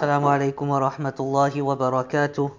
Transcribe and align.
السلام 0.00 0.24
عليكم 0.24 0.66
ورحمة 0.70 1.18
الله 1.20 1.62
وبركاته. 1.62 2.50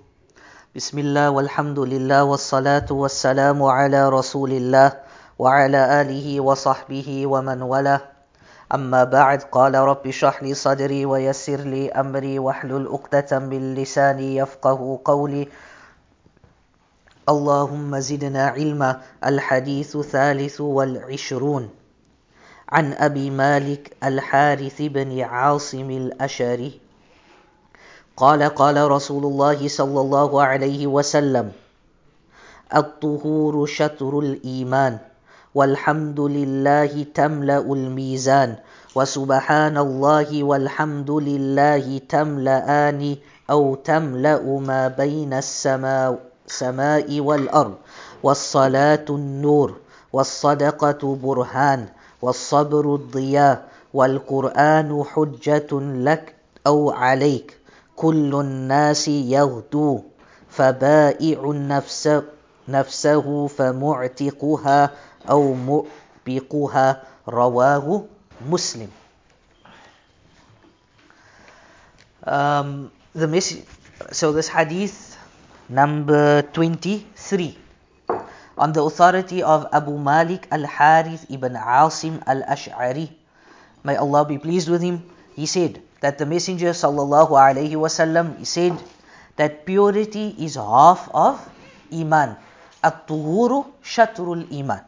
بسم 0.78 0.97
الله 1.00 1.29
والحمد 1.29 1.79
لله 1.79 2.24
والصلاة 2.24 2.86
والسلام 2.86 3.63
على 3.63 4.10
رسول 4.10 4.52
الله 4.52 4.90
وعلى 5.42 6.01
آله 6.01 6.42
وصحبه 6.42 7.10
ومن 7.26 7.62
والاه. 7.62 8.01
أما 8.69 9.04
بعد 9.04 9.49
قال 9.49 9.74
رب 9.74 10.08
اشرح 10.08 10.44
لي 10.44 10.54
صدري 10.54 11.06
ويسر 11.06 11.65
لي 11.65 11.90
أمري 11.90 12.38
واحلل 12.40 12.85
عقدة 12.88 13.40
من 13.40 13.73
لساني 13.73 14.35
يفقه 14.35 15.01
قولي. 15.05 15.49
اللهم 17.30 17.99
زدنا 17.99 18.48
علما 18.48 19.02
الحديث 19.26 19.98
ثالث 19.98 20.62
والعشرون. 20.62 21.70
عن 22.70 22.94
أبي 22.94 23.30
مالك 23.30 23.98
الحارث 24.03 24.77
بن 24.81 25.09
عاصم 25.21 25.89
الأشري 25.89 26.80
قال 28.17 28.43
قال 28.43 28.91
رسول 28.91 29.23
الله 29.25 29.67
صلى 29.67 30.01
الله 30.01 30.43
عليه 30.43 30.88
وسلم 30.88 31.52
الطهور 32.75 33.65
شطر 33.65 34.19
الإيمان 34.19 34.97
والحمد 35.55 36.19
لله 36.19 37.05
تملأ 37.16 37.59
الميزان 37.59 38.55
وسبحان 38.95 39.77
الله 39.77 40.43
والحمد 40.43 41.11
لله 41.11 41.97
تملأان 42.09 43.16
أو 43.49 43.75
تملأ 43.75 44.43
ما 44.59 44.88
بين 44.88 45.33
السماء 45.33 46.19
السماء 46.47 47.19
والأرض 47.19 47.73
والصلاة 48.23 49.05
النور 49.09 49.75
والصدقة 50.13 51.16
برهان 51.23 51.85
والصبر 52.21 52.95
الضياء 52.95 53.67
والقرآن 53.93 55.03
حجة 55.13 55.71
لك 56.07 56.35
أو 56.67 56.91
عليك. 56.91 57.60
كل 58.02 58.33
الناس 58.35 59.07
يغدو 59.07 60.02
فبائع 60.49 61.39
النفس 61.52 62.21
نفسه 62.67 63.47
فمعتقها 63.47 64.80
أو 65.30 65.53
مؤبقها 65.53 66.88
رواه 67.30 68.03
مسلم 68.49 68.89
um, 72.25 72.89
the 73.13 73.27
so 74.11 74.31
this 74.33 74.49
hadith 74.49 75.17
number 75.69 76.41
23 76.41 77.58
on 78.58 78.73
the 78.73 78.81
authority 78.81 79.43
of 79.43 79.67
Abu 79.71 79.97
Malik 79.97 80.47
al-Harith 80.52 81.30
ibn 81.30 81.53
Asim 81.53 82.17
al-Ash'ari 82.25 83.13
may 83.86 83.95
Allah 83.95 84.25
be 84.25 84.38
pleased 84.41 84.69
with 84.69 84.81
him 84.81 85.05
he 85.38 85.45
said 85.45 85.81
that 86.02 86.17
the 86.17 86.25
messenger 86.25 86.73
sallallahu 86.73 87.38
alaihi 87.38 87.77
wasallam 87.77 88.41
said 88.45 88.73
that 89.38 89.66
purity 89.66 90.35
is 90.38 90.58
half 90.58 91.08
of 91.13 91.38
iman. 91.93 92.35
At-tuhuru 92.83 93.69
shatrul 93.85 94.41
iman. 94.49 94.81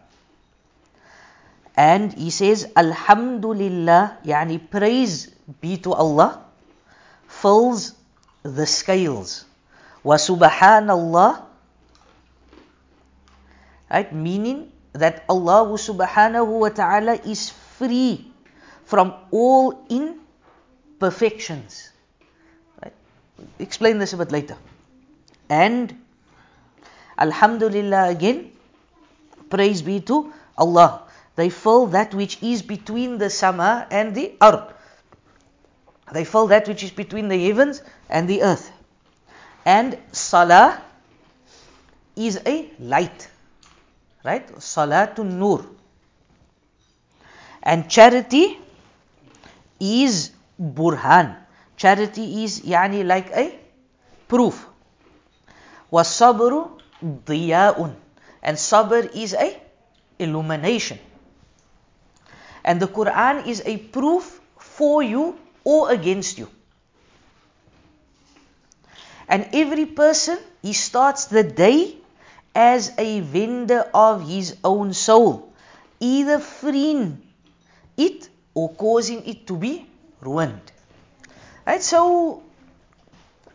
And 1.77 2.13
he 2.13 2.29
says 2.29 2.69
alhamdulillah 2.77 4.25
yani 4.25 4.57
praise 4.57 5.29
be 5.61 5.77
to 5.85 5.93
Allah 5.93 6.41
fills 7.29 7.93
the 8.41 8.65
scales. 8.65 9.45
Wa 10.01 10.17
subhanallah 10.17 11.45
right 13.89 14.09
meaning 14.13 14.73
that 14.93 15.25
Allah 15.29 15.69
subhanahu 15.77 16.65
wa 16.65 16.69
ta'ala 16.69 17.21
is 17.25 17.53
free 17.77 18.25
from 18.85 19.13
all 19.29 19.85
imperfections. 20.93 21.91
Right? 22.81 22.93
Explain 23.59 23.99
this 23.99 24.13
a 24.13 24.17
bit 24.17 24.31
later. 24.31 24.57
And 25.49 26.01
alhamdulillah 27.17 28.09
again 28.09 28.51
praise 29.49 29.81
be 29.81 29.99
to 30.01 30.33
Allah. 30.57 31.03
They 31.35 31.49
fill 31.49 31.87
that 31.87 32.13
which 32.13 32.41
is 32.41 32.61
between 32.61 33.17
the 33.17 33.29
sama 33.29 33.87
and 33.91 34.15
the 34.15 34.33
earth. 34.41 34.73
They 36.11 36.25
fill 36.25 36.47
that 36.47 36.67
which 36.67 36.83
is 36.83 36.91
between 36.91 37.27
the 37.27 37.37
heavens 37.45 37.81
and 38.09 38.27
the 38.27 38.43
earth. 38.43 38.71
And 39.65 39.97
salah 40.11 40.81
is 42.15 42.39
a 42.45 42.69
light. 42.79 43.27
Right? 44.23 44.47
Salatun 44.57 45.33
nur. 45.33 45.65
And 47.61 47.89
charity 47.89 48.59
is 49.79 50.31
burhan. 50.59 51.37
Charity 51.77 52.43
is 52.43 52.61
yani 52.61 53.05
like 53.05 53.29
a 53.31 53.57
proof. 54.27 54.67
Wasabru 55.91 56.79
diyaun. 57.01 57.95
And 58.41 58.57
sabr 58.57 59.09
is 59.15 59.33
a 59.33 59.59
illumination. 60.19 60.99
And 62.63 62.79
the 62.79 62.87
quran 62.87 63.47
is 63.47 63.61
a 63.65 63.77
proof 63.77 64.39
for 64.57 65.03
you 65.03 65.37
or 65.63 65.91
against 65.91 66.37
you. 66.37 66.49
And 69.27 69.47
every 69.53 69.85
person 69.85 70.37
he 70.61 70.73
starts 70.73 71.25
the 71.25 71.43
day 71.43 71.97
as 72.55 72.91
a 72.97 73.19
vendor 73.21 73.89
of 73.93 74.27
his 74.27 74.57
own 74.63 74.93
soul, 74.93 75.51
either 75.99 76.39
freeing 76.39 77.21
it 77.97 78.29
or 78.53 78.69
causing 78.73 79.25
it 79.25 79.47
to 79.47 79.57
be 79.57 79.87
ruined. 80.23 80.71
Right, 81.65 81.81
so 81.81 82.43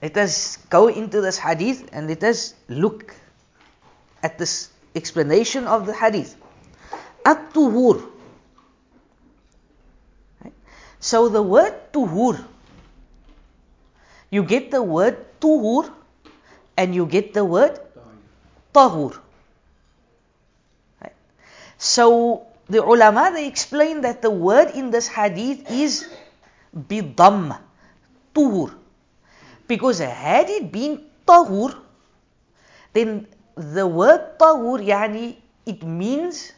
let 0.01 0.17
us 0.17 0.57
go 0.71 0.89
into 0.89 1.21
this 1.21 1.39
hadith 1.39 1.89
and 1.93 2.09
let 2.09 2.23
us 2.23 2.55
look 2.69 3.15
at 4.23 4.39
this 4.39 4.71
explanation 4.95 5.67
of 5.67 5.87
the 5.87 5.95
hadith. 5.95 6.37
At-tuhur. 7.25 8.03
Right? 10.43 10.55
So 11.01 11.29
the 11.29 11.43
word 11.43 11.93
tuhur, 11.93 12.45
you 14.31 14.43
get 14.43 14.71
the 14.71 14.83
word 14.83 15.19
tuhur 15.41 15.91
and 16.77 16.95
you 16.95 17.07
get 17.07 17.35
the 17.35 17.45
word 17.45 17.79
tahur. 18.73 19.19
Right? 21.03 21.15
So 21.77 22.47
the 22.69 22.85
ulama 22.85 23.31
they 23.35 23.47
explain 23.47 24.03
that 24.03 24.23
the 24.23 24.31
word 24.31 24.71
in 24.75 24.91
this 24.91 25.09
hadith 25.09 25.71
is 25.71 26.09
bidam, 26.75 27.57
tuhur. 28.35 28.75
Because 29.67 29.99
had 29.99 30.49
it 30.49 30.73
been 30.73 31.05
tahur, 31.27 31.77
then 32.93 33.27
the 33.57 33.87
word 33.87 34.39
tahur 34.39 34.81
yani 34.81 35.37
it 35.67 35.83
means 35.83 36.53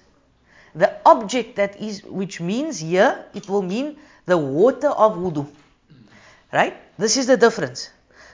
the 0.75 0.95
object 1.05 1.57
that 1.57 1.81
is 1.81 2.03
which 2.05 2.41
means 2.41 2.79
here 2.79 3.27
it 3.35 3.49
will 3.49 3.63
mean 3.63 3.97
the 4.27 4.39
water 4.39 4.91
of 4.91 5.17
wudu. 5.17 5.47
Right? 6.53 6.77
This 6.99 7.17
is 7.17 7.27
the 7.27 7.37
difference. 7.37 7.91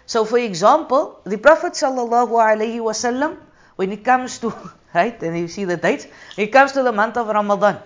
So 0.06 0.24
for 0.24 0.38
example, 0.38 1.20
the 1.24 1.38
Prophet 1.38 1.72
sallallahu 1.72 2.36
alaihi 2.36 2.80
wasallam 2.80 3.38
when 3.76 3.92
it 3.92 4.02
comes 4.04 4.38
to 4.40 4.52
right 4.94 5.22
and 5.22 5.38
you 5.38 5.48
see 5.48 5.64
the 5.64 5.76
dates 5.76 6.06
it 6.36 6.48
comes 6.48 6.72
to 6.72 6.82
the 6.82 6.92
month 6.92 7.16
of 7.16 7.28
ramadan 7.28 7.78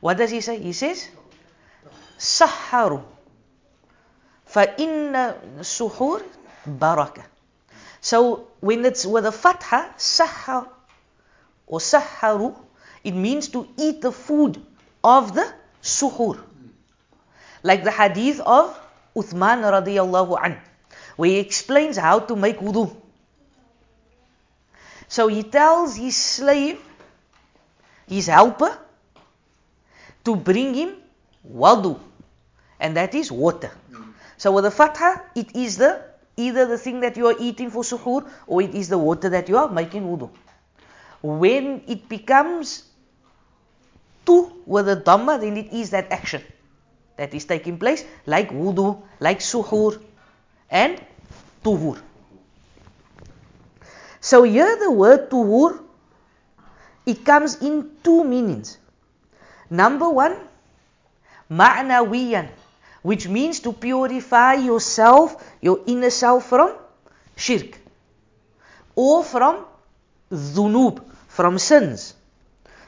what 0.00 0.16
does 0.16 0.30
he 0.30 0.40
say 0.40 0.58
he 0.58 0.72
says 0.72 1.08
fa 4.46 4.64
inna 4.78 5.24
suhur 5.62 6.22
baraka 6.66 7.24
so 8.00 8.48
when 8.60 8.84
it's 8.84 9.06
with 9.06 9.26
a 9.26 9.32
fatha 9.32 9.94
sahar 9.96 10.66
or 11.66 11.80
saharu 11.80 12.54
it 13.04 13.14
means 13.14 13.48
to 13.48 13.66
eat 13.76 14.00
the 14.00 14.12
food 14.12 14.60
of 15.04 15.34
the 15.34 15.46
suhur 15.82 16.38
like 17.62 17.84
the 17.84 17.90
hadith 17.90 18.40
of 18.40 18.78
Uthman 19.16 19.62
radiyallahu 19.62 20.38
an 20.42 20.58
where 21.16 21.30
he 21.30 21.38
explains 21.38 21.96
how 21.96 22.18
to 22.18 22.36
make 22.36 22.58
wudu 22.60 22.86
so 25.08 25.26
he 25.26 25.42
tells 25.42 25.96
his 25.96 26.14
slave, 26.14 26.78
his 28.06 28.26
helper, 28.26 28.78
to 30.24 30.36
bring 30.36 30.74
him 30.74 30.92
wadu, 31.42 31.98
and 32.80 32.96
that 32.96 33.14
is 33.14 33.30
water. 33.30 33.70
Mm. 33.92 34.12
So 34.36 34.52
with 34.52 34.64
the 34.64 34.70
fatha, 34.70 35.22
it 35.34 35.54
is 35.56 35.76
the 35.76 36.02
either 36.36 36.66
the 36.66 36.78
thing 36.78 37.00
that 37.00 37.16
you 37.16 37.26
are 37.26 37.36
eating 37.38 37.70
for 37.70 37.82
suhoor 37.82 38.28
or 38.46 38.62
it 38.62 38.74
is 38.74 38.88
the 38.88 38.98
water 38.98 39.28
that 39.28 39.48
you 39.48 39.58
are 39.58 39.68
making 39.68 40.02
wudu. 40.02 40.30
When 41.22 41.82
it 41.88 42.08
becomes 42.08 42.84
tu 44.24 44.52
with 44.66 44.86
the 44.86 44.96
dhamma, 44.96 45.40
then 45.40 45.56
it 45.56 45.72
is 45.72 45.90
that 45.90 46.12
action 46.12 46.42
that 47.16 47.34
is 47.34 47.44
taking 47.44 47.78
place, 47.78 48.04
like 48.26 48.50
wudu, 48.50 49.02
like 49.18 49.40
suhoor, 49.40 50.00
and 50.70 51.00
tuhur. 51.64 51.98
So 54.20 54.42
here 54.44 54.78
the 54.78 54.90
word 54.90 55.30
tuhur, 55.30 55.82
it 57.06 57.24
comes 57.24 57.60
in 57.62 57.90
two 58.04 58.22
meanings. 58.22 58.78
Number 59.70 60.08
one, 60.08 60.36
ma'nawiyan, 61.50 62.48
which 63.08 63.26
means 63.26 63.60
to 63.64 63.72
purify 63.72 64.52
yourself, 64.52 65.42
your 65.62 65.80
inner 65.86 66.10
self 66.10 66.50
from 66.50 66.76
shirk 67.36 67.78
or 68.94 69.24
from 69.24 69.64
dhunub, 70.30 71.00
from 71.26 71.56
sins, 71.56 72.12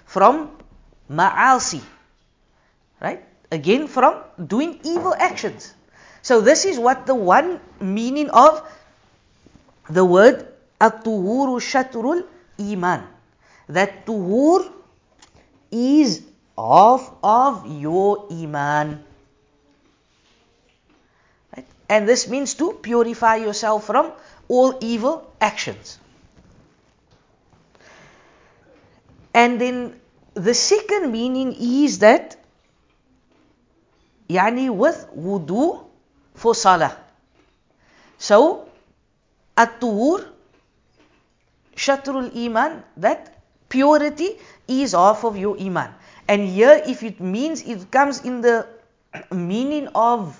from 0.04 0.50
ma'asi, 1.08 1.80
right? 3.00 3.24
Again, 3.50 3.88
from 3.88 4.20
doing 4.54 4.78
evil 4.84 5.14
actions. 5.16 5.72
So 6.20 6.42
this 6.42 6.66
is 6.66 6.78
what 6.78 7.06
the 7.06 7.14
one 7.14 7.58
meaning 7.80 8.28
of 8.28 8.60
the 9.88 10.04
word 10.04 10.46
at-tuhuru 10.78 11.64
shatrul 11.64 12.26
iman. 12.60 13.08
That 13.68 14.04
tuhur 14.04 14.68
is 15.70 16.20
half 16.58 17.08
of 17.24 17.64
your 17.80 18.28
iman. 18.30 19.08
And 21.90 22.08
this 22.08 22.28
means 22.28 22.54
to 22.54 22.72
purify 22.72 23.36
yourself 23.42 23.84
from 23.84 24.12
all 24.46 24.78
evil 24.80 25.26
actions. 25.40 25.98
And 29.34 29.60
then 29.60 29.98
the 30.34 30.54
second 30.54 31.10
meaning 31.10 31.52
is 31.58 31.98
that 31.98 32.36
yani 34.28 34.70
with 34.70 35.04
wudu 35.18 35.82
for 36.34 36.54
salah. 36.54 36.96
So 38.18 38.68
at-tuhur 39.56 40.28
shatrul 41.74 42.30
iman 42.46 42.84
that 42.98 43.42
purity 43.68 44.38
is 44.68 44.92
half 44.92 45.24
of 45.24 45.36
your 45.36 45.58
iman. 45.58 45.92
And 46.28 46.46
here 46.46 46.80
if 46.86 47.02
it 47.02 47.18
means 47.18 47.62
it 47.62 47.90
comes 47.90 48.20
in 48.24 48.42
the 48.42 48.68
meaning 49.32 49.88
of 49.88 50.38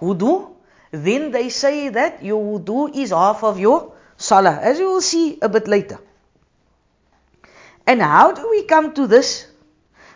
wudu, 0.00 0.53
then 0.93 1.31
they 1.31 1.49
say 1.49 1.89
that 1.89 2.23
your 2.23 2.41
wudu 2.41 2.95
is 2.95 3.11
half 3.11 3.43
of 3.43 3.59
your 3.59 3.93
salah, 4.17 4.59
as 4.61 4.79
you 4.79 4.89
will 4.89 5.01
see 5.01 5.37
a 5.41 5.49
bit 5.49 5.67
later. 5.67 5.99
And 7.85 8.01
how 8.01 8.31
do 8.33 8.49
we 8.49 8.63
come 8.63 8.93
to 8.93 9.07
this? 9.07 9.47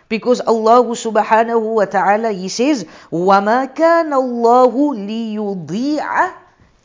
Because 0.08 0.40
Allah 0.40 0.84
subhanahu 0.84 1.74
wa 1.74 1.86
ta'ala, 1.86 2.30
He 2.30 2.48
says, 2.48 2.84
وَمَا 3.10 3.74
كَانَ 3.74 4.12
اللَّهُ 4.12 4.74
لِيُضِيعَ 4.94 6.32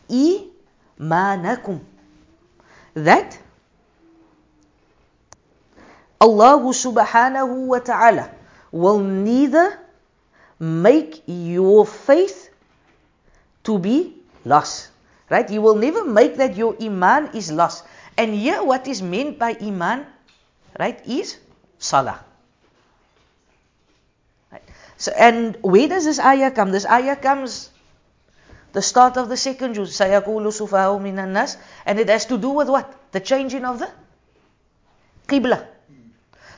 إِيمَانَكُمْ 0.09 1.79
That 2.95 3.37
Allah 6.19 6.59
subhanahu 6.73 7.67
wa 7.67 7.79
ta'ala 7.79 8.31
will 8.71 8.99
neither 8.99 9.79
make 10.59 11.23
your 11.27 11.85
faith 11.85 12.49
to 13.64 13.78
be 13.78 14.16
lost. 14.44 14.90
Right? 15.28 15.48
You 15.48 15.62
will 15.62 15.76
never 15.76 16.04
make 16.04 16.36
that 16.36 16.56
your 16.56 16.76
iman 16.80 17.30
is 17.34 17.50
lost. 17.50 17.84
And 18.16 18.34
here 18.34 18.62
what 18.62 18.86
is 18.86 19.02
meant 19.02 19.38
by 19.38 19.56
iman, 19.60 20.06
right, 20.78 21.00
is 21.08 21.38
salah. 21.78 22.20
Right? 24.52 24.62
So 24.96 25.12
and 25.16 25.58
where 25.62 25.88
does 25.88 26.04
this 26.04 26.20
ayah 26.20 26.50
come? 26.50 26.70
This 26.70 26.86
ayah 26.86 27.16
comes 27.16 27.70
the 28.74 28.82
start 28.82 29.16
of 29.16 29.28
the 29.28 29.36
second 29.36 29.74
juz, 29.74 29.96
Sayakulu 29.96 30.50
Sufahu 30.50 30.98
nas, 31.02 31.56
and 31.86 31.98
it 31.98 32.08
has 32.08 32.26
to 32.26 32.36
do 32.36 32.50
with 32.50 32.68
what? 32.68 32.92
The 33.12 33.20
changing 33.20 33.64
of 33.64 33.78
the 33.78 33.88
Qibla. 35.28 35.66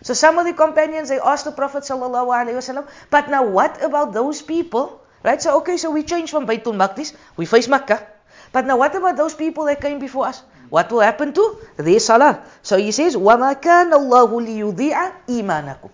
So 0.02 0.14
some 0.14 0.38
of 0.38 0.46
the 0.46 0.52
companions 0.52 1.08
they 1.08 1.20
asked 1.20 1.44
the 1.44 1.52
Prophet 1.52 1.84
sallallahu 1.84 2.28
alaihi 2.32 2.56
wasallam, 2.56 2.88
but 3.10 3.28
now 3.28 3.44
what 3.44 3.82
about 3.82 4.12
those 4.12 4.40
people 4.40 5.02
Right? 5.25 5.41
So, 5.41 5.57
okay, 5.61 5.77
so 5.77 5.91
we 5.91 6.03
change 6.03 6.31
from 6.31 6.47
Baytul 6.47 6.75
Maqdis, 6.75 7.13
we 7.37 7.45
face 7.45 7.67
Makkah. 7.67 8.07
But 8.51 8.65
now, 8.65 8.77
what 8.77 8.95
about 8.95 9.15
those 9.17 9.33
people 9.33 9.65
that 9.65 9.79
came 9.79 9.99
before 9.99 10.27
us? 10.27 10.43
What 10.69 10.91
will 10.91 11.01
happen 11.01 11.33
to 11.33 11.57
their 11.77 11.99
salah? 11.99 12.43
So 12.63 12.77
he 12.77 12.91
says, 12.91 13.15
وَمَا 13.15 13.59
كَانَ 13.61 13.91
اللَّهُ 13.91 14.29
لِيُضِيعَ 14.31 15.27
إِيمَانَكُمْ 15.27 15.91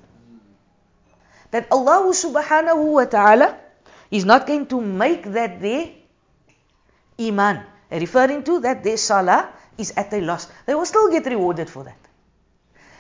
That 1.52 1.68
Allah 1.72 2.14
subhanahu 2.14 2.94
wa 2.94 3.06
ta'ala 3.06 3.58
is 4.12 4.24
not 4.24 4.48
going 4.48 4.68
to 4.68 4.80
make 4.82 5.24
that 5.34 5.62
their 5.62 5.90
iman, 7.20 7.66
referring 7.92 8.44
to 8.44 8.60
that 8.62 8.84
their 8.84 8.98
salah 8.98 9.50
is 9.78 9.94
at 9.98 10.14
a 10.14 10.22
loss. 10.22 10.48
They 10.66 10.76
will 10.76 10.86
still 10.86 11.10
get 11.10 11.26
rewarded 11.26 11.70
for 11.70 11.84
that. 11.84 11.98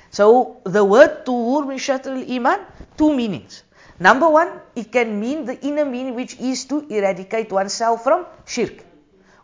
So 0.09 0.61
the 0.63 0.83
word 0.83 1.25
tuhur 1.25 1.67
min 1.67 1.77
shatr 1.77 2.09
iman, 2.29 2.59
two 2.97 3.13
meanings. 3.13 3.63
Number 4.02 4.28
one, 4.28 4.50
it 4.74 4.90
can 4.90 5.20
mean 5.20 5.44
the 5.44 5.54
inner 5.64 5.84
meaning, 5.84 6.16
which 6.16 6.34
is 6.40 6.64
to 6.64 6.84
eradicate 6.90 7.52
oneself 7.52 8.02
from 8.02 8.26
shirk, 8.44 8.82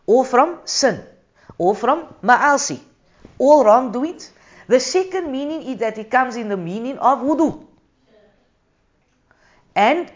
or 0.04 0.24
from 0.24 0.58
sin, 0.64 0.98
or 1.58 1.76
from 1.76 2.12
ma'asi, 2.24 2.80
all 3.38 3.64
wrongdoings. 3.64 4.32
The 4.66 4.80
second 4.80 5.30
meaning 5.30 5.62
is 5.62 5.78
that 5.78 5.96
it 5.96 6.10
comes 6.10 6.34
in 6.34 6.48
the 6.48 6.56
meaning 6.56 6.98
of 6.98 7.20
wudu. 7.20 7.62
And 9.76 10.10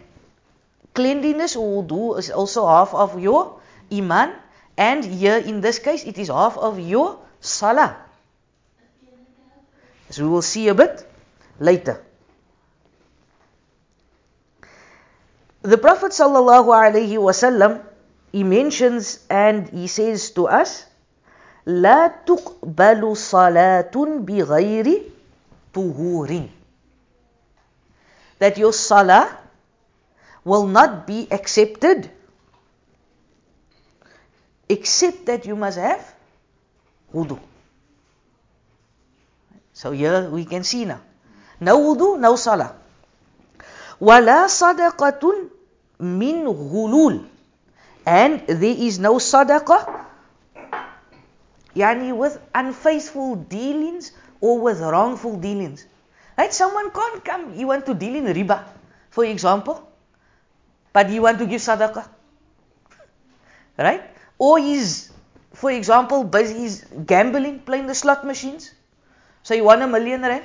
cleanliness 0.93 1.55
or 1.55 1.85
wudu 1.85 2.19
is 2.19 2.31
also 2.31 2.67
half 2.67 2.93
of 2.95 3.21
your 3.21 3.61
iman, 3.93 4.35
and 4.77 5.05
here 5.05 5.39
in 5.39 5.61
this 5.61 5.79
case, 5.79 6.03
it 6.03 6.19
is 6.19 6.35
half 6.35 6.59
of 6.59 6.81
your 6.81 7.21
salah. 7.39 7.95
As 10.11 10.21
we 10.21 10.27
will 10.27 10.43
see 10.43 10.67
a 10.67 10.75
bit 10.75 11.07
later. 11.61 12.03
The 15.62 15.78
Prophet 15.78 16.12
sallallahu 16.12 16.72
alaihi 16.72 17.18
wasallam 17.18 17.82
he 18.32 18.44
mentions 18.44 19.20
and 19.30 19.70
he 19.70 19.88
says 19.88 20.32
to 20.32 20.48
us 20.48 20.86
لا 21.68 22.08
تقبل 22.24 23.18
صلاة 23.18 23.92
بغير 24.24 24.88
طهور 25.74 26.50
that 28.40 28.58
your 28.58 28.72
salah 28.72 29.36
will 30.46 30.68
not 30.68 31.06
be 31.08 31.28
accepted 31.32 32.10
except 34.70 35.26
that 35.26 35.46
you 35.46 35.56
must 35.56 35.78
have 35.78 36.04
wudu. 37.14 37.40
So 39.74 39.92
here 39.92 40.30
we 40.30 40.46
can 40.46 40.64
see 40.64 40.86
now. 40.86 41.02
No 41.60 41.80
wudu, 41.80 42.20
no 42.20 42.36
salah. 42.36 42.76
وَلَا 44.02 44.48
صَدَقَةٌ 44.48 45.50
مِّنْ 46.00 46.46
غُلُولٍ 46.46 47.26
And 48.06 48.48
there 48.48 48.76
is 48.78 49.00
no 49.00 49.16
sadaqah 49.16 50.06
yani 51.76 52.16
with 52.16 52.40
unfaithful 52.56 53.36
dealings 53.36 54.12
or 54.42 54.60
with 54.60 54.80
wrongful 54.80 55.38
dealings. 55.38 55.86
Right? 56.38 56.54
Someone 56.54 56.92
can't 56.92 57.24
come, 57.26 57.54
you 57.56 57.68
want 57.68 57.86
to 57.86 57.94
deal 57.94 58.16
in 58.16 58.26
riba, 58.26 58.64
for 59.10 59.26
example, 59.26 59.92
but 60.94 61.10
you 61.10 61.22
want 61.22 61.40
to 61.40 61.46
give 61.46 61.62
sadaqah. 61.62 62.08
Right? 63.78 64.04
Or 64.38 64.58
he's, 64.58 65.12
for 65.54 65.72
example, 65.72 66.24
busy, 66.24 66.60
he's 66.60 66.86
gambling, 67.06 67.60
playing 67.60 67.88
the 67.88 67.96
slot 67.96 68.26
machines. 68.26 68.72
So 69.44 69.54
you 69.54 69.64
want 69.64 69.82
a 69.82 69.88
million 69.88 70.22
rand? 70.22 70.44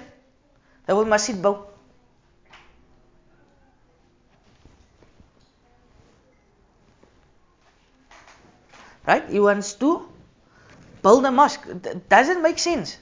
Hij 0.87 0.95
wil 0.95 1.07
masjid 1.07 1.41
bou. 1.41 1.67
Right? 9.08 9.30
He 9.30 9.40
wants 9.40 9.74
to 9.76 10.06
build 11.02 11.26
a 11.26 11.32
mosque. 11.32 11.66
It 11.66 12.10
doesn't 12.10 12.42
make 12.42 12.60
sense. 12.60 12.98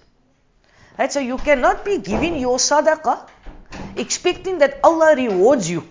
Right? 1.00 1.12
So 1.12 1.20
you 1.20 1.38
cannot 1.38 1.84
be 1.84 1.98
giving 1.98 2.38
your 2.38 2.58
sadaqah 2.58 3.28
expecting 3.98 4.60
that 4.60 4.80
Allah 4.84 5.16
rewards 5.16 5.70
you. 5.70 5.84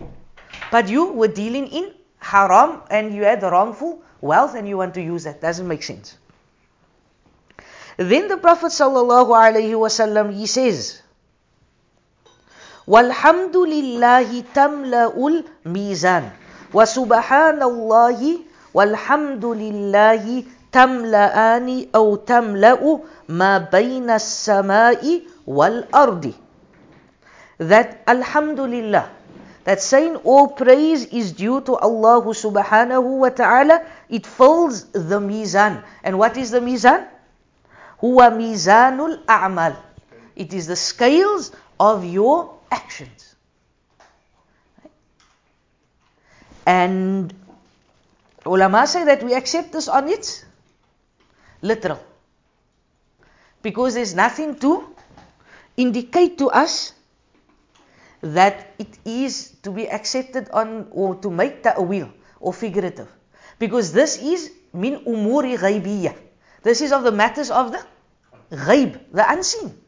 But 0.71 0.89
you 0.89 1.13
were 1.13 1.29
dealing 1.29 1.67
in 1.67 1.93
haram 2.19 2.83
and 2.91 3.15
you 3.15 3.25
had 3.25 3.43
wrongful 3.43 4.03
wealth 4.21 4.55
and 4.55 4.69
you 4.69 4.77
want 4.79 4.95
to 4.95 5.03
use 5.03 5.25
that. 5.25 5.41
Doesn't 5.41 5.67
make 5.67 5.83
sense. 5.83 6.17
Then 7.97 8.29
the 8.29 8.37
Prophet 8.37 8.73
sallallahu 8.75 9.35
alaihi 9.35 9.75
wasallam 9.79 10.35
he 10.35 10.47
says, 10.47 11.03
"Walhamdu 12.87 13.67
lillahi 13.71 14.43
tamla'ul 14.55 15.45
mizan 15.65 16.33
wa 16.73 16.83
subhanallahi 16.83 18.44
والحمد 18.75 19.45
لله 19.45 20.45
تملأان 20.73 21.87
أو 21.95 22.17
تملأ 22.17 22.99
ما 23.29 23.59
بين 23.59 24.11
السماء 24.11 25.23
والأرض 25.47 26.33
that 27.59 28.03
Alhamdulillah 28.09 29.09
that 29.65 29.81
saying 29.81 30.17
all 30.27 30.49
praise 30.49 31.07
is 31.07 31.31
due 31.33 31.61
to 31.63 31.77
Allah 31.79 32.21
subhanahu 32.35 33.23
wa 33.23 33.29
ta'ala 33.31 33.87
it 34.11 34.27
fills 34.27 34.85
the 34.91 35.21
mizan 35.23 35.83
and 36.03 36.19
what 36.19 36.37
is 36.37 36.51
the 36.51 36.59
mizan 36.61 37.07
huwa 38.03 38.35
mizanul 38.35 39.23
a'mal 39.31 39.77
it 40.35 40.53
is 40.53 40.67
the 40.67 40.77
scales 40.77 41.53
of 41.79 42.05
your 42.05 42.59
actions 42.73 43.35
And 46.67 47.35
ulama 48.47 48.87
say 48.87 49.05
that 49.05 49.23
we 49.23 49.35
accept 49.35 49.73
this 49.73 49.89
on 49.89 50.09
its 50.09 50.45
literal. 51.63 52.01
Because 53.63 53.95
there's 53.95 54.15
nothing 54.15 54.57
to 54.61 54.85
indicate 55.77 56.39
to 56.39 56.51
us 56.51 56.93
that 58.21 58.73
it 58.79 58.99
is 59.05 59.57
to 59.63 59.71
be 59.71 59.89
accepted 59.89 60.49
on 60.51 60.89
or 60.91 61.15
to 61.17 61.31
make 61.31 61.63
ta'wil 61.63 62.09
or 62.41 62.53
figurative. 62.53 63.09
Because 63.59 63.93
this 63.93 64.21
is 64.21 64.53
min 64.73 65.05
umuri 65.05 65.57
ghaibiyya. 65.57 66.17
This 66.63 66.81
is 66.81 66.93
of 66.93 67.05
the 67.05 67.13
matters 67.13 67.51
of 67.51 67.73
the 67.73 67.81
ghaib, 68.51 68.99
the 69.13 69.25
unseen. 69.31 69.79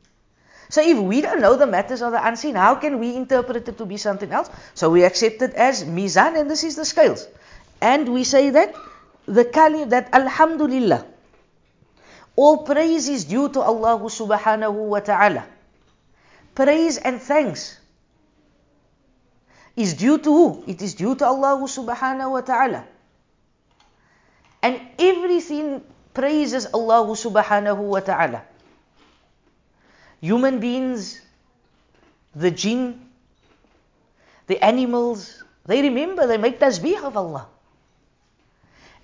So 0.69 0.83
if 0.83 0.99
we 0.99 1.21
don't 1.21 1.41
know 1.41 1.57
the 1.57 1.67
matters 1.67 2.03
of 2.03 2.13
the 2.13 2.27
unseen, 2.27 2.55
how 2.57 2.75
can 2.75 2.99
we 2.99 3.15
interpret 3.15 3.69
it 3.69 3.79
to 3.79 3.87
be 3.87 3.97
something 3.97 4.33
else? 4.33 4.51
So 4.75 4.91
we 4.91 5.05
accept 5.05 5.41
it 5.43 5.55
as 5.55 5.85
mizan 5.85 6.39
and 6.39 6.51
this 6.51 6.65
is 6.65 6.77
the 6.77 6.85
scales. 6.85 7.29
And 7.87 8.09
we 8.11 8.25
say 8.25 8.50
that 8.50 8.75
the 9.26 9.45
kalim 9.45 9.90
that 9.90 10.12
Alhamdulillah. 10.12 11.07
All 12.35 12.59
praise 12.69 13.09
is 13.09 13.25
due 13.25 13.49
to 13.49 13.61
Allah 13.61 14.02
subhanahu 14.11 14.90
wa 14.90 15.00
ta'ala. 15.00 15.47
Praise 16.55 16.99
and 16.99 17.23
thanks 17.23 17.78
is 19.76 19.95
due 19.95 20.19
to 20.19 20.31
who? 20.31 20.64
It 20.66 20.83
is 20.83 20.95
due 20.95 21.14
to 21.14 21.25
Allah 21.25 21.62
subhanahu 21.62 22.33
wa 22.33 22.40
ta'ala. 22.40 22.85
And 24.62 24.81
everything 24.99 25.81
praises 26.12 26.66
Allah 26.75 27.07
subhanahu 27.14 27.78
wa 27.78 28.00
ta'ala. 28.00 28.43
Human 30.21 30.59
beings, 30.59 31.21
the 32.35 32.50
jinn, 32.50 32.99
the 34.49 34.59
animals, 34.64 35.45
they 35.66 35.83
remember, 35.83 36.26
they 36.26 36.38
make 36.38 36.59
tasbih 36.59 37.05
of 37.05 37.16
Allah. 37.16 37.47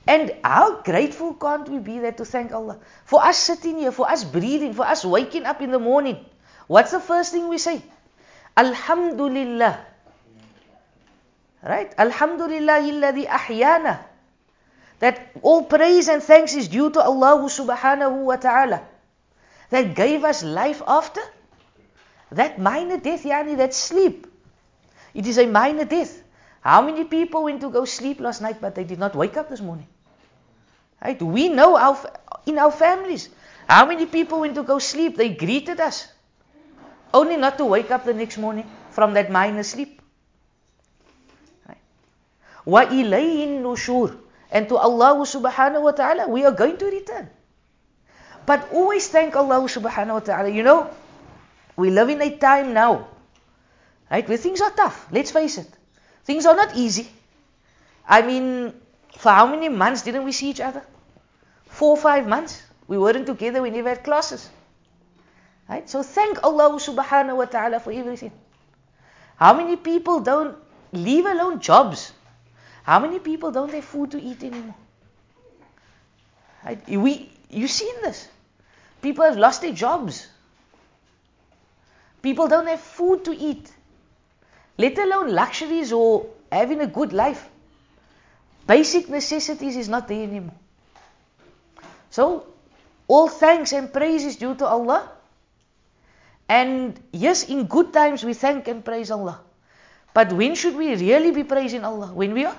And 0.06 0.34
how 0.42 0.82
grateful 0.82 1.34
can't 1.34 1.68
we 1.68 1.78
be 1.78 1.98
there 1.98 2.12
to 2.12 2.24
thank 2.24 2.52
Allah? 2.52 2.78
For 3.04 3.24
us 3.24 3.38
sitting 3.38 3.78
here, 3.78 3.92
for 3.92 4.10
us 4.10 4.24
breathing, 4.24 4.74
for 4.74 4.84
us 4.84 5.04
waking 5.04 5.44
up 5.44 5.60
in 5.62 5.70
the 5.70 5.78
morning. 5.78 6.24
What's 6.66 6.90
the 6.90 7.00
first 7.00 7.32
thing 7.32 7.48
we 7.48 7.58
say? 7.58 7.82
Alhamdulillah. 8.56 9.78
Right? 11.62 11.94
Alhamdulillah 11.96 12.82
illadhi 12.82 13.26
ahyana. 13.26 14.00
That 14.98 15.30
all 15.42 15.64
praise 15.64 16.08
and 16.08 16.22
thanks 16.22 16.54
is 16.54 16.68
due 16.68 16.90
to 16.90 17.00
Allah 17.00 17.46
subhanahu 17.46 18.24
wa 18.24 18.36
ta'ala. 18.36 18.82
That 19.70 19.94
gave 19.94 20.24
us 20.24 20.42
life 20.42 20.82
after 20.86 21.20
that 22.32 22.58
minor 22.58 22.98
death, 22.98 23.24
yani 23.24 23.56
that 23.56 23.74
sleep. 23.74 24.26
It 25.14 25.26
is 25.26 25.38
a 25.38 25.46
minor 25.46 25.84
death. 25.84 26.21
How 26.62 26.80
many 26.80 27.04
people 27.04 27.44
went 27.44 27.60
to 27.60 27.70
go 27.70 27.84
sleep 27.84 28.20
last 28.20 28.40
night 28.40 28.60
but 28.60 28.74
they 28.74 28.84
did 28.84 28.98
not 28.98 29.14
wake 29.14 29.36
up 29.36 29.50
this 29.50 29.60
morning? 29.60 29.88
Right? 31.04 31.20
We 31.20 31.48
know 31.48 31.76
our, 31.76 31.98
in 32.46 32.58
our 32.58 32.70
families. 32.70 33.28
How 33.68 33.84
many 33.86 34.06
people 34.06 34.40
went 34.40 34.54
to 34.54 34.62
go 34.62 34.78
sleep? 34.78 35.16
They 35.16 35.30
greeted 35.30 35.80
us. 35.80 36.06
Only 37.12 37.36
not 37.36 37.58
to 37.58 37.64
wake 37.64 37.90
up 37.90 38.04
the 38.04 38.14
next 38.14 38.38
morning 38.38 38.70
from 38.90 39.14
that 39.14 39.30
minor 39.30 39.64
sleep. 39.64 40.00
Ilayhin 42.66 43.62
nushur. 43.62 44.16
And 44.50 44.68
to 44.68 44.76
Allah 44.76 45.16
subhanahu 45.26 45.82
wa 45.82 45.90
ta'ala, 45.90 46.28
we 46.28 46.44
are 46.44 46.52
going 46.52 46.76
to 46.76 46.86
return. 46.86 47.28
But 48.46 48.68
always 48.72 49.08
thank 49.08 49.34
Allah 49.34 49.64
subhanahu 49.64 50.14
wa 50.14 50.20
ta'ala. 50.20 50.48
You 50.48 50.62
know, 50.62 50.90
we 51.76 51.90
live 51.90 52.08
in 52.08 52.20
a 52.20 52.36
time 52.36 52.74
now, 52.74 53.08
right, 54.10 54.28
where 54.28 54.38
things 54.38 54.60
are 54.60 54.70
tough. 54.70 55.08
Let's 55.10 55.30
face 55.30 55.58
it. 55.58 55.68
Things 56.24 56.46
are 56.46 56.54
not 56.54 56.76
easy. 56.76 57.08
I 58.08 58.22
mean, 58.22 58.74
for 59.16 59.30
how 59.32 59.46
many 59.46 59.68
months 59.68 60.02
didn't 60.02 60.24
we 60.24 60.32
see 60.32 60.50
each 60.50 60.60
other? 60.60 60.82
Four 61.66 61.90
or 61.90 61.96
five 61.96 62.26
months. 62.26 62.62
We 62.86 62.98
weren't 62.98 63.26
together, 63.26 63.62
we 63.62 63.70
never 63.70 63.88
had 63.88 64.04
classes. 64.04 64.48
Right? 65.68 65.88
So 65.88 66.02
thank 66.02 66.42
Allah 66.44 66.72
subhanahu 66.78 67.36
wa 67.36 67.44
ta'ala 67.46 67.80
for 67.80 67.92
everything. 67.92 68.32
How 69.36 69.54
many 69.54 69.76
people 69.76 70.20
don't 70.20 70.56
leave 70.92 71.24
alone 71.26 71.60
jobs? 71.60 72.12
How 72.82 72.98
many 72.98 73.18
people 73.18 73.50
don't 73.50 73.72
have 73.72 73.84
food 73.84 74.10
to 74.10 74.20
eat 74.20 74.42
anymore? 74.42 74.74
Right? 76.64 76.88
We, 76.88 77.30
you've 77.50 77.70
seen 77.70 77.94
this. 78.02 78.28
People 79.00 79.24
have 79.24 79.36
lost 79.36 79.62
their 79.62 79.72
jobs. 79.72 80.28
People 82.22 82.48
don't 82.48 82.66
have 82.68 82.80
food 82.80 83.24
to 83.24 83.36
eat, 83.36 83.72
let 84.82 84.98
alone 84.98 85.32
luxuries 85.38 85.92
or 85.92 86.26
having 86.50 86.80
a 86.80 86.86
good 86.86 87.12
life. 87.12 87.48
Basic 88.66 89.08
necessities 89.08 89.76
is 89.76 89.88
not 89.88 90.08
there 90.08 90.22
anymore. 90.22 90.58
So, 92.10 92.46
all 93.08 93.28
thanks 93.28 93.72
and 93.72 93.92
praise 93.92 94.24
is 94.24 94.36
due 94.36 94.54
to 94.56 94.66
Allah. 94.66 95.10
And 96.48 96.98
yes, 97.12 97.44
in 97.48 97.66
good 97.66 97.92
times 97.92 98.24
we 98.24 98.34
thank 98.34 98.68
and 98.68 98.84
praise 98.84 99.10
Allah. 99.10 99.40
But 100.12 100.32
when 100.32 100.54
should 100.54 100.76
we 100.76 100.94
really 100.94 101.30
be 101.30 101.44
praising 101.44 101.84
Allah? 101.84 102.12
When 102.12 102.34
we 102.34 102.44
are 102.44 102.56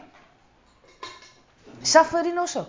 suffering 1.84 2.38
also. 2.38 2.68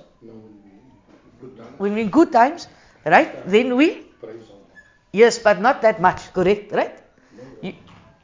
When 1.79 1.95
we're 1.95 2.05
in 2.05 2.11
good 2.11 2.33
times, 2.33 2.69
right? 3.05 3.47
Then 3.47 3.77
we 3.77 4.05
Yes, 5.15 5.39
but 5.39 5.61
not 5.61 5.83
that 5.83 6.01
much, 6.03 6.33
correct, 6.35 6.73
right? 6.73 7.04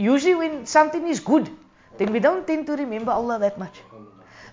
Usually 0.01 0.35
when 0.35 0.65
something 0.65 1.07
is 1.09 1.21
good, 1.21 1.51
then 1.99 2.11
we 2.13 2.21
don't 2.21 2.47
tend 2.47 2.65
to 2.67 2.73
remember 2.73 3.13
Allah 3.13 3.39
that 3.39 3.59
much. 3.59 3.83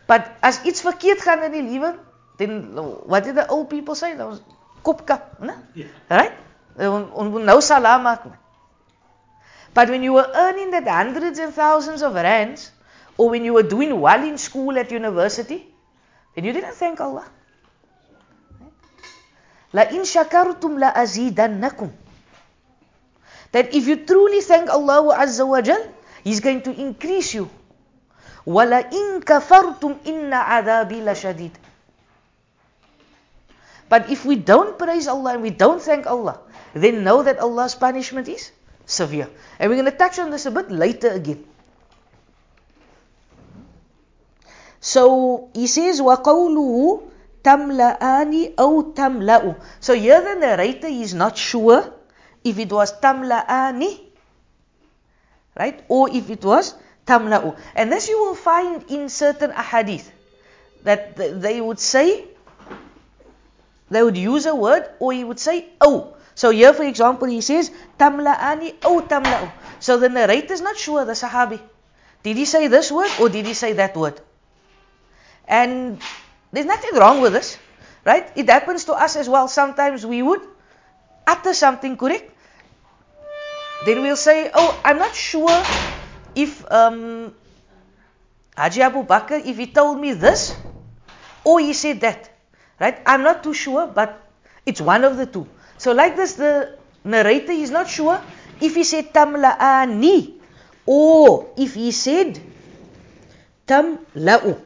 But 0.06 0.28
as 0.44 0.60
iets 0.68 0.84
verkeerd 0.84 1.24
gaan 1.24 1.44
in 1.48 1.52
die 1.56 1.64
lewe, 1.64 1.96
then 2.38 2.76
what 3.08 3.24
did 3.24 3.36
the 3.36 3.48
old 3.48 3.70
people 3.70 3.96
say? 3.96 4.12
Was 4.16 4.42
kopkap, 4.84 5.40
né? 5.40 5.56
Right? 6.12 6.36
Ons 6.78 7.32
moet 7.32 7.48
nou 7.48 7.62
salaam 7.64 8.04
maak. 8.04 8.28
But 9.74 9.90
when 9.90 10.04
you 10.04 10.14
were 10.20 10.28
earning 10.36 10.72
that 10.72 10.88
hundreds 10.88 11.40
and 11.40 11.54
thousands 11.54 12.04
of 12.04 12.14
rands, 12.16 12.72
or 13.18 13.30
when 13.30 13.46
you 13.46 13.54
were 13.54 13.64
doing 13.64 14.00
well 14.00 14.24
in 14.24 14.38
school 14.38 14.78
at 14.78 14.92
university, 14.92 15.64
then 16.36 16.44
you 16.44 16.52
didn't 16.52 16.76
thank 16.76 17.00
Allah. 17.00 17.26
La 19.72 19.84
in 19.96 20.04
shakartum 20.04 20.80
la 20.80 20.92
azidannakum 20.92 21.92
That 23.57 23.75
if 23.75 23.87
you 23.87 23.97
truly 23.97 24.41
thank 24.41 24.71
Allah 24.71 25.17
Azza 25.17 25.47
wa 25.47 25.61
Jal, 25.61 25.83
He's 26.25 26.41
going 26.41 26.63
to 26.63 26.73
increase 26.73 27.35
you. 27.35 27.51
Wala 28.45 28.81
in 28.91 29.21
kafartum 29.23 29.99
inna 30.05 30.43
adabi 30.47 31.03
la 31.05 31.13
shadid. 31.13 31.51
But 33.89 34.09
if 34.11 34.25
we 34.25 34.37
don't 34.37 34.79
praise 34.79 35.07
Allah 35.07 35.35
and 35.35 35.43
we 35.43 35.51
don't 35.51 35.83
thank 35.83 36.07
Allah, 36.07 36.41
then 36.73 37.05
know 37.05 37.23
that 37.23 37.39
Allah's 37.39 37.75
punishment 37.75 38.27
is 38.29 38.51
severe. 38.87 39.29
And 39.59 39.69
we're 39.69 39.77
going 39.77 39.91
to 39.91 39.97
touch 39.97 40.19
on 40.19 40.31
this 40.31 40.47
a 40.47 40.51
bit 40.51 40.71
later 40.71 41.11
again. 41.11 41.45
So 44.81 45.51
he 45.55 45.67
says, 45.67 46.01
وَقَوْلُهُ 46.01 47.03
تَمْلَآنِ 47.45 48.55
أَوْ 48.57 48.95
تَمْلَأُ 48.95 49.61
So 49.81 49.95
here 49.95 50.21
the 50.21 50.41
narrator 50.41 50.89
is 50.89 51.15
not 51.15 51.37
sure 51.37 51.93
if 52.44 52.60
it 52.60 52.72
was 52.72 53.00
tamla'ani, 53.00 54.00
right? 55.58 55.84
Or 55.88 56.10
if 56.10 56.30
it 56.30 56.44
was 56.44 56.76
tamla'u. 57.06 57.58
And 57.76 57.92
this 57.92 58.08
you 58.10 58.20
will 58.20 58.36
find 58.36 58.84
in 58.90 59.10
certain 59.10 59.52
ahadith 59.52 60.10
that 60.84 61.16
they 61.16 61.60
would 61.62 61.80
say, 61.80 62.26
they 63.90 64.04
would 64.04 64.18
use 64.18 64.46
a 64.46 64.56
word 64.56 64.88
or 65.00 65.14
he 65.14 65.24
would 65.24 65.40
say, 65.40 65.66
oh. 65.82 66.14
So 66.36 66.52
here, 66.52 66.74
for 66.74 66.84
example, 66.84 67.28
he 67.28 67.42
says, 67.42 67.72
tamla'ani 67.98 68.76
aw 68.84 69.02
tamla'u. 69.02 69.52
So 69.80 69.98
the 69.98 70.10
narrator 70.10 70.54
is 70.54 70.62
not 70.62 70.78
sure, 70.78 71.06
the 71.06 71.14
sahabi. 71.14 71.60
Did 72.24 72.38
he 72.38 72.46
say 72.46 72.68
this 72.68 72.92
word 72.92 73.10
or 73.20 73.30
did 73.30 73.46
he 73.46 73.54
say 73.54 73.74
that 73.74 73.96
word? 73.96 74.20
And 75.48 76.02
there's 76.52 76.66
nothing 76.66 76.96
wrong 76.96 77.22
with 77.22 77.34
this, 77.34 77.58
right? 78.06 78.30
It 78.36 78.50
happens 78.50 78.86
to 78.86 78.94
us 78.94 79.16
as 79.16 79.30
well. 79.30 79.48
Sometimes 79.48 80.06
we 80.06 80.22
would 80.22 80.42
utter 81.28 81.54
something 81.54 81.98
correct. 81.98 82.32
Then 83.86 84.02
we'll 84.02 84.16
say, 84.16 84.50
oh, 84.54 84.80
I'm 84.84 84.98
not 84.98 85.14
sure 85.14 85.54
if 86.34 86.66
um, 86.72 87.36
Haji 88.56 88.82
Abu 88.82 89.04
Bakr, 89.04 89.46
if 89.46 89.58
he 89.58 89.68
told 89.68 90.00
me 90.00 90.14
this, 90.14 90.56
or 91.44 91.60
he 91.60 91.74
said 91.74 92.02
that. 92.02 92.32
Right? 92.80 93.00
I'm 93.06 93.24
not 93.24 93.44
too 93.44 93.54
sure, 93.54 93.88
but 93.88 94.24
it's 94.66 94.82
one 94.82 95.04
of 95.04 95.18
the 95.18 95.26
two. 95.26 95.48
So 95.78 95.94
like 95.94 96.16
this, 96.16 96.34
the 96.34 96.78
narrator 97.04 97.52
is 97.52 97.70
not 97.70 97.88
sure 97.88 98.22
if 98.62 98.74
he 98.76 98.84
said 98.84 99.14
tamla'ani, 99.14 100.34
or 100.86 101.54
if 101.58 101.76
he 101.76 101.92
said 101.92 102.40
tamla'u. 103.68 104.62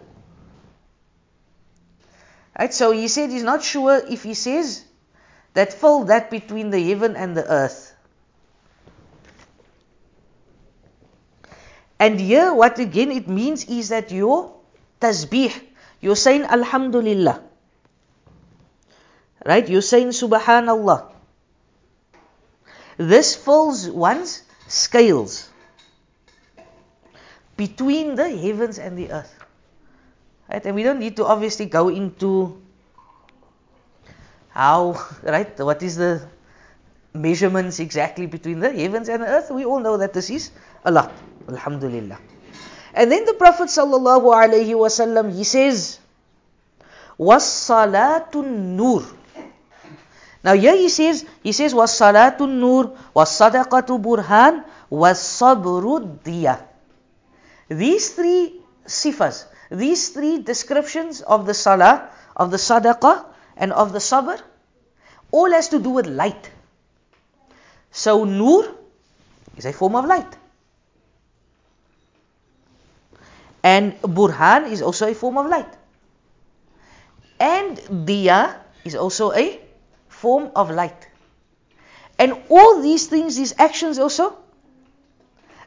Right? 2.57 2.73
So 2.73 2.91
he 2.91 3.07
said 3.07 3.29
he's 3.29 3.43
not 3.43 3.63
sure 3.63 4.01
if 4.07 4.23
he 4.23 4.33
says 4.33 4.83
that 5.53 5.73
fill 5.73 6.05
that 6.05 6.31
between 6.31 6.69
the 6.69 6.81
heaven 6.81 7.15
and 7.15 7.35
the 7.35 7.45
earth. 7.45 7.95
And 11.99 12.19
here, 12.19 12.53
what 12.53 12.79
again 12.79 13.11
it 13.11 13.27
means 13.27 13.65
is 13.65 13.89
that 13.89 14.11
your 14.11 14.57
tasbih, 14.99 15.53
you're 16.01 16.15
saying 16.17 16.43
Alhamdulillah. 16.43 17.43
Right? 19.45 19.67
You're 19.69 19.85
saying 19.85 20.09
Subhanallah. 20.09 21.13
This 22.97 23.35
fills 23.35 23.89
one's 23.89 24.41
scales 24.67 25.49
between 27.57 28.15
the 28.15 28.29
heavens 28.29 28.79
and 28.79 28.97
the 28.97 29.11
earth. 29.11 29.33
Right? 30.49 30.65
And 30.65 30.73
we 30.73 30.81
don't 30.81 30.99
need 30.99 31.17
to 31.17 31.25
obviously 31.25 31.65
go 31.65 31.89
into 31.89 32.61
how, 34.53 34.99
right, 35.23 35.57
what 35.59 35.81
is 35.81 35.95
the 35.95 36.21
measurements 37.13 37.79
exactly 37.79 38.25
between 38.25 38.59
the 38.59 38.71
heavens 38.71 39.09
and 39.09 39.23
the 39.23 39.27
earth. 39.27 39.51
We 39.51 39.65
all 39.65 39.79
know 39.79 39.97
that 39.97 40.13
this 40.13 40.29
is 40.29 40.51
a 40.85 40.91
lot. 40.91 41.11
Alhamdulillah. 41.49 42.17
And 42.93 43.11
then 43.11 43.25
the 43.25 43.33
Prophet 43.33 43.67
sallallahu 43.67 44.31
alaihi 44.31 44.75
wasallam 44.75 45.33
he 45.33 45.43
says, 45.43 45.99
"Was 47.17 47.43
salatun 47.43 48.75
nur." 48.75 49.03
Now 50.43 50.53
here 50.53 50.75
he 50.75 50.89
says, 50.89 51.25
he 51.43 51.51
says, 51.51 51.73
"Was 51.73 51.91
salatun 51.97 52.59
nur, 52.59 52.97
was 53.13 53.29
sadaqatu 53.29 54.01
burhan, 54.01 54.63
was 54.89 55.19
sabru 55.19 56.19
diya." 56.23 56.59
These 57.69 58.09
three 58.15 58.59
sifas, 58.85 59.45
these 59.69 60.09
three 60.09 60.39
descriptions 60.39 61.21
of 61.21 61.45
the 61.45 61.53
salah, 61.53 62.09
of 62.35 62.51
the 62.51 62.57
sadaqah, 62.57 63.30
and 63.61 63.71
of 63.71 63.93
the 63.93 63.99
sabr, 63.99 64.41
all 65.31 65.51
has 65.51 65.69
to 65.69 65.79
do 65.79 65.91
with 65.91 66.07
light. 66.07 66.49
So 67.91 68.25
nur 68.25 68.75
is 69.55 69.65
a 69.65 69.71
form 69.71 69.95
of 69.95 70.05
light. 70.05 70.35
And 73.63 73.93
burhan 74.01 74.71
is 74.71 74.81
also 74.81 75.07
a 75.07 75.13
form 75.13 75.37
of 75.37 75.45
light. 75.45 75.71
And 77.39 77.77
diya 77.77 78.55
is 78.83 78.95
also 78.95 79.31
a 79.31 79.61
form 80.09 80.51
of 80.55 80.71
light. 80.71 81.07
And 82.17 82.33
all 82.49 82.81
these 82.81 83.07
things, 83.07 83.35
these 83.35 83.53
actions 83.59 83.99
also, 83.99 84.37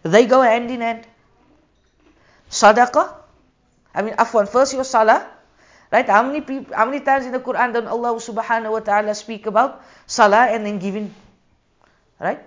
they 0.03 0.27
go 0.27 0.43
hand 0.43 0.71
in 0.71 0.81
hand. 0.81 1.07
Sadaqah, 2.51 3.15
I 3.95 4.03
mean, 4.03 4.15
afwan, 4.15 4.49
first 4.49 4.75
your 4.75 4.85
salah, 4.85 5.34
right? 5.95 6.09
How 6.09 6.25
many 6.25 6.41
people, 6.41 6.75
how 6.75 6.87
many 6.87 6.99
times 6.99 7.25
in 7.25 7.31
the 7.31 7.39
Quran 7.39 7.73
does 7.73 7.87
Allah 7.87 8.19
subhanahu 8.19 8.73
wa 8.73 8.81
ta'ala 8.81 9.15
speak 9.15 9.47
about 9.47 9.81
salah 10.07 10.51
and 10.51 10.67
then 10.67 10.81
giving, 10.81 11.15
right? 12.19 12.43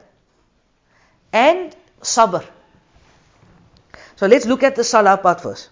And 1.32 1.74
sabr. 2.01 2.44
So 4.18 4.27
let's 4.27 4.46
look 4.46 4.63
at 4.63 4.75
the 4.75 4.84
salah 4.84 5.16
part 5.16 5.39
first. 5.39 5.70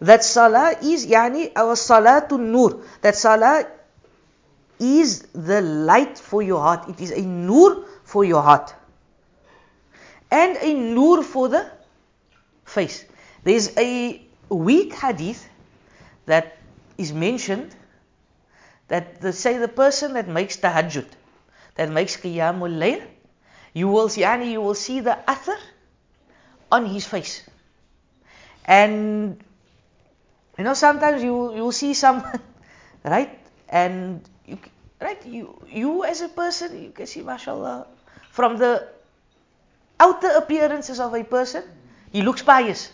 That 0.00 0.24
salah 0.24 0.74
is 0.82 1.06
yani 1.06 1.52
our 1.54 1.76
salah 1.76 2.26
to 2.28 2.38
nur. 2.38 2.82
That 3.02 3.14
salah 3.14 3.66
is 4.80 5.22
the 5.30 5.60
light 5.60 6.18
for 6.18 6.42
your 6.42 6.58
heart. 6.58 6.88
It 6.88 7.00
is 7.00 7.12
a 7.12 7.22
nur 7.22 7.84
for 8.02 8.24
your 8.24 8.42
heart. 8.42 8.74
And 10.32 10.56
a 10.56 10.74
nur 10.74 11.22
for 11.22 11.48
the 11.48 11.70
face. 12.64 13.04
There's 13.44 13.76
a 13.76 14.22
weak 14.48 14.94
hadith 14.94 15.46
that 16.26 16.56
is 17.00 17.12
mentioned 17.12 17.74
that 18.88 19.20
the, 19.20 19.32
say 19.32 19.56
the 19.58 19.68
person 19.68 20.12
that 20.14 20.28
makes 20.28 20.56
tahajjud, 20.58 21.06
that 21.76 21.90
makes 21.90 22.16
qiyamul 22.16 22.76
layl, 22.76 23.02
you 23.72 23.88
will 23.88 24.08
see, 24.08 24.22
yani 24.22 24.52
you 24.52 24.60
will 24.60 24.74
see 24.74 25.00
the 25.00 25.16
athar 25.26 25.58
on 26.70 26.86
his 26.86 27.06
face. 27.06 27.42
And 28.64 29.42
you 30.58 30.64
know, 30.64 30.74
sometimes 30.74 31.22
you 31.22 31.54
you 31.54 31.62
will 31.64 31.72
see 31.72 31.94
someone, 31.94 32.40
right? 33.04 33.38
And 33.68 34.28
you 34.44 34.58
right, 35.00 35.24
you 35.24 35.56
you 35.66 36.04
as 36.04 36.20
a 36.20 36.28
person, 36.28 36.82
you 36.82 36.90
can 36.90 37.06
see, 37.06 37.22
mashallah, 37.22 37.86
from 38.30 38.58
the 38.58 38.86
outer 39.98 40.30
appearances 40.36 41.00
of 41.00 41.14
a 41.14 41.24
person, 41.24 41.64
he 42.12 42.22
looks 42.22 42.42
pious. 42.42 42.90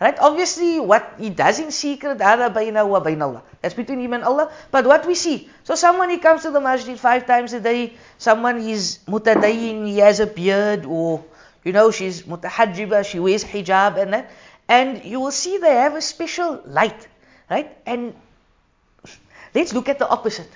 Right? 0.00 0.16
Obviously, 0.18 0.80
what 0.80 1.16
he 1.18 1.28
does 1.28 1.60
in 1.60 1.70
secret, 1.70 2.16
that's 2.16 3.74
between 3.74 4.00
him 4.00 4.14
and 4.14 4.24
Allah. 4.24 4.50
But 4.70 4.86
what 4.86 5.06
we 5.06 5.14
see, 5.14 5.50
so 5.62 5.74
someone 5.74 6.08
he 6.08 6.16
comes 6.16 6.40
to 6.42 6.50
the 6.50 6.60
masjid 6.60 6.98
five 6.98 7.26
times 7.26 7.52
a 7.52 7.60
day, 7.60 7.92
someone 8.16 8.60
is 8.60 9.00
mutadayin, 9.06 9.86
he 9.86 9.98
has 9.98 10.20
a 10.20 10.26
beard, 10.26 10.86
or 10.86 11.22
you 11.64 11.72
know, 11.72 11.90
she's 11.90 12.22
mutahajjiba, 12.22 13.04
she 13.04 13.20
wears 13.20 13.44
hijab 13.44 14.00
and 14.00 14.14
that. 14.14 14.30
And 14.66 15.04
you 15.04 15.20
will 15.20 15.32
see 15.32 15.58
they 15.58 15.74
have 15.74 15.94
a 15.94 16.00
special 16.00 16.62
light, 16.64 17.06
right? 17.50 17.76
And 17.84 18.14
let's 19.54 19.74
look 19.74 19.90
at 19.90 19.98
the 19.98 20.08
opposite, 20.08 20.48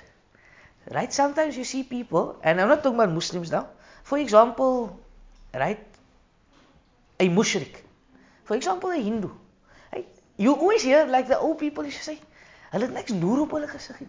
right? 0.89 1.13
Sometimes 1.13 1.55
you 1.55 1.65
see 1.65 1.83
people, 1.83 2.39
and 2.41 2.59
I'm 2.59 2.67
not 2.67 2.81
talking 2.81 2.97
about 2.97 3.13
Muslims 3.13 3.51
now. 3.51 3.69
For 4.01 4.17
example, 4.17 4.99
right, 5.53 5.85
a 7.19 7.29
mushrik. 7.29 7.84
For 8.45 8.55
example, 8.55 8.91
a 8.91 8.97
Hindu. 8.97 9.29
Right? 9.93 10.07
You 10.37 10.55
always 10.55 10.81
hear 10.81 11.05
like 11.05 11.27
the 11.27 11.37
old 11.37 11.59
people 11.59 11.83
used 11.83 11.97
to 11.97 12.03
say, 12.03 12.19
hulle 12.71 12.87
gesig 12.87 14.07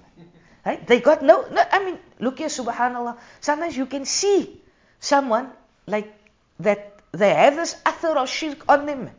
Right? 0.65 0.85
They 0.87 1.01
got 1.01 1.23
no, 1.23 1.47
no 1.51 1.63
I 1.71 1.85
mean, 1.85 1.99
look 2.19 2.39
here, 2.39 2.49
subhanallah. 2.49 3.19
Sometimes 3.41 3.77
you 3.77 3.87
can 3.87 4.05
see 4.05 4.61
someone 4.99 5.51
like 5.87 6.13
that 6.61 7.01
they 7.13 7.33
have 7.35 7.55
this 7.57 7.77
athar 7.87 8.17
of 8.17 8.29
shirk 8.29 8.65
on 8.69 8.87
them. 8.87 9.11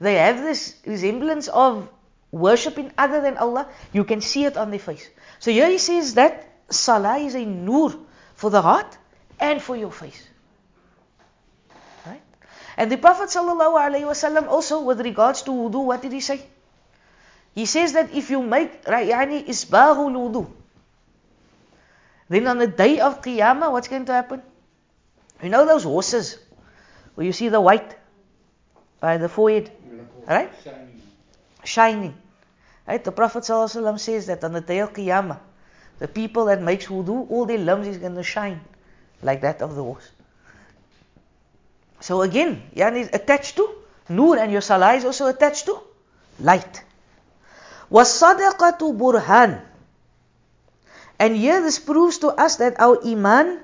They 0.00 0.16
have 0.16 0.42
this 0.42 0.76
resemblance 0.84 1.48
of 1.48 1.88
worshipping 2.30 2.92
other 2.98 3.20
than 3.20 3.38
Allah. 3.38 3.68
You 3.92 4.04
can 4.04 4.20
see 4.20 4.44
it 4.44 4.56
on 4.56 4.70
their 4.70 4.78
face. 4.78 5.08
So 5.38 5.50
here 5.50 5.68
he 5.68 5.78
says 5.78 6.14
that 6.14 6.46
salah 6.70 7.18
is 7.18 7.34
a 7.34 7.44
nur 7.44 7.94
for 8.34 8.50
the 8.50 8.62
heart 8.62 8.98
and 9.40 9.62
for 9.62 9.76
your 9.76 9.90
face. 9.90 10.28
And 12.76 12.90
the 12.90 12.96
Prophet 12.96 13.28
ﷺ 13.28 14.48
also, 14.48 14.82
with 14.82 15.00
regards 15.00 15.42
to 15.42 15.50
wudu, 15.50 15.84
what 15.84 16.02
did 16.02 16.12
he 16.12 16.20
say? 16.20 16.40
He 17.54 17.66
says 17.66 17.92
that 17.92 18.14
if 18.14 18.30
you 18.30 18.42
make 18.42 18.84
yani 18.84 19.46
isbahul 19.46 20.12
wudu, 20.12 20.50
then 22.28 22.46
on 22.46 22.58
the 22.58 22.66
day 22.66 23.00
of 23.00 23.20
Qiyamah, 23.20 23.70
what's 23.70 23.88
going 23.88 24.06
to 24.06 24.12
happen? 24.12 24.42
You 25.42 25.50
know 25.50 25.66
those 25.66 25.84
horses 25.84 26.38
where 27.14 27.26
you 27.26 27.32
see 27.32 27.48
the 27.48 27.60
white 27.60 27.94
by 29.00 29.18
the 29.18 29.28
forehead? 29.28 29.70
Right? 30.26 30.50
Shining. 30.64 31.02
Shining. 31.64 32.14
Right? 32.86 33.04
The 33.04 33.12
Prophet 33.12 33.42
ﷺ 33.42 34.00
says 34.00 34.26
that 34.26 34.42
on 34.44 34.54
the 34.54 34.62
day 34.62 34.78
of 34.78 34.94
Qiyamah, 34.94 35.38
the 35.98 36.08
people 36.08 36.46
that 36.46 36.62
makes 36.62 36.86
wudu, 36.86 37.30
all 37.30 37.44
their 37.44 37.58
limbs 37.58 37.86
is 37.86 37.98
going 37.98 38.14
to 38.14 38.22
shine 38.22 38.60
like 39.22 39.42
that 39.42 39.60
of 39.60 39.74
the 39.74 39.82
horse. 39.82 40.08
So 42.01 42.21
again, 42.21 42.61
yani 42.75 43.09
attached 43.13 43.55
to 43.57 43.67
nur 44.09 44.37
and 44.37 44.51
your 44.51 44.61
salah 44.61 44.93
is 44.93 45.05
also 45.05 45.27
attached 45.27 45.65
to 45.65 45.79
light. 46.39 46.83
وَالصَّدَقَةُ 47.91 48.79
burhan. 48.97 49.61
And 51.19 51.35
here 51.35 51.61
this 51.61 51.79
proves 51.79 52.19
to 52.19 52.29
us 52.29 52.57
that 52.57 52.79
our 52.79 53.01
iman, 53.05 53.59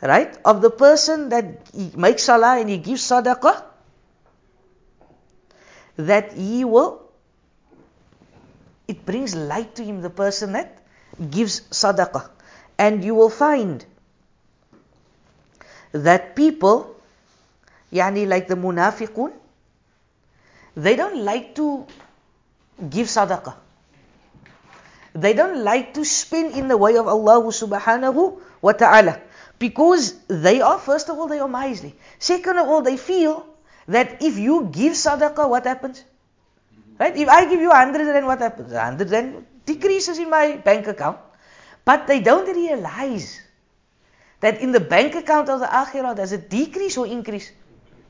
right, 0.00 0.36
of 0.44 0.62
the 0.62 0.70
person 0.70 1.28
that 1.28 1.74
makes 1.96 2.24
salah 2.24 2.58
and 2.58 2.70
he 2.70 2.78
gives 2.78 3.02
sadaqah, 3.02 3.64
that 5.96 6.32
he 6.32 6.64
will, 6.64 7.02
it 8.88 9.04
brings 9.04 9.34
light 9.34 9.74
to 9.74 9.84
him, 9.84 10.00
the 10.00 10.10
person 10.10 10.52
that 10.52 10.82
gives 11.30 11.60
sadaqah. 11.68 12.30
And 12.78 13.04
you 13.04 13.14
will 13.14 13.28
find 13.28 13.84
that 15.91 16.35
people, 16.35 16.95
yani 17.91 18.27
like 18.27 18.47
the 18.47 18.55
munafiqun, 18.55 19.33
they 20.75 20.95
don't 20.95 21.23
like 21.23 21.55
to 21.55 21.85
give 22.89 23.07
sadaqah. 23.07 23.55
They 25.13 25.33
don't 25.33 25.63
like 25.63 25.93
to 25.93 26.03
spend 26.03 26.55
in 26.55 26.67
the 26.67 26.75
way 26.75 26.97
of 26.97 27.07
Allah 27.07 27.39
subhanahu 27.47 28.41
wa 28.61 28.71
ta'ala. 28.73 29.21
Because 29.57 30.13
they 30.27 30.59
are, 30.59 30.77
first 30.77 31.09
of 31.09 31.17
all, 31.17 31.27
they 31.27 31.39
are 31.39 31.47
miserly. 31.47 31.95
Second 32.19 32.57
of 32.57 32.67
all, 32.67 32.81
they 32.81 32.97
feel 32.97 33.47
that 33.87 34.21
if 34.21 34.37
you 34.37 34.69
give 34.71 34.93
sadaqah, 34.93 35.47
what 35.49 35.65
happens? 35.65 36.03
Right? 36.99 37.15
If 37.15 37.29
I 37.29 37.45
give 37.45 37.61
you 37.61 37.69
100 37.69 38.05
then 38.13 38.25
what 38.25 38.39
happens? 38.39 38.71
100 38.71 39.07
then 39.09 39.45
decreases 39.65 40.17
in 40.17 40.29
my 40.29 40.57
bank 40.57 40.87
account. 40.87 41.19
But 41.83 42.07
they 42.07 42.19
don't 42.19 42.47
realize 42.47 43.41
that 44.45 44.61
in 44.61 44.71
the 44.71 44.79
bank 44.79 45.15
account 45.15 45.49
of 45.49 45.59
the 45.59 45.65
akhirah, 45.65 46.15
does 46.15 46.31
it 46.31 46.49
decrease 46.51 46.97
or 46.97 47.07
increase? 47.07 47.51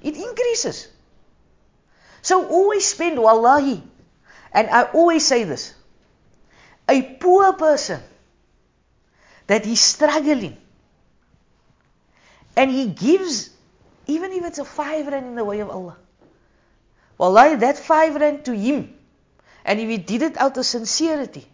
It 0.03 0.17
increases. 0.17 0.89
So 2.21 2.45
always 2.45 2.85
spend, 2.85 3.17
wallahi. 3.17 3.81
And 4.51 4.69
I 4.69 4.83
always 4.83 5.25
say 5.25 5.45
this. 5.45 5.73
A 6.89 7.01
poor 7.01 7.53
person 7.53 8.01
that 9.47 9.65
is 9.65 9.79
struggling 9.79 10.57
and 12.57 12.69
he 12.69 12.87
gives 12.87 13.49
even 14.07 14.33
if 14.33 14.43
it's 14.43 14.59
a 14.59 14.65
five 14.65 15.07
rand 15.07 15.25
in 15.27 15.35
the 15.35 15.45
way 15.45 15.61
of 15.61 15.69
Allah. 15.69 15.97
Wallahi, 17.17 17.55
that 17.55 17.77
five 17.77 18.15
rand 18.15 18.43
to 18.45 18.55
him, 18.55 18.93
and 19.63 19.79
if 19.79 19.87
he 19.87 19.97
did 19.97 20.21
it 20.21 20.37
out 20.37 20.57
of 20.57 20.65
sincerity, 20.65 21.47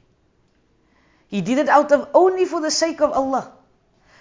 he 1.27 1.41
did 1.41 1.59
it 1.59 1.69
out 1.69 1.91
of 1.91 2.09
only 2.13 2.45
for 2.45 2.59
the 2.61 2.71
sake 2.71 2.99
of 2.99 3.11
Allah, 3.11 3.51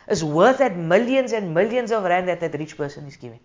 is 0.09 0.23
worth 0.23 0.59
that 0.59 0.77
millions 0.77 1.31
and 1.33 1.53
millions 1.53 1.91
of 1.91 2.03
rand 2.03 2.27
that 2.27 2.39
that 2.39 2.53
rich 2.53 2.77
person 2.77 3.05
is 3.07 3.17
giving. 3.17 3.39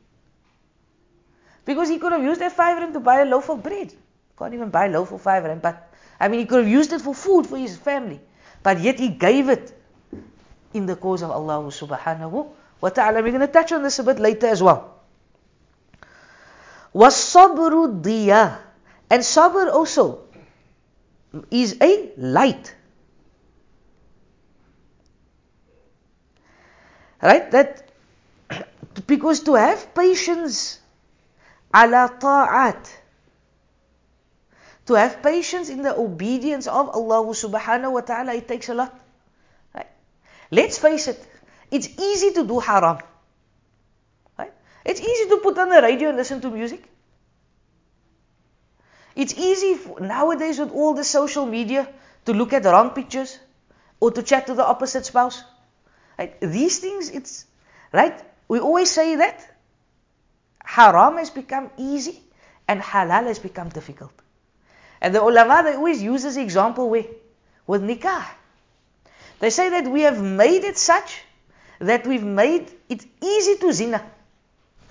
Because 1.64 1.88
he 1.88 1.98
could 1.98 2.12
have 2.12 2.22
used 2.22 2.40
that 2.40 2.52
five 2.52 2.78
rand 2.78 2.94
to 2.94 3.00
buy 3.00 3.20
a 3.20 3.24
loaf 3.24 3.48
of 3.48 3.62
bread. 3.62 3.92
Can't 4.38 4.54
even 4.54 4.70
buy 4.70 4.86
a 4.86 4.88
loaf 4.88 5.10
for 5.10 5.18
five 5.18 5.44
rand, 5.44 5.62
but 5.62 5.92
I 6.18 6.28
mean, 6.28 6.40
he 6.40 6.46
could 6.46 6.64
have 6.64 6.68
used 6.68 6.92
it 6.92 7.00
for 7.00 7.14
food 7.14 7.46
for 7.46 7.56
his 7.56 7.76
family. 7.76 8.20
But 8.62 8.80
yet 8.80 8.98
he 8.98 9.08
gave 9.08 9.48
it 9.48 9.72
in 10.74 10.86
the 10.86 10.96
cause 10.96 11.22
of 11.22 11.30
Allah 11.30 11.64
subhanahu 11.64 12.48
wa 12.80 12.88
ta'ala. 12.88 13.22
We're 13.22 13.32
going 13.32 13.40
to 13.40 13.46
touch 13.46 13.72
on 13.72 13.82
this 13.82 13.98
a 13.98 14.04
bit 14.04 14.18
later 14.18 14.46
as 14.46 14.62
well. 14.62 15.00
وَالصَّبْرُ 16.94 18.02
diya. 18.02 18.58
And 19.10 19.22
sabr 19.22 19.72
also 19.72 20.28
is 21.50 21.76
a 21.80 22.10
light. 22.16 22.74
Right? 27.25 27.49
That 27.51 27.89
because 29.07 29.41
to 29.49 29.55
have 29.55 29.93
patience 29.95 30.79
ala 31.73 32.13
ta'at 32.19 33.01
to 34.85 34.93
have 34.93 35.21
patience 35.23 35.69
in 35.69 35.81
the 35.81 35.97
obedience 35.97 36.67
of 36.67 36.89
Allah 36.89 37.25
subhanahu 37.33 37.93
wa 37.93 38.01
ta'ala, 38.01 38.33
it 38.35 38.47
takes 38.47 38.69
a 38.69 38.75
lot. 38.75 38.93
Right? 39.73 39.89
Let's 40.51 40.77
face 40.77 41.07
it, 41.07 41.25
it's 41.71 41.89
easy 41.99 42.33
to 42.33 42.45
do 42.45 42.59
haram. 42.59 42.99
Right? 44.38 44.53
It's 44.85 45.01
easy 45.01 45.29
to 45.29 45.38
put 45.38 45.57
on 45.57 45.69
the 45.69 45.81
radio 45.81 46.09
and 46.09 46.17
listen 46.17 46.39
to 46.41 46.51
music. 46.51 46.83
It's 49.15 49.33
easy 49.33 49.75
for, 49.75 49.99
nowadays 49.99 50.59
with 50.59 50.71
all 50.71 50.93
the 50.93 51.03
social 51.03 51.45
media 51.45 51.88
to 52.25 52.33
look 52.33 52.53
at 52.53 52.63
the 52.63 52.71
wrong 52.71 52.91
pictures 52.91 53.39
or 53.99 54.11
to 54.11 54.21
chat 54.21 54.47
to 54.47 54.53
the 54.53 54.65
opposite 54.65 55.05
spouse. 55.05 55.43
Right? 56.17 56.39
These 56.39 56.80
things, 56.80 57.10
it's 57.10 57.45
right. 57.91 58.19
We 58.47 58.60
always 58.60 58.91
say 58.91 59.15
that 59.15 59.45
haram 60.63 61.17
has 61.17 61.30
become 61.30 61.69
easy 61.78 62.21
and 62.67 62.82
halal 62.82 63.25
has 63.28 63.39
become 63.39 63.69
difficult. 63.69 64.13
And 65.01 65.13
the 65.13 65.21
ulama, 65.21 65.62
they 65.63 65.75
always 65.75 66.01
use 66.01 66.23
this 66.23 66.38
example 66.38 66.89
with, 66.89 67.08
with 67.67 67.82
nikah. 67.82 68.25
They 69.39 69.49
say 69.49 69.69
that 69.69 69.88
we 69.88 70.01
have 70.01 70.21
made 70.21 70.63
it 70.63 70.78
such 70.78 71.21
that 71.80 72.08
we've 72.08 72.23
made 72.23 72.71
it 72.89 73.06
easy 73.21 73.58
to 73.58 73.73
zina. 73.73 74.01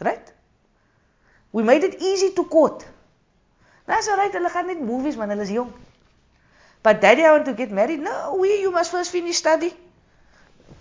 Right? 0.01 0.33
We 1.53 1.63
made 1.63 1.85
it 1.85 2.03
easy 2.03 2.33
to 2.33 2.45
court. 2.45 2.85
That's 3.87 4.09
alright, 4.09 4.33
hulle 4.33 4.51
gaan 4.51 4.67
net 4.67 4.81
movies 4.81 5.17
man, 5.17 5.31
is 5.39 5.51
young. 5.51 5.73
But 6.83 7.01
daddy, 7.01 7.25
I 7.25 7.33
want 7.33 7.47
to 7.47 7.55
get 7.55 7.71
married. 7.71 8.01
No, 8.01 8.37
we, 8.39 8.61
you 8.61 8.71
must 8.71 8.91
first 8.91 9.11
finish 9.11 9.37
study. 9.37 9.73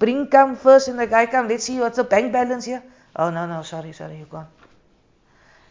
Bring 0.03 0.27
come 0.27 0.57
first 0.57 0.89
and 0.89 0.99
the 0.99 1.07
guy 1.07 1.27
come, 1.27 1.47
let's 1.47 1.63
see 1.63 1.79
what's 1.79 1.95
the 1.95 2.03
bank 2.03 2.33
balance 2.33 2.65
here. 2.65 2.83
Oh 3.15 3.29
no, 3.29 3.47
no, 3.47 3.63
sorry, 3.63 3.93
sorry, 3.93 4.17
you 4.17 4.25
gone. 4.25 4.47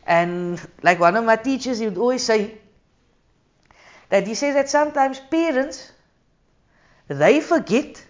And 0.07 0.59
like 0.83 0.99
one 0.99 1.17
of 1.17 1.25
my 1.27 1.37
teachers, 1.37 1.81
he 1.81 1.85
would 1.85 1.99
always 1.99 2.25
say, 2.25 2.57
that 4.09 4.27
he 4.27 4.35
says 4.35 4.55
that 4.55 4.71
sometimes 4.71 5.21
parents 5.21 5.93
they 7.09 7.41
forget 7.41 8.03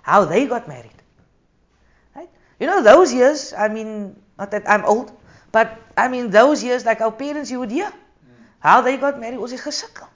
how 0.00 0.24
they 0.24 0.46
got 0.46 0.66
married. 0.66 1.02
Right? 2.16 2.30
You 2.58 2.66
know, 2.66 2.82
those 2.82 3.12
years, 3.12 3.52
I 3.52 3.68
mean, 3.68 4.16
not 4.38 4.50
that 4.52 4.66
I'm 4.66 4.86
old, 4.86 5.12
but 5.52 5.76
I 5.98 6.08
mean, 6.08 6.30
those 6.30 6.64
years, 6.64 6.86
like 6.86 7.02
our 7.02 7.12
parents, 7.12 7.50
you 7.50 7.58
would 7.58 7.70
hear 7.70 7.90
mm. 7.90 7.92
how 8.60 8.80
they 8.80 8.96
got 8.96 9.20
married 9.20 9.38
was 9.38 9.52
a 9.52 9.58
gesukkel. 9.58 10.08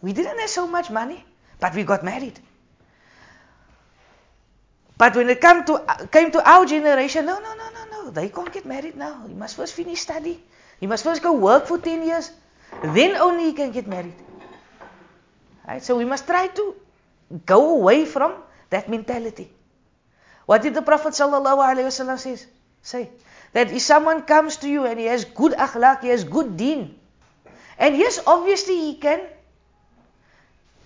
We 0.00 0.12
didn't 0.12 0.38
have 0.38 0.50
so 0.50 0.68
much 0.68 0.88
money, 0.88 1.24
but 1.58 1.74
we 1.74 1.82
got 1.82 2.04
married. 2.04 2.38
But 5.00 5.16
when 5.16 5.30
it 5.30 5.40
come 5.40 5.64
to, 5.64 5.80
came 6.12 6.30
to 6.32 6.44
our 6.44 6.66
generation, 6.66 7.24
no, 7.24 7.38
no, 7.40 7.54
no, 7.54 7.70
no, 7.72 7.84
no, 7.90 8.10
they 8.10 8.28
can't 8.28 8.52
get 8.52 8.66
married 8.66 8.96
now. 8.96 9.24
You 9.26 9.34
must 9.34 9.56
first 9.56 9.72
finish 9.72 10.02
study. 10.02 10.38
You 10.78 10.88
must 10.88 11.04
first 11.04 11.22
go 11.22 11.32
work 11.32 11.64
for 11.64 11.78
10 11.78 12.02
years. 12.04 12.30
Then 12.84 13.16
only 13.16 13.46
you 13.46 13.54
can 13.54 13.70
get 13.72 13.86
married. 13.86 14.12
Right? 15.66 15.82
So 15.82 15.96
we 15.96 16.04
must 16.04 16.26
try 16.26 16.48
to 16.48 16.74
go 17.46 17.80
away 17.80 18.04
from 18.04 18.34
that 18.68 18.90
mentality. 18.90 19.50
What 20.44 20.60
did 20.60 20.74
the 20.74 20.82
Prophet 20.82 21.14
ﷺ 21.14 22.18
says? 22.18 22.46
say? 22.82 23.08
That 23.54 23.72
if 23.72 23.80
someone 23.80 24.22
comes 24.28 24.58
to 24.58 24.68
you 24.68 24.84
and 24.84 25.00
he 25.00 25.06
has 25.06 25.24
good 25.24 25.52
akhlaq, 25.52 26.02
he 26.02 26.08
has 26.08 26.24
good 26.24 26.58
deen, 26.58 26.94
and 27.78 27.96
yes, 27.96 28.20
obviously 28.26 28.76
he 28.76 28.94
can 28.96 29.20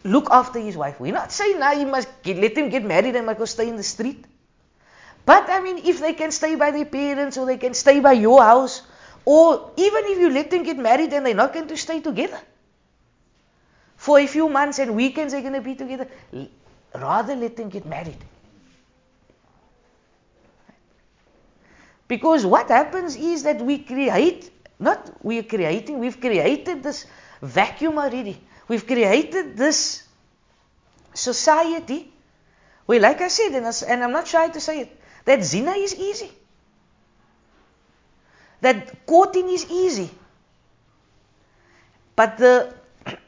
look 0.04 0.28
after 0.30 0.58
his 0.60 0.76
wife. 0.76 1.00
We're 1.00 1.14
not 1.14 1.32
saying 1.32 1.58
now 1.58 1.72
you 1.72 1.86
must 1.86 2.08
get, 2.22 2.36
let 2.36 2.54
them 2.54 2.68
get 2.68 2.84
married 2.84 3.16
and 3.16 3.26
must 3.26 3.38
go 3.38 3.44
stay 3.46 3.68
in 3.68 3.76
the 3.76 3.82
street. 3.82 4.24
But 5.24 5.48
I 5.48 5.60
mean, 5.60 5.78
if 5.78 6.00
they 6.00 6.12
can 6.12 6.30
stay 6.30 6.54
by 6.54 6.70
their 6.70 6.84
parents 6.84 7.38
or 7.38 7.46
they 7.46 7.56
can 7.56 7.72
stay 7.72 8.00
by 8.00 8.12
your 8.12 8.42
house 8.42 8.82
or 9.24 9.72
even 9.76 10.04
if 10.04 10.18
you 10.18 10.28
let 10.28 10.50
them 10.50 10.62
get 10.62 10.76
married 10.76 11.12
and 11.14 11.24
they're 11.24 11.34
not 11.34 11.54
going 11.54 11.68
to 11.68 11.76
stay 11.76 12.00
together. 12.00 12.38
For 13.96 14.18
a 14.18 14.26
few 14.26 14.50
months 14.50 14.78
and 14.78 14.94
weekends 14.94 15.32
they're 15.32 15.40
going 15.40 15.54
to 15.54 15.62
be 15.62 15.74
together. 15.74 16.06
Rather 16.94 17.34
let 17.34 17.56
them 17.56 17.70
get 17.70 17.86
married. 17.86 18.18
Because 22.06 22.44
what 22.44 22.68
happens 22.68 23.16
is 23.16 23.44
that 23.44 23.62
we 23.62 23.78
create, 23.78 24.50
not 24.78 25.10
we're 25.24 25.42
creating, 25.42 25.98
we've 26.00 26.20
created 26.20 26.82
this 26.82 27.06
vacuum 27.40 27.98
already. 27.98 28.38
We've 28.68 28.86
created 28.86 29.56
this 29.56 30.02
society 31.12 32.12
where, 32.86 33.00
like 33.00 33.20
I 33.20 33.28
said, 33.28 33.52
and, 33.52 34.04
I'm 34.04 34.12
not 34.12 34.26
trying 34.26 34.52
to 34.52 34.60
say 34.60 34.80
it, 34.80 35.00
that 35.24 35.42
zina 35.44 35.72
is 35.72 35.94
easy 35.94 36.30
that 38.64 39.06
courting 39.06 39.48
is 39.50 39.70
easy. 39.70 40.10
But 42.16 42.38
the 42.38 42.74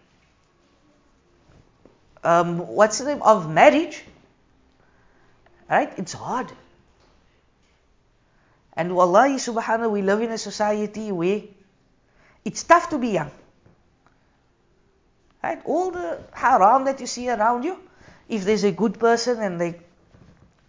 um, 2.24 2.58
what's 2.66 2.98
the 2.98 3.04
name 3.04 3.22
of 3.22 3.50
marriage, 3.50 4.02
right? 5.70 5.92
It's 5.98 6.14
hard. 6.14 6.50
And 8.72 8.94
wallahi 8.96 9.36
subhanahu, 9.36 9.90
we 9.90 10.02
live 10.02 10.22
in 10.22 10.32
a 10.32 10.38
society 10.38 11.12
where 11.12 11.42
it's 12.44 12.62
tough 12.62 12.90
to 12.90 12.98
be 12.98 13.08
young. 13.08 13.30
Right? 15.42 15.60
All 15.64 15.90
the 15.90 16.20
haram 16.32 16.84
that 16.84 17.00
you 17.00 17.06
see 17.06 17.28
around 17.30 17.64
you, 17.64 17.78
if 18.28 18.44
there's 18.44 18.64
a 18.64 18.72
good 18.72 18.98
person 18.98 19.40
and 19.40 19.60
they 19.60 19.76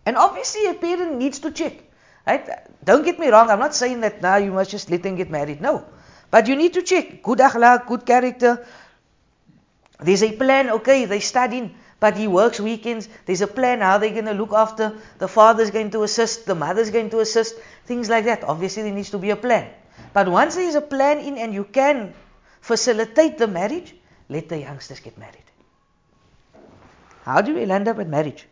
and 0.08 0.16
obviously 0.16 0.68
a 0.68 0.74
parent 0.74 1.18
needs 1.18 1.40
to 1.40 1.52
check. 1.52 1.84
Right? 2.26 2.48
Don't 2.82 3.04
get 3.04 3.20
me 3.20 3.28
wrong, 3.28 3.50
I'm 3.50 3.60
not 3.60 3.76
saying 3.76 4.00
that 4.02 4.22
now 4.22 4.38
you 4.38 4.54
must 4.54 4.72
just 4.72 4.90
let 4.90 5.04
them 5.04 5.18
get 5.18 5.30
married. 5.30 5.60
No. 5.60 5.84
But 6.32 6.48
you 6.48 6.56
need 6.56 6.74
to 6.76 6.82
check. 6.82 7.22
Good 7.22 7.40
akhlaq, 7.40 7.88
good 7.88 8.06
character. 8.06 8.66
There's 10.00 10.24
a 10.24 10.32
plan, 10.32 10.70
okay, 10.70 11.04
they 11.06 11.20
studying, 11.20 11.76
but 12.00 12.16
he 12.16 12.28
works 12.28 12.60
weekends. 12.60 13.10
There's 13.26 13.42
a 13.42 13.48
plan 13.48 13.82
how 13.82 13.98
they're 13.98 14.12
going 14.12 14.26
to 14.26 14.34
look 14.34 14.54
after. 14.54 14.96
The 15.18 15.28
father's 15.28 15.72
going 15.72 15.92
to 15.92 16.04
assist, 16.04 16.46
the 16.46 16.56
mother's 16.56 16.90
going 16.90 17.10
to 17.10 17.20
assist, 17.20 17.56
things 17.86 18.08
like 18.10 18.26
that. 18.26 18.46
Obviously, 18.46 18.84
there 18.84 18.94
needs 18.94 19.10
to 19.10 19.18
be 19.18 19.32
a 19.32 19.36
plan. 19.36 19.68
But 20.14 20.30
once 20.30 20.56
there's 20.56 20.76
a 20.76 20.82
plan 20.82 21.20
in 21.20 21.38
and 21.38 21.54
you 21.54 21.66
can 21.66 22.14
facilitate 22.62 23.38
the 23.38 23.48
marriage, 23.48 23.94
let 24.30 24.50
the 24.50 24.60
youngsters 24.60 25.00
get 25.00 25.18
married. 25.18 25.44
How 27.24 27.42
do 27.42 27.54
we 27.54 27.70
end 27.70 27.88
up 27.88 28.00
at 28.00 28.08
marriage? 28.08 28.46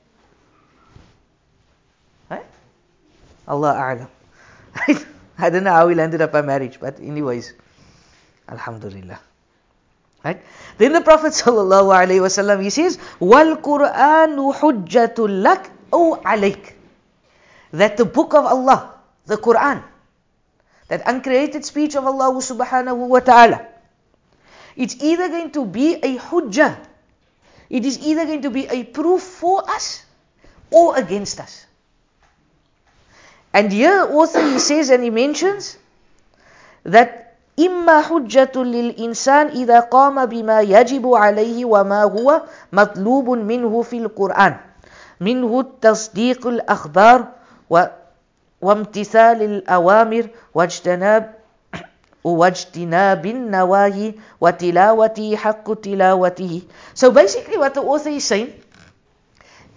Right? 2.29 2.45
Allah 3.47 3.73
A'lam. 3.73 5.05
I 5.37 5.49
don't 5.49 5.63
know 5.63 5.71
how 5.71 5.87
we 5.87 5.95
landed 5.95 6.21
up 6.21 6.31
by 6.31 6.41
marriage, 6.41 6.79
but 6.79 6.99
anyways, 6.99 7.53
Alhamdulillah. 8.49 9.19
Right? 10.23 10.41
Then 10.77 10.93
the 10.93 11.01
Prophet 11.01 11.33
sallallahu 11.33 11.93
alaihi 11.93 12.21
wasallam 12.25 12.63
he 12.63 12.69
says, 12.69 12.97
"Wal 13.19 13.57
Qur'anu 13.57 14.53
hujjatul 14.55 15.43
lak 15.43 15.69
aw 15.91 16.15
alayk." 16.23 16.73
That 17.71 17.97
the 17.97 18.05
book 18.05 18.33
of 18.33 18.45
Allah, 18.45 18.95
the 19.25 19.37
Quran, 19.37 19.83
that 20.87 21.03
uncreated 21.05 21.65
speech 21.65 21.95
of 21.95 22.05
Allah 22.05 22.33
subhanahu 22.41 23.07
wa 23.07 23.19
ta'ala, 23.19 23.67
it's 24.76 24.96
either 25.00 25.28
going 25.28 25.50
to 25.52 25.64
be 25.64 25.94
a 25.94 26.16
hujjah, 26.18 26.76
it 27.68 27.84
is 27.84 27.98
either 28.00 28.24
going 28.24 28.42
to 28.42 28.50
be 28.50 28.66
a 28.66 28.84
proof 28.84 29.22
for 29.22 29.68
us 29.70 30.04
or 30.70 30.96
against 30.96 31.40
us. 31.40 31.66
And 33.52 33.72
here 33.72 34.06
also 34.06 34.40
he 34.40 34.58
says 34.58 34.90
and 34.90 35.02
he 35.02 35.10
mentions 35.10 35.76
that 36.84 37.30
إما 37.60 38.00
حجة 38.00 38.56
للإنسان 38.56 39.46
إذا 39.46 39.80
قام 39.92 40.26
بما 40.26 40.60
يجب 40.60 41.04
عليه 41.14 41.64
وما 41.64 42.02
هو 42.02 42.42
مطلوب 42.72 43.30
منه 43.30 43.82
في 43.82 43.96
القرآن 43.98 44.56
منه 45.20 45.64
تصديق 45.80 46.46
الأخبار 46.46 47.28
وامتثال 48.60 49.42
الأوامر 49.42 50.28
واجتناب 50.54 51.34
واجتناب 52.24 53.26
النواهي 53.26 54.14
وتلاوته 54.40 55.36
حق 55.36 55.74
تلاوته 55.74 56.62
So 56.94 57.10
basically 57.10 57.56
what 57.56 57.74
the 57.74 57.82
author 57.82 58.10
is 58.10 58.24
saying 58.24 58.52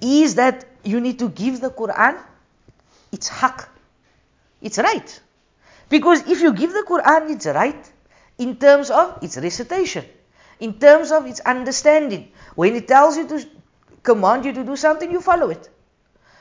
is 0.01 0.36
that 0.36 0.65
you 0.84 0.99
need 0.99 1.19
to 1.19 1.29
give 1.29 1.62
the 1.62 1.69
Quran 1.69 2.17
its 3.12 3.29
haq. 3.29 3.69
It's 4.62 4.77
right. 4.77 5.19
Because 5.89 6.27
if 6.27 6.41
you 6.41 6.53
give 6.53 6.73
the 6.73 6.84
Quran 6.88 7.29
its 7.32 7.45
right 7.45 7.91
in 8.38 8.56
terms 8.58 8.89
of 8.89 9.19
its 9.21 9.38
recitation, 9.38 10.03
in 10.60 10.79
terms 10.79 11.12
of 11.12 11.25
its 11.25 11.39
understanding, 11.41 12.32
when 12.56 12.75
it 12.75 12.88
tells 12.88 13.17
you 13.17 13.27
to 13.27 13.45
command 14.01 14.45
you 14.45 14.53
to 14.53 14.63
do 14.63 14.75
something, 14.75 15.12
you 15.12 15.21
follow 15.21 15.49
it. 15.49 15.69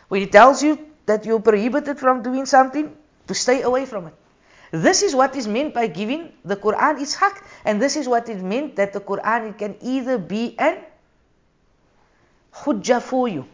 When 0.09 0.23
it 0.23 0.33
tells 0.33 0.63
you 0.63 0.79
that 1.07 1.25
you're 1.25 1.41
prohibited 1.41 1.99
from 1.99 2.23
doing 2.23 2.47
something, 2.47 2.97
to 3.29 3.35
stay 3.35 3.63
away 3.63 3.87
from 3.87 4.09
it. 4.09 4.15
This 4.72 5.04
is 5.04 5.16
what 5.16 5.36
is 5.36 5.48
meant 5.48 5.74
by 5.74 5.88
giving 5.88 6.34
the 6.44 6.56
Quran 6.56 7.02
its 7.02 7.16
haq, 7.16 7.46
and 7.64 7.82
this 7.82 7.96
is 7.96 8.08
what 8.08 8.28
is 8.28 8.44
meant 8.44 8.76
that 8.76 8.92
the 8.94 9.00
Quran 9.00 9.50
it 9.50 9.58
can 9.58 9.76
either 9.82 10.18
be 10.18 10.56
an 10.60 10.80
hujjah 12.54 13.02
for 13.02 13.28
you. 13.28 13.46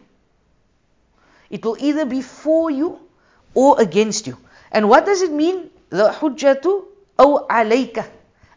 It 1.50 1.64
will 1.64 1.76
either 1.78 2.04
be 2.04 2.20
for 2.22 2.70
you 2.70 2.98
or 3.54 3.80
against 3.80 4.26
you. 4.26 4.36
And 4.72 4.88
what 4.88 5.06
does 5.06 5.22
it 5.22 5.30
mean? 5.30 5.70
The 5.90 6.10
hujjatu 6.10 6.82
aw 7.18 7.22
oh, 7.22 7.46
alayka 7.48 8.06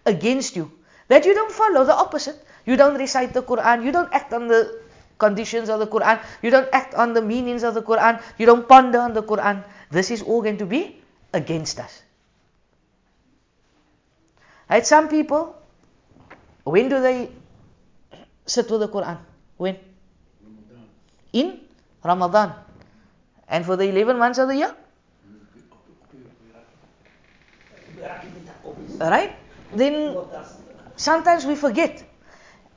against 0.06 0.56
you. 0.56 0.72
That 1.10 1.26
you 1.26 1.36
don't 1.36 1.52
follow 1.52 1.86
the 1.86 1.93
opposite. 1.93 2.41
You 2.65 2.76
don't 2.76 2.98
recite 2.98 3.34
the 3.34 3.43
Quran, 3.43 3.86
you 3.86 3.91
don't 3.91 4.12
act 4.12 4.34
on 4.34 4.48
the 4.48 4.82
conditions 5.20 5.70
of 5.70 5.80
the 5.80 5.88
Quran, 5.88 6.20
you 6.41 6.50
don't 6.50 6.67
act 6.74 6.96
on 6.96 7.13
the 7.13 7.22
meanings 7.22 7.63
of 7.63 7.74
the 7.74 7.82
Quran, 7.82 8.22
you 8.38 8.46
don't 8.46 8.67
ponder 8.67 9.00
on 9.00 9.13
the 9.13 9.24
Quran. 9.24 9.63
This 9.89 10.12
is 10.12 10.22
all 10.22 10.41
going 10.41 10.58
to 10.58 10.65
be 10.65 11.00
against 11.34 11.80
us. 11.80 12.04
Right? 14.69 14.86
Some 14.86 15.08
people, 15.08 15.56
when 16.63 16.89
do 16.89 17.01
they 17.01 17.30
sit 18.45 18.69
with 18.69 18.82
the 18.82 18.89
Quran? 18.89 19.17
When? 19.58 19.77
Ramadan. 20.43 20.84
In 21.34 21.60
Ramadan. 22.03 22.53
And 23.47 23.65
for 23.65 23.75
the 23.77 23.86
11 23.86 24.17
months 24.17 24.39
of 24.39 24.49
the 24.49 24.56
year? 24.56 24.75
Right? 28.99 29.36
Then 29.73 30.17
sometimes 30.95 31.45
we 31.45 31.56
forget. 31.56 32.03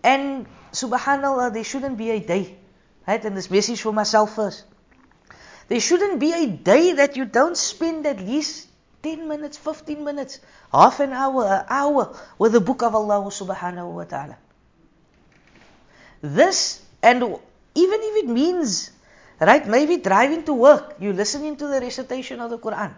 And 0.03 0.47
subhanallah, 0.73 1.53
there 1.53 1.65
shouldn't 1.65 1.99
be 1.99 2.11
a 2.11 2.21
day. 2.21 2.57
Right? 3.07 3.25
And 3.25 3.37
this 3.37 3.51
message 3.51 3.83
for 3.83 3.93
myself 3.93 4.37
first. 4.37 4.65
There 5.69 5.81
shouldn't 5.81 6.21
be 6.21 6.33
a 6.33 6.47
day 6.47 6.95
that 6.95 7.17
you 7.17 7.25
don't 7.25 7.57
spend 7.57 8.07
at 8.07 8.21
least 8.21 8.70
10 9.03 9.29
minutes, 9.29 9.57
15 9.59 10.05
minutes, 10.05 10.41
half 10.73 11.01
an 11.01 11.13
hour, 11.13 11.45
an 11.47 11.65
hour 11.69 12.17
with 12.39 12.53
the 12.53 12.61
book 12.61 12.83
of 12.83 12.95
Allah 12.95 13.25
subhanahu 13.31 13.93
wa 13.93 14.05
ta'ala. 14.05 14.37
This, 16.23 16.83
and 17.03 17.23
even 17.23 18.01
if 18.03 18.25
it 18.25 18.29
means, 18.29 18.91
right, 19.41 19.67
maybe 19.67 19.97
driving 19.97 20.45
to 20.45 20.55
work, 20.55 20.97
you 21.01 21.13
listening 21.13 21.57
to 21.57 21.67
the 21.67 21.81
recitation 21.81 22.41
of 22.41 22.51
the 22.51 22.59
Quran. 22.59 22.95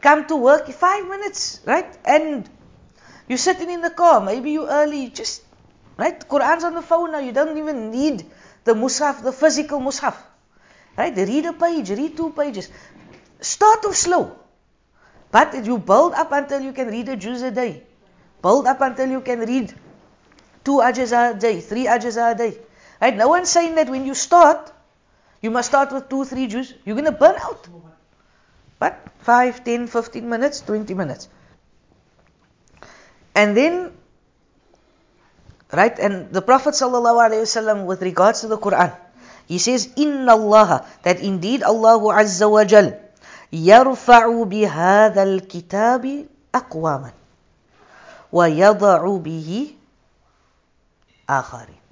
Come 0.00 0.26
to 0.26 0.36
work, 0.36 0.68
five 0.68 1.06
minutes, 1.06 1.60
right? 1.64 1.96
And 2.04 2.48
you're 3.28 3.38
sitting 3.38 3.70
in 3.70 3.82
the 3.82 3.90
car, 3.90 4.20
maybe 4.20 4.52
you're 4.52 4.68
early, 4.68 5.08
just, 5.10 5.42
right? 5.96 6.18
Quran's 6.28 6.64
on 6.64 6.74
the 6.74 6.82
phone 6.82 7.12
now, 7.12 7.20
you 7.20 7.32
don't 7.32 7.56
even 7.56 7.90
need 7.90 8.24
the 8.64 8.74
mushaf, 8.74 9.22
the 9.22 9.32
physical 9.32 9.80
mushaf. 9.80 10.16
Right? 10.96 11.16
Read 11.16 11.46
a 11.46 11.52
page, 11.52 11.90
read 11.90 12.16
two 12.16 12.30
pages. 12.30 12.68
Start 13.40 13.84
off 13.86 13.96
slow. 13.96 14.36
But 15.32 15.64
you 15.64 15.78
build 15.78 16.12
up 16.12 16.30
until 16.30 16.60
you 16.60 16.72
can 16.72 16.88
read 16.88 17.08
a 17.08 17.16
juz 17.16 17.42
a 17.42 17.50
day. 17.50 17.82
Build 18.42 18.66
up 18.66 18.80
until 18.82 19.10
you 19.10 19.22
can 19.22 19.40
read 19.40 19.72
two 20.62 20.78
ajaz 20.88 21.12
a 21.12 21.38
day, 21.38 21.60
three 21.60 21.86
ajaz 21.86 22.20
a 22.20 22.36
day. 22.36 22.58
Right? 23.00 23.16
No 23.16 23.28
one's 23.28 23.48
saying 23.48 23.74
that 23.76 23.88
when 23.88 24.04
you 24.04 24.14
start, 24.14 24.70
you 25.40 25.50
must 25.50 25.68
start 25.70 25.90
with 25.90 26.08
two, 26.08 26.24
three 26.24 26.46
juz. 26.46 26.74
You're 26.84 26.94
going 26.94 27.10
to 27.10 27.16
burn 27.16 27.34
out. 27.40 27.66
But 28.78 29.00
5, 29.20 29.64
10, 29.64 29.86
15 29.86 30.28
minutes, 30.28 30.60
20 30.60 30.94
minutes. 30.94 31.28
And 33.34 33.56
then, 33.56 33.92
right, 35.72 35.98
and 35.98 36.30
the 36.30 36.42
Prophet 36.42 36.74
ﷺ 36.74 37.86
with 37.86 38.02
regards 38.02 38.42
to 38.42 38.48
the 38.48 38.58
Quran, 38.58 38.94
he 39.48 39.58
says, 39.58 39.88
Inna 39.96 40.32
Allah, 40.32 40.86
that 41.04 41.20
indeed 41.20 41.62
Allah 41.62 41.98
Azza 42.22 42.50
wa 42.50 42.64
Jal, 42.64 42.98
يرفع 43.52 44.42
بهذا 44.44 45.22
الكتاب 45.22 46.26
أقواما 46.54 47.12
ويضع 48.32 49.16
به 49.16 49.74
آخرين 51.28 51.82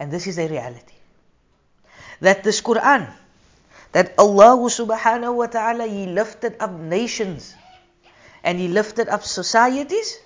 and 0.00 0.10
this 0.10 0.26
is 0.26 0.38
a 0.38 0.48
reality 0.48 0.94
that 2.20 2.42
this 2.42 2.60
Quran 2.60 3.06
that 3.92 4.12
Allah 4.18 4.58
subhanahu 4.58 5.34
wa 5.38 5.46
ta'ala 5.46 5.86
he 5.86 6.06
lifted 6.06 6.56
up 6.58 6.72
nations 6.72 7.54
and 8.42 8.58
he 8.58 8.66
lifted 8.66 9.08
up 9.08 9.22
societies 9.22 10.18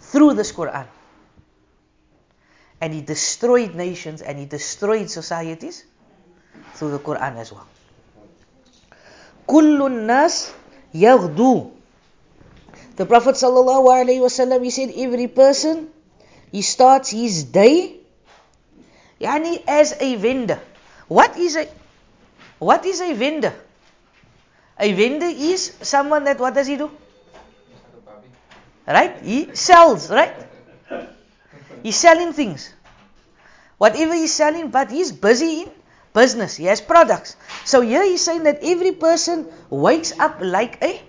through 0.00 0.32
this 0.32 0.52
Quran 0.52 0.86
and 2.80 2.92
he 2.92 3.00
destroyed 3.02 3.74
nations 3.74 4.22
and 4.22 4.38
he 4.38 4.46
destroyed 4.46 5.10
societies 5.10 5.84
through 6.74 6.92
the 6.92 6.98
Quran 6.98 7.36
as 7.36 7.52
well 7.52 7.68
Kullun 9.46 10.06
nas 10.06 10.52
yaghdu. 10.94 11.70
The 12.96 13.06
Prophet 13.06 13.36
sallallahu 13.36 13.86
alaihi 13.92 14.20
wasallam 14.24 14.64
he 14.64 14.70
said 14.70 14.90
every 14.96 15.28
person 15.28 15.88
he 16.50 16.62
starts 16.62 17.10
his 17.10 17.44
day 17.44 18.00
yani 19.20 19.62
as 19.68 19.94
a 20.00 20.16
vendor. 20.16 20.60
What 21.08 21.36
is 21.36 21.56
a 21.56 21.68
what 22.58 22.84
is 22.86 23.00
a 23.00 23.12
vendor? 23.12 23.52
A 24.78 24.92
vendor 24.92 25.26
is 25.26 25.72
someone 25.82 26.24
that 26.24 26.38
what 26.38 26.54
does 26.54 26.66
he 26.66 26.76
do? 26.76 26.90
Right? 28.86 29.20
He 29.22 29.54
sells, 29.54 30.10
right? 30.10 30.34
He's 31.82 31.96
selling 31.96 32.32
things. 32.32 32.72
Whatever 33.78 34.14
he's 34.14 34.32
selling, 34.32 34.70
but 34.70 34.90
he's 34.90 35.12
busy 35.12 35.62
in 35.62 35.70
business, 36.15 36.57
he 36.57 36.65
has 36.65 36.81
products. 36.81 37.35
So 37.65 37.81
here 37.81 38.03
he's 38.03 38.21
saying 38.21 38.43
that 38.43 38.59
every 38.63 38.91
person 38.91 39.47
wakes 39.69 40.17
up 40.19 40.39
like 40.41 40.83
a 40.83 41.01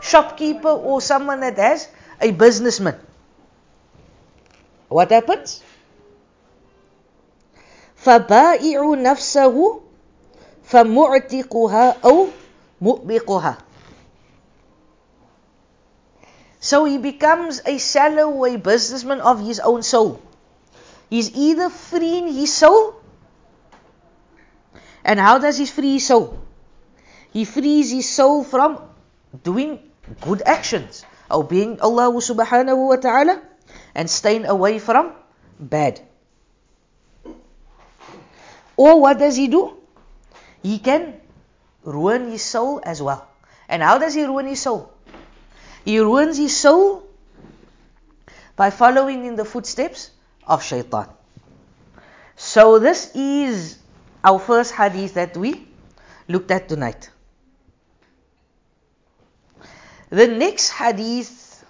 shopkeeper 0.00 0.68
or 0.68 1.00
someone 1.00 1.40
that 1.40 1.56
has 1.56 1.88
a 2.20 2.30
businessman. 2.30 2.98
What 4.88 5.10
happens? 5.10 5.62
فبائع 7.96 8.94
نفسه 8.94 9.80
فمعتقها 10.64 11.96
أو 12.04 12.26
مؤبقها 12.80 13.58
So 16.60 16.84
he 16.84 16.98
becomes 16.98 17.62
a 17.64 17.78
seller 17.78 18.26
or 18.26 18.48
a 18.48 18.56
businessman 18.56 19.20
of 19.20 19.38
his 19.38 19.60
own 19.60 19.82
soul. 19.82 20.20
He's 21.08 21.30
either 21.30 21.70
freeing 21.70 22.32
his 22.32 22.52
soul 22.52 22.94
and 25.03 25.19
how 25.19 25.37
does 25.37 25.57
he 25.57 25.65
free 25.65 25.93
his 25.93 26.07
soul? 26.07 26.39
He 27.31 27.45
frees 27.45 27.91
his 27.91 28.07
soul 28.07 28.43
from 28.43 28.79
doing 29.43 29.79
good 30.21 30.41
actions, 30.45 31.05
obeying 31.29 31.79
Allah 31.79 32.11
subhanahu 32.11 32.87
wa 32.89 32.95
ta'ala, 32.97 33.41
and 33.95 34.09
staying 34.09 34.45
away 34.45 34.79
from 34.79 35.13
bad. 35.59 36.01
Or 38.75 38.99
what 38.99 39.19
does 39.19 39.35
he 39.35 39.47
do? 39.47 39.77
He 40.63 40.79
can 40.79 41.21
ruin 41.83 42.29
his 42.29 42.41
soul 42.43 42.81
as 42.83 43.01
well. 43.01 43.27
And 43.69 43.81
how 43.81 43.97
does 43.97 44.13
he 44.13 44.25
ruin 44.25 44.47
his 44.47 44.61
soul? 44.61 44.91
He 45.85 45.99
ruins 45.99 46.37
his 46.37 46.55
soul 46.55 47.07
by 48.55 48.69
following 48.69 49.25
in 49.25 49.35
the 49.35 49.45
footsteps 49.45 50.11
of 50.45 50.61
shaitan. 50.63 51.07
So 52.35 52.79
this 52.79 53.11
is 53.15 53.80
our 54.24 54.38
first 54.38 54.72
hadith 54.72 55.14
that 55.14 55.36
we 55.36 55.66
looked 56.28 56.50
at 56.50 56.68
tonight. 56.68 57.10
The 60.10 60.28
next 60.28 60.70
hadith 60.70 61.64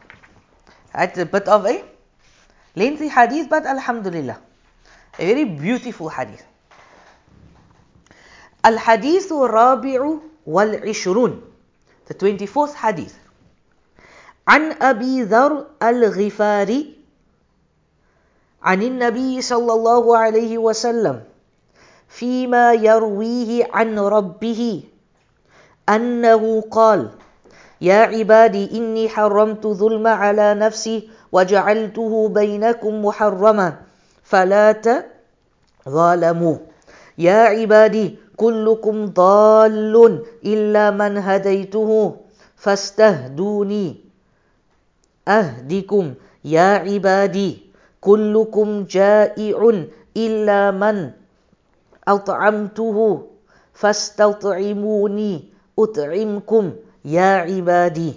had 0.93 1.17
a 1.19 1.27
bit 1.27 1.49
of 1.49 1.67
a 1.67 1.85
lengthy 2.75 3.09
hadith, 3.09 3.49
but 3.49 3.67
Alhamdulillah, 3.67 4.39
a 5.19 5.27
very 5.27 5.45
beautiful 5.45 6.09
hadith. 6.09 6.45
الحديث 8.67 9.31
الرابع 9.33 10.19
والعشرون 10.47 11.41
the 12.09 12.15
24th 12.15 12.75
hadith 12.75 13.15
عن 14.49 14.73
أبي 14.83 15.23
ذر 15.23 15.67
الغفاري 15.83 16.97
عن 18.62 18.83
النبي 18.83 19.43
صلى 19.43 19.73
الله 19.73 20.19
عليه 20.19 20.59
وسلم 20.59 21.25
فيما 22.12 22.74
يرويه 22.74 23.71
عن 23.71 24.00
ربه 24.00 24.84
أنه 25.89 26.43
قال 26.71 27.10
يا 27.82 28.02
عبادي 28.12 28.78
إني 28.78 29.10
حرمت 29.10 29.67
ظلم 29.67 30.08
على 30.08 30.54
نفسي 30.54 31.10
وجعلته 31.32 32.28
بينكم 32.30 33.06
محرما 33.06 33.74
فلا 34.24 34.67
تظالموا. 35.86 36.58
يا 37.17 37.41
عبادي 37.56 38.06
كلكم 38.38 39.06
ضال 39.06 40.24
إلا 40.45 40.91
من 40.91 41.17
هديته 41.17 42.15
فاستهدوني 42.56 43.95
أهدكم. 45.28 46.13
يا 46.45 46.69
عبادي 46.86 47.52
كلكم 48.02 48.84
جائع 48.84 49.60
إلا 50.17 50.71
من 50.71 51.12
أطعمته 52.08 53.22
فاستطعموني 53.74 55.44
أطعمكم 55.80 56.72
يا 57.06 57.36
عبادي. 57.36 58.14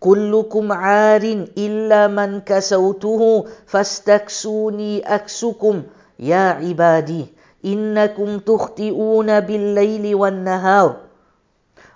كلكم 0.00 0.72
عار 0.72 1.46
إلا 1.58 2.06
من 2.06 2.40
كسوته 2.40 3.44
فاستكسوني 3.66 5.00
أكسكم 5.14 5.82
يا 6.18 6.50
عبادي. 6.50 7.26
إنكم 7.64 8.38
تخطئون 8.38 9.40
بالليل 9.40 10.14
والنهار 10.14 10.96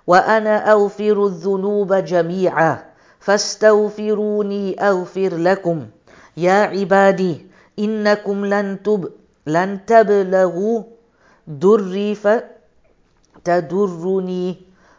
وأنا 0.07 0.71
أغفر 0.71 1.25
الذنوب 1.25 1.93
جميعا 1.93 2.83
فاستغفروني 3.19 4.81
أغفر 4.81 5.35
لكم. 5.35 5.85
يا 6.37 6.53
عبادي 6.53 7.47
إنكم 7.79 8.45
لن 8.45 8.83
تب 8.83 9.09
لن 9.47 9.85
تبلغوا 9.85 10.83
دري 11.47 12.15
فتدرني 13.43 14.57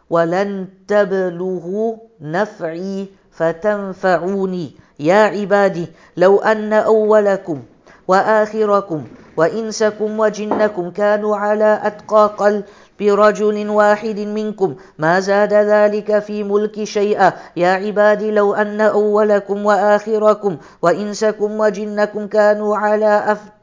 ولن 0.09 0.67
تبلغوا 0.87 1.95
نفعي 2.21 3.07
فتنفعوني. 3.31 4.71
يا 4.99 5.15
عبادي 5.15 5.87
لو 6.17 6.39
أن 6.39 6.73
أولكم 6.73 7.59
وآخركم 8.07 9.03
وإنسكم 9.37 10.19
وجنكم 10.19 10.91
كانوا 10.91 11.37
على 11.37 11.79
أتقى 11.83 12.33
قلب 12.37 12.63
برجل 12.99 13.69
واحد 13.69 14.19
منكم 14.19 14.75
ما 14.97 15.19
زاد 15.19 15.53
ذلك 15.53 16.19
في 16.19 16.43
ملك 16.43 16.83
شيئا. 16.83 17.33
يا 17.55 17.67
عبادي 17.67 18.31
لو 18.31 18.53
أن 18.53 18.81
أولكم 18.81 19.65
وآخركم 19.65 20.57
وإنسكم 20.81 21.59
وجنكم 21.59 22.27
كانوا 22.27 22.77
على 22.77 23.31
أفضل 23.31 23.54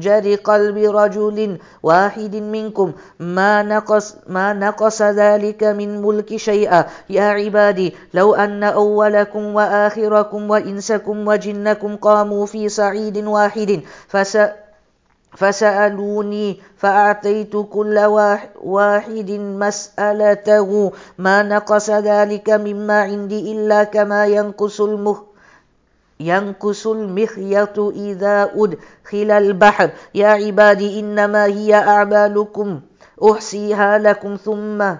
جر 0.00 0.34
قلب 0.34 0.76
رجل 0.76 1.58
واحد 1.82 2.34
منكم 2.36 2.92
ما 3.20 3.62
نقص 3.62 4.14
ما 4.28 4.52
نقص 4.52 5.02
ذلك 5.02 5.64
من 5.64 6.02
ملك 6.02 6.36
شيئا. 6.36 6.84
يا 7.10 7.24
عبادي 7.24 7.94
لو 8.14 8.34
أن 8.34 8.62
أولكم 8.62 9.54
وآخركم 9.54 10.50
وإنسكم 10.50 11.28
وجنكم 11.28 11.96
قاموا 11.96 12.46
في 12.46 12.68
صعيد 12.68 13.16
واحد 13.24 13.80
فس 14.08 14.38
فسألوني 15.36 16.60
فأعطيت 16.76 17.56
كل 17.56 17.96
واحد 18.64 19.30
مسألته. 19.30 20.92
ما 21.18 21.42
نقص 21.42 21.90
ذلك 21.90 22.50
مما 22.50 23.00
عندي 23.00 23.52
إلا 23.52 23.84
كما 23.84 24.26
ينقص 24.26 24.80
المخ 24.80 25.18
ينقص 26.20 26.86
المخيط 26.86 27.78
إذا 27.78 28.50
أدخل 28.54 29.30
البحر. 29.30 29.90
يا 30.14 30.28
عبادي 30.28 31.00
إنما 31.00 31.44
هي 31.44 31.74
أعمالكم. 31.74 32.80
أحصيها 33.30 33.98
لكم 33.98 34.36
ثم 34.36 34.94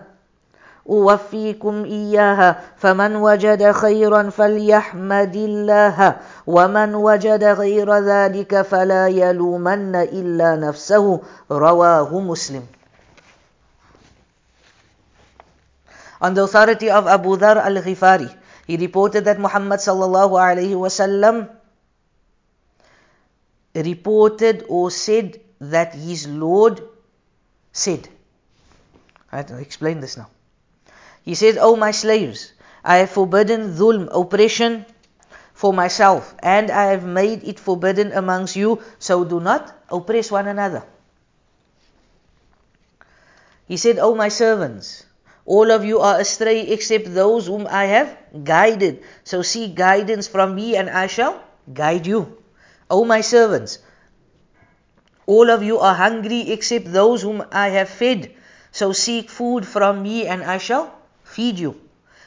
أوفيكم 0.89 1.85
إياها. 1.85 2.61
فمن 2.77 3.17
وجد 3.17 3.71
خيرا 3.73 4.31
فليحمد 4.31 5.37
الله 5.37 6.17
ومن 6.47 6.95
وجد 6.95 7.45
غير 7.45 7.95
ذلك 7.99 8.63
فلا 8.63 9.09
يلومن 9.09 9.97
إلا 9.97 10.57
نفسه. 10.57 11.21
رواه 11.51 12.21
مسلم. 12.21 12.63
On 16.19 16.33
the 16.33 16.45
authority 16.45 16.89
of 16.89 17.07
Abu 17.07 17.37
Dhar 17.37 17.59
al-Ghifari, 17.59 18.31
He 18.67 18.77
reported 18.77 19.25
that 19.27 19.39
Muhammad 19.39 19.79
sallallahu 19.81 20.35
alayhi 20.35 20.75
wasallam 20.75 21.49
reported 23.75 24.65
or 24.69 24.91
said 24.91 25.41
that 25.61 25.95
his 25.95 26.27
Lord 26.27 26.83
said. 27.73 28.09
I 29.31 29.39
have 29.39 29.47
to 29.47 29.59
explain 29.59 30.01
this 30.01 30.17
now. 30.17 30.29
He 31.23 31.35
said, 31.35 31.59
O 31.59 31.77
my 31.77 31.91
slaves, 31.91 32.53
I 32.85 32.99
have 32.99 33.11
forbidden 33.11 33.75
dhulm, 33.75 34.09
oppression 34.13 34.85
for 35.55 35.73
myself, 35.73 36.35
and 36.43 36.71
I 36.71 36.87
have 36.87 37.05
made 37.05 37.45
it 37.45 37.59
forbidden 37.59 38.13
amongst 38.13 38.57
you, 38.57 38.83
so 38.99 39.25
do 39.25 39.41
not 39.41 39.75
oppress 39.91 40.31
one 40.31 40.47
another. 40.47 40.85
He 43.67 43.77
said, 43.77 43.99
O 43.99 44.15
my 44.15 44.29
servants, 44.29 45.06
all 45.47 45.71
of 45.71 45.85
you 45.85 46.01
are 46.01 46.19
astray 46.21 46.63
except 46.63 47.15
those 47.15 47.47
whom 47.47 47.69
I 47.71 47.85
have 47.85 48.19
guided. 48.43 49.03
So 49.23 49.43
seek 49.43 49.77
guidance 49.77 50.27
from 50.27 50.57
me 50.57 50.77
and 50.77 50.91
I 50.91 51.07
shall 51.07 51.41
guide 51.73 52.07
you. 52.07 52.37
O 52.91 53.05
my 53.05 53.21
servants, 53.21 53.79
all 55.25 55.51
of 55.51 55.63
you 55.63 55.79
are 55.79 55.95
hungry 55.95 56.51
except 56.51 56.93
those 56.93 57.23
whom 57.23 57.45
I 57.53 57.69
have 57.71 57.89
fed. 57.89 58.35
So 58.73 58.93
seek 58.93 59.31
food 59.31 59.65
from 59.67 60.03
me 60.03 60.27
and 60.27 60.43
I 60.43 60.59
shall 60.59 60.93
feed 61.23 61.59
you. 61.61 61.81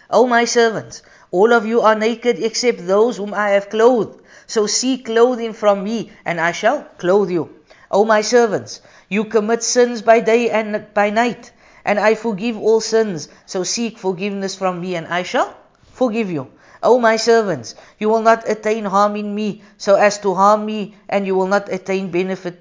O 0.09 0.25
my 0.25 0.45
servants, 0.45 1.01
all 1.29 1.51
of 1.53 1.65
you 1.65 1.81
are 1.81 1.95
naked 1.95 2.39
except 2.39 2.87
those 2.87 3.17
whom 3.17 3.33
I 3.33 3.49
have 3.49 3.69
clothed. 3.69 4.21
So 4.47 4.65
seek 4.65 5.05
clothing 5.05 5.51
from 5.53 5.83
me 5.83 6.11
and 6.23 6.39
I 6.39 6.53
shall 6.53 6.85
clothe 6.97 7.29
you. 7.29 7.53
O 7.91 8.05
my 8.05 8.21
servants, 8.21 8.81
you 9.09 9.25
commit 9.25 9.61
sins 9.61 10.01
by 10.01 10.21
day 10.21 10.49
and 10.49 10.85
by 10.93 11.09
night 11.09 11.51
and 11.85 11.99
I 11.99 12.15
forgive 12.15 12.57
all 12.57 12.81
sins. 12.81 13.29
So 13.45 13.63
seek 13.63 13.97
forgiveness 13.97 14.55
from 14.55 14.81
me, 14.81 14.95
and 14.95 15.07
I 15.07 15.23
shall 15.23 15.55
forgive 15.93 16.31
you. 16.31 16.47
O 16.81 16.99
my 16.99 17.17
servants, 17.17 17.75
you 17.99 18.07
will 18.07 18.21
not 18.21 18.47
attain 18.47 18.85
harm 18.85 19.15
in 19.15 19.35
me 19.35 19.61
so 19.77 19.95
as 19.95 20.17
to 20.19 20.33
harm 20.33 20.65
me, 20.65 20.95
and 21.09 21.27
you 21.27 21.35
will 21.35 21.47
not 21.47 21.67
attain 21.71 22.09
benefit 22.11 22.59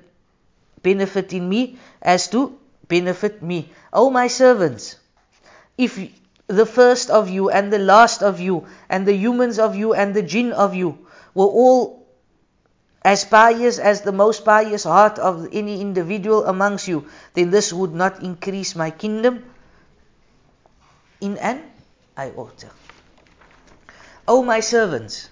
benefit 0.83 1.33
in 1.33 1.48
me 1.48 1.78
as 2.02 2.28
to 2.28 2.59
benefit 2.88 3.42
me. 3.42 3.70
O 3.92 4.11
my 4.11 4.26
servants, 4.26 4.96
if 5.76 5.98
the 6.48 6.66
first 6.66 7.11
of 7.11 7.28
you 7.28 7.50
and 7.50 7.72
the 7.72 7.78
last 7.78 8.22
of 8.22 8.40
you 8.40 8.66
and 8.88 9.07
the 9.07 9.14
humans 9.14 9.59
of 9.59 9.76
you 9.76 9.94
and 9.94 10.14
the 10.14 10.22
jinn 10.22 10.52
of 10.52 10.74
you 10.74 11.07
were 11.35 11.46
all 11.46 11.97
as 13.02 13.24
pious 13.24 13.78
as 13.78 14.02
the 14.02 14.12
most 14.12 14.44
pious 14.44 14.84
heart 14.84 15.18
of 15.18 15.48
any 15.52 15.80
individual 15.80 16.44
amongst 16.46 16.88
you, 16.88 17.06
then 17.34 17.50
this 17.50 17.72
would 17.72 17.94
not 17.94 18.22
increase 18.22 18.74
my 18.74 18.90
kingdom 18.90 19.44
in 21.20 21.37
an 21.38 21.62
iota. 22.16 22.68
O 24.26 24.42
my 24.42 24.61
servants, 24.61 25.30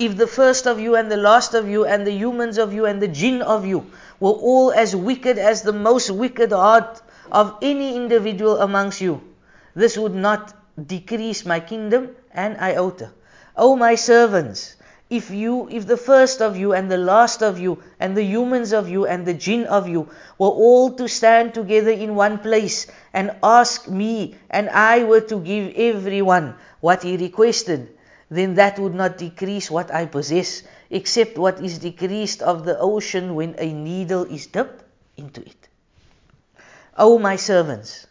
if 0.00 0.16
the 0.16 0.26
first 0.26 0.66
of 0.66 0.80
you 0.80 0.96
and 0.96 1.10
the 1.10 1.16
last 1.16 1.54
of 1.54 1.68
you 1.68 1.84
and 1.84 2.06
the 2.06 2.12
humans 2.12 2.58
of 2.58 2.72
you 2.72 2.86
and 2.86 3.00
the 3.00 3.08
jinn 3.08 3.42
of 3.42 3.66
you 3.66 3.86
were 4.18 4.32
all 4.32 4.72
as 4.72 4.96
wicked 4.96 5.38
as 5.38 5.62
the 5.62 5.72
most 5.72 6.10
wicked 6.10 6.50
heart 6.50 7.02
of 7.30 7.56
any 7.62 7.94
individual 7.94 8.58
amongst 8.58 9.00
you, 9.00 9.20
this 9.74 9.96
would 9.96 10.14
not 10.14 10.54
decrease 10.86 11.44
my 11.44 11.60
kingdom 11.60 12.16
an 12.32 12.56
iota. 12.56 13.10
O 13.56 13.76
my 13.76 13.94
servants, 13.94 14.76
if 15.12 15.30
you, 15.30 15.68
if 15.70 15.86
the 15.86 15.98
first 15.98 16.40
of 16.40 16.56
you 16.56 16.72
and 16.72 16.90
the 16.90 16.96
last 16.96 17.42
of 17.42 17.58
you 17.58 17.82
and 18.00 18.16
the 18.16 18.24
humans 18.24 18.72
of 18.72 18.88
you 18.88 19.04
and 19.04 19.26
the 19.26 19.34
jinn 19.34 19.66
of 19.66 19.86
you 19.86 20.08
were 20.38 20.48
all 20.48 20.90
to 20.90 21.06
stand 21.06 21.52
together 21.52 21.90
in 21.90 22.14
one 22.14 22.38
place 22.38 22.86
and 23.12 23.30
ask 23.42 23.90
me 23.90 24.34
and 24.48 24.70
I 24.70 25.04
were 25.04 25.20
to 25.20 25.38
give 25.38 25.74
everyone 25.76 26.54
what 26.80 27.02
he 27.02 27.18
requested, 27.18 27.90
then 28.30 28.54
that 28.54 28.78
would 28.78 28.94
not 28.94 29.18
decrease 29.18 29.70
what 29.70 29.92
I 29.92 30.06
possess, 30.06 30.62
except 30.88 31.36
what 31.36 31.60
is 31.60 31.78
decreased 31.78 32.40
of 32.40 32.64
the 32.64 32.78
ocean 32.78 33.34
when 33.34 33.54
a 33.58 33.70
needle 33.70 34.24
is 34.24 34.46
dipped 34.46 34.82
into 35.18 35.42
it. 35.42 35.68
O 36.96 37.18
my 37.18 37.36
servants, 37.36 38.06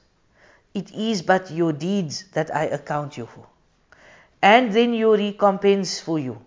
it 0.75 0.93
is 0.93 1.23
but 1.23 1.49
your 1.49 1.73
deeds 1.73 2.25
that 2.33 2.55
I 2.55 2.65
account 2.65 3.17
you 3.17 3.25
for, 3.25 3.47
and 4.39 4.71
then 4.71 4.93
your 4.93 5.17
recompense 5.17 5.99
for 5.99 6.19
you. 6.19 6.37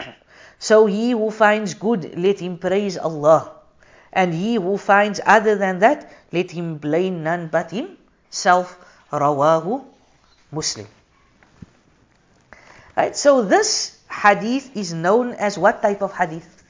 So 0.62 0.84
he 0.84 1.12
who 1.12 1.30
finds 1.30 1.72
good, 1.72 2.18
let 2.18 2.38
him 2.38 2.58
praise 2.58 2.98
Allah. 2.98 3.52
And 4.12 4.34
he 4.34 4.56
who 4.56 4.76
finds 4.76 5.18
other 5.24 5.56
than 5.56 5.78
that, 5.78 6.12
let 6.32 6.50
him 6.50 6.76
blame 6.76 7.22
none 7.22 7.48
but 7.48 7.70
himself. 7.70 8.76
Rawahu 9.10 9.82
Muslim. 10.52 10.86
Right, 12.94 13.16
so 13.16 13.40
this 13.40 13.98
hadith 14.10 14.76
is 14.76 14.92
known 14.92 15.32
as 15.32 15.56
what 15.56 15.80
type 15.80 16.02
of 16.02 16.12
hadith? 16.12 16.62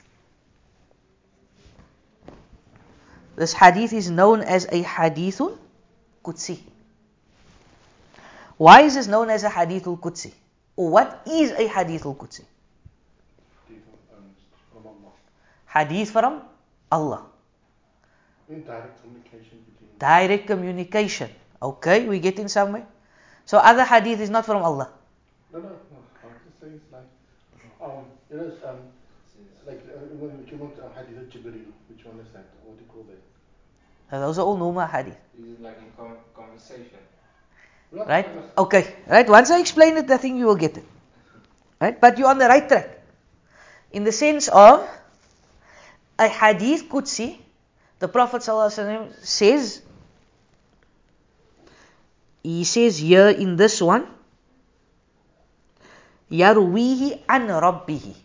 This 3.35 3.53
hadith 3.53 3.93
is 3.93 4.09
known 4.09 4.43
as 4.43 4.66
a 4.66 4.85
hadithun 4.85 5.59
Qudsi. 6.22 6.61
Why 8.61 8.83
is 8.83 8.95
this 8.95 9.07
known 9.07 9.31
as 9.31 9.43
a 9.43 9.49
Hadithul 9.49 9.99
Qudsi? 9.99 10.33
What 10.74 11.22
is 11.26 11.51
a 11.53 11.66
Hadithul 11.66 12.14
Qudsi? 12.16 12.45
From 14.70 14.87
Allah. 14.87 15.12
Hadith 15.72 16.10
from 16.10 16.42
Allah. 16.90 17.26
In 18.48 18.62
direct 18.64 19.00
communication 19.02 19.62
between 19.70 19.90
Direct 19.98 20.46
communication. 20.46 21.30
Okay, 21.62 22.08
we 22.08 22.18
get 22.18 22.38
in 22.38 22.48
somewhere. 22.48 22.86
So 23.46 23.58
other 23.58 23.84
hadith 23.84 24.20
is 24.20 24.30
not 24.30 24.46
from 24.46 24.62
Allah. 24.62 24.90
No, 25.52 25.60
no, 25.60 25.68
no. 25.68 25.98
I'm 26.24 26.34
just 26.46 26.60
saying 26.60 26.74
it's 26.74 26.92
like, 26.92 27.06
um, 27.82 28.04
you 28.30 28.36
know, 28.36 28.50
um, 28.66 28.78
like 29.66 29.82
uh, 29.86 29.98
when 30.18 30.46
you 30.50 30.56
want 30.56 30.74
um, 30.78 30.90
Hadith 30.96 31.22
of 31.22 31.28
Jibreel, 31.30 31.70
which 31.88 32.04
one 32.04 32.18
is 32.18 32.32
that? 32.32 32.46
What 32.64 32.78
do 32.78 32.82
you 32.82 32.90
call 32.90 33.06
that? 33.10 34.18
Those 34.20 34.38
are 34.38 34.46
all 34.46 34.56
normal 34.56 34.86
hadith. 34.86 35.18
Is 35.38 35.54
it 35.54 35.62
like 35.62 35.78
in 35.78 35.92
con- 35.96 36.18
conversation? 36.34 36.98
Right? 37.92 38.26
Okay. 38.58 38.94
Right? 39.06 39.28
Once 39.28 39.50
I 39.50 39.60
explain 39.60 39.96
it, 39.96 40.10
I 40.10 40.16
think 40.16 40.38
you 40.38 40.46
will 40.46 40.56
get 40.56 40.76
it. 40.76 40.84
Right? 41.80 42.00
But 42.00 42.18
you're 42.18 42.28
on 42.28 42.38
the 42.38 42.48
right 42.48 42.66
track. 42.66 42.98
In 43.92 44.04
the 44.04 44.12
sense 44.12 44.48
of 44.48 44.88
a 46.19 46.28
hadith 46.28 46.88
Qudsi, 46.89 47.38
the 47.99 48.07
Prophet 48.07 48.41
ﷺ 48.41 49.26
says, 49.26 49.82
he 52.43 52.63
says 52.63 52.97
here 52.97 53.30
in 53.30 53.55
this 53.55 53.82
one, 53.82 54.07
Yarwihi 56.32 57.21
an 57.28 57.47
Rabbihi. 57.47 58.15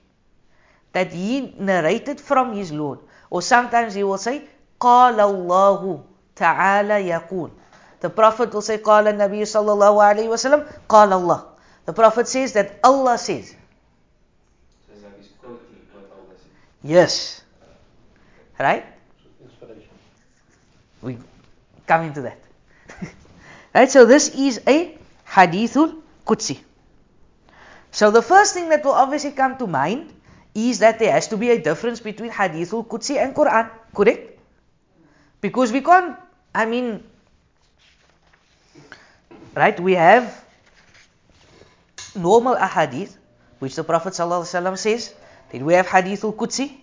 That 0.93 1.13
he 1.13 1.55
narrated 1.59 2.21
from 2.21 2.53
his 2.53 2.73
Lord. 2.73 2.99
Or 3.31 3.43
sometimes 3.43 3.95
he 3.95 4.03
will 4.03 4.19
say, 4.19 4.43
قال 4.81 5.21
الله 5.21 6.03
تعالى 6.37 7.09
يقول. 7.09 7.51
The 8.01 8.11
Prophet 8.11 8.53
will 8.53 8.63
say, 8.63 8.79
قال 8.79 9.07
النبي 9.07 9.45
صلى 9.45 9.73
الله 9.73 10.03
عليه 10.03 10.29
وسلم 10.29 10.67
قال 10.89 11.13
الله. 11.13 11.47
The 11.87 11.93
Prophet 11.93 12.27
says 12.27 12.53
that 12.55 12.81
Allah 12.83 13.19
says. 13.19 13.55
So 16.85 17.43
Right? 18.60 18.86
Inspiration. 19.44 19.90
We 21.02 21.18
come 21.86 22.06
into 22.06 22.22
that. 22.22 22.40
right? 23.74 23.92
So 23.92 24.06
this 24.06 24.30
is 24.30 24.62
a 24.68 24.98
hadithul 25.28 26.02
Qudsi. 26.26 26.60
So 27.92 28.12
the 28.12 28.22
first 28.22 28.54
thing 28.54 28.70
that 28.70 28.84
will 28.84 28.94
obviously 28.94 29.32
come 29.32 29.58
to 29.58 29.68
mind 29.68 30.12
is 30.54 30.80
that 30.80 31.00
there 31.00 31.12
has 31.12 31.28
to 31.30 31.38
be 31.38 31.50
a 31.52 31.62
difference 31.62 32.00
between 32.00 32.32
hadithul 32.32 32.88
Qudsi 32.88 33.18
and 33.18 33.36
Quran. 33.36 33.70
Correct? 33.94 34.40
Because 35.42 35.72
we 35.72 35.82
can't, 35.82 36.18
I 36.54 36.66
mean, 36.66 37.04
right? 39.54 39.80
We 39.80 39.94
have 39.94 40.44
normal 42.16 42.56
ahadith, 42.56 43.16
which 43.60 43.76
the 43.76 43.84
Prophet 43.84 44.14
ﷺ 44.14 44.78
says. 44.78 45.14
Then 45.52 45.66
we 45.66 45.74
have 45.74 45.88
hadithul 45.88 46.36
Qudsi, 46.36 46.80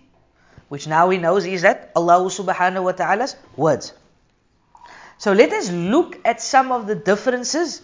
which 0.72 0.86
now 0.86 1.06
we 1.08 1.18
know 1.18 1.36
is 1.36 1.62
that 1.62 1.90
Allah 1.94 2.14
subhanahu 2.34 2.84
wa 2.84 2.92
ta'ala's 2.92 3.36
words. 3.56 3.92
So 5.18 5.34
let 5.34 5.52
us 5.52 5.70
look 5.70 6.16
at 6.24 6.40
some 6.40 6.72
of 6.72 6.86
the 6.86 6.94
differences 6.94 7.82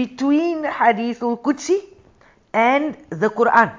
between 0.00 0.62
Hadith 0.62 1.20
Hadithul 1.20 1.40
Qudsi 1.40 1.78
and 2.52 2.98
the 3.08 3.30
Quran. 3.30 3.72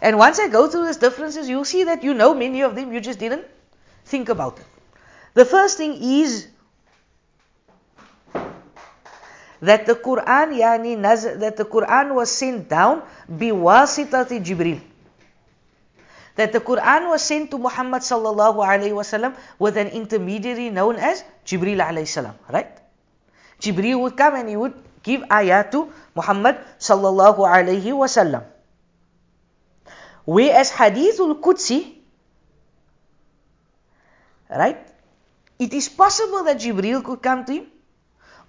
And 0.00 0.18
once 0.18 0.38
I 0.38 0.46
go 0.54 0.68
through 0.68 0.86
these 0.86 0.98
differences, 0.98 1.48
you'll 1.48 1.64
see 1.64 1.82
that 1.90 2.04
you 2.04 2.14
know 2.14 2.32
many 2.32 2.62
of 2.62 2.76
them, 2.76 2.92
you 2.92 3.00
just 3.00 3.18
didn't 3.18 3.44
think 4.04 4.28
about 4.28 4.60
it. 4.60 4.66
The 5.34 5.44
first 5.44 5.76
thing 5.76 5.98
is 6.00 6.46
that 9.60 9.86
the 9.86 9.96
Quran, 9.96 10.58
yani 10.62 10.94
that 11.40 11.56
the 11.56 11.64
Quran 11.64 12.14
was 12.14 12.30
sent 12.30 12.68
down 12.68 13.02
biwasitati 13.28 14.44
Jibril 14.44 14.93
that 16.36 16.52
the 16.52 16.60
Quran 16.60 17.08
was 17.10 17.22
sent 17.22 17.50
to 17.50 17.58
Muhammad 17.58 18.02
sallallahu 18.02 18.58
alaihi 18.58 18.94
wasallam 18.94 19.36
with 19.58 19.76
an 19.76 19.88
intermediary 19.88 20.70
known 20.70 20.96
as 20.96 21.22
Jibril 21.46 21.78
alayhi 21.78 22.08
salam, 22.08 22.34
right? 22.50 22.70
Jibril 23.60 24.00
would 24.00 24.16
come 24.16 24.34
and 24.34 24.48
he 24.48 24.56
would 24.56 24.74
give 25.02 25.22
ayat 25.30 25.70
to 25.70 25.92
Muhammad 26.14 26.58
sallallahu 26.78 27.46
alaihi 27.46 27.94
wasallam. 27.94 28.42
Whereas 30.24 30.72
Hadithul 30.72 31.38
Qudsi, 31.40 32.00
right? 34.50 34.80
It 35.58 35.72
is 35.72 35.88
possible 35.88 36.42
that 36.44 36.58
Jibril 36.58 37.04
could 37.04 37.22
come 37.22 37.44
to 37.44 37.52
him, 37.52 37.66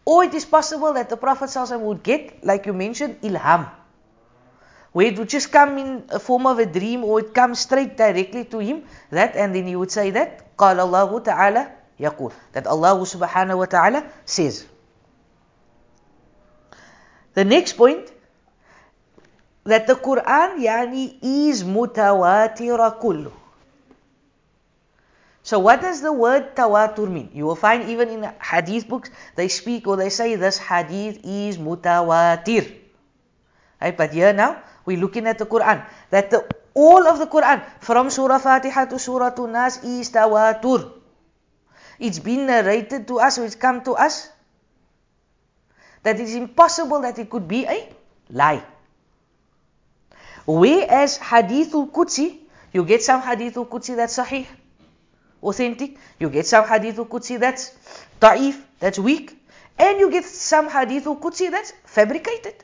or 0.06 0.24
it 0.24 0.34
is 0.34 0.46
possible 0.46 0.94
that 0.94 1.10
the 1.10 1.18
Prophet 1.18 1.52
would 1.78 2.02
get, 2.02 2.44
like 2.44 2.66
you 2.66 2.74
mentioned, 2.74 3.22
ilham 3.22 3.70
where 4.95 5.07
it 5.07 5.19
would 5.19 5.29
just 5.29 5.53
come 5.53 5.79
in 5.79 6.05
a 6.11 6.19
form 6.19 6.47
of 6.47 6.59
a 6.59 6.67
dream 6.67 7.05
or 7.05 7.21
it 7.21 7.35
comes 7.35 7.61
straight 7.61 7.97
directly 7.97 8.45
to 8.45 8.59
him, 8.59 8.85
that 9.11 9.37
and 9.37 9.55
then 9.55 9.67
he 9.67 9.77
would 9.77 9.91
say 9.91 10.11
that, 10.11 10.57
قال 10.57 10.79
الله 10.79 11.25
تعالى 11.25 11.71
يقول, 12.01 12.33
that 12.53 12.67
Allah 12.67 12.99
subhanahu 13.07 13.59
wa 13.59 13.67
ta'ala 13.67 14.05
says. 14.25 14.67
The 17.35 17.45
next 17.45 17.75
point, 17.75 18.11
that 19.65 19.87
the 19.87 19.95
Quran 19.95 20.59
yani 20.59 21.19
is 21.23 21.63
mutawatira 21.63 22.99
kullu. 23.01 23.33
So 25.43 25.59
what 25.59 25.81
does 25.81 26.01
the 26.01 26.13
word 26.13 26.55
tawatur 26.55 27.11
mean? 27.11 27.31
You 27.33 27.47
will 27.47 27.57
find 27.57 27.89
even 27.89 28.09
in 28.09 28.33
hadith 28.41 28.89
books, 28.89 29.11
they 29.37 29.49
speak 29.49 29.87
or 29.87 29.97
they 29.97 30.11
say 30.11 30.37
this 30.37 30.59
hadith 30.59 31.21
is 31.25 31.59
mutawatir. 31.59 32.77
Right? 33.81 33.97
But 33.97 34.13
here 34.13 34.33
now, 34.33 34.63
we're 34.86 35.00
looking 35.00 35.28
at 35.28 35.38
the 35.38 35.46
Quran. 35.46 35.86
That 36.10 36.30
the, 36.30 36.46
all 36.74 37.08
of 37.08 37.20
the 37.20 37.28
Quran, 37.28 37.64
from 37.80 38.10
Surah 38.10 38.40
Fatiha 38.40 38.86
to 38.86 39.00
Surah 39.00 39.32
to 39.32 39.48
Nas, 39.48 39.84
is 39.84 40.12
tawatur. 40.12 40.92
It's 42.00 42.20
been 42.20 42.46
narrated 42.48 43.08
to 43.08 43.20
us, 43.20 43.38
or 43.38 43.46
it's 43.46 43.56
come 43.56 43.84
to 43.84 43.94
us, 43.94 44.30
that 46.04 46.20
it's 46.20 46.34
impossible 46.34 47.02
that 47.02 47.18
it 47.18 47.30
could 47.30 47.48
be 47.48 47.66
a 47.66 47.90
lie. 48.30 48.64
Whereas 50.46 51.18
Hadithul 51.18 51.92
Qudsi, 51.92 52.38
you 52.74 52.84
get 52.86 53.02
some 53.02 53.22
Hadithul 53.22 53.68
Qudsi 53.68 53.96
that's 53.96 54.18
sahih, 54.18 54.46
authentic. 55.42 55.98
You 56.20 56.30
get 56.30 56.46
some 56.46 56.66
Hadithul 56.66 57.08
Qudsi 57.08 57.40
that's 57.40 57.74
da'if, 58.20 58.62
that's 58.80 59.00
weak. 59.00 59.36
And 59.80 60.00
you 60.00 60.12
get 60.12 60.26
some 60.26 60.70
Hadithul 60.70 61.20
Qudsi 61.20 61.50
that's 61.50 61.74
fabricated. 61.86 62.64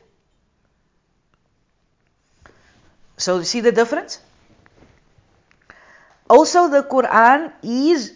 So 3.22 3.38
you 3.38 3.44
see 3.44 3.62
the 3.62 3.72
difference? 3.72 4.20
Also 6.28 6.70
the 6.70 6.82
Quran 6.82 7.52
is 7.62 8.14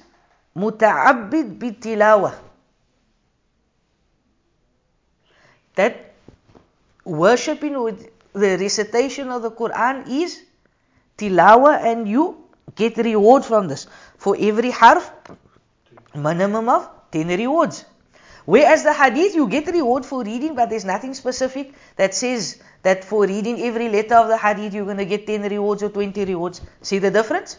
muta'abbid 0.58 1.60
bitilawa. 1.60 2.34
That 5.76 6.14
worshipping 7.04 7.82
with 7.84 8.10
the 8.34 8.58
recitation 8.58 9.30
of 9.30 9.44
the 9.44 9.52
Quran 9.52 10.08
is 10.10 10.42
tilawa 11.18 11.84
and 11.84 12.08
you 12.08 12.44
get 12.76 12.98
reward 12.98 13.46
from 13.46 13.68
this. 13.68 13.86
For 14.18 14.36
every 14.40 14.72
harf, 14.72 15.12
minimum 16.16 16.70
of 16.70 16.90
10 17.12 17.28
rewards. 17.28 17.86
Whereas 18.46 18.84
the 18.84 18.94
hadith, 18.94 19.36
you 19.36 19.48
get 19.50 19.68
reward 19.68 20.06
for 20.06 20.24
reading, 20.24 20.56
but 20.56 20.70
there's 20.70 20.86
nothing 20.86 21.14
specific 21.14 21.74
that 21.96 22.14
says 22.16 22.62
that 22.86 23.04
for 23.04 23.26
reading 23.26 23.62
every 23.68 23.90
letter 23.90 24.16
of 24.16 24.28
the 24.28 24.38
hadith 24.38 24.76
you're 24.76 24.86
going 24.86 25.02
to 25.04 25.06
get 25.06 25.26
10 25.26 25.50
rewards 25.50 25.82
or 25.82 25.90
20 25.90 26.26
rewards. 26.26 26.62
See 26.82 27.00
the 27.00 27.10
difference? 27.10 27.58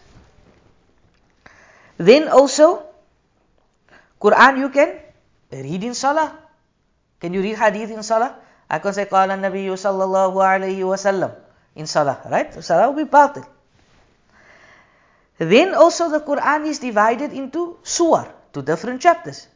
Then 1.99 2.29
also, 2.29 2.85
Quran 4.21 4.59
you 4.59 4.69
can 4.69 5.01
read 5.51 5.83
in 5.83 5.95
Salah. 5.95 6.39
Can 7.21 7.35
you 7.35 7.43
read 7.43 7.57
hadith 7.57 7.91
in 7.91 8.05
Salah? 8.05 8.37
I 8.71 8.79
can 8.79 8.93
say, 8.93 9.07
Qala 9.07 9.35
Nabi 9.41 9.67
sallallahu 9.67 10.35
wa 10.35 10.57
wa 10.57 10.95
wasallam 10.95 11.35
in 11.75 11.87
Salah, 11.87 12.21
right? 12.31 12.55
Salah 12.63 12.91
will 12.91 13.05
be 13.05 13.11
batil. 13.11 13.47
Then 15.39 15.75
also 15.75 16.09
the 16.09 16.21
Quran 16.21 16.67
is 16.67 16.79
divided 16.79 17.33
into 17.33 17.79
surah, 17.83 18.29
to 18.53 18.63
different 18.63 19.03
chapters, 19.03 19.49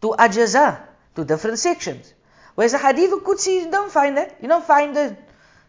to 0.00 0.14
ajaza, 0.18 0.80
to 1.14 1.24
different 1.24 1.58
sections. 1.58 2.14
Whereas 2.54 2.72
the 2.72 2.78
Hadith 2.78 3.10
al-Qudsi, 3.10 3.64
you 3.64 3.70
don't 3.70 3.90
find 3.90 4.16
that. 4.16 4.36
You 4.40 4.48
don't 4.48 4.64
find 4.64 4.94
the 4.94 5.16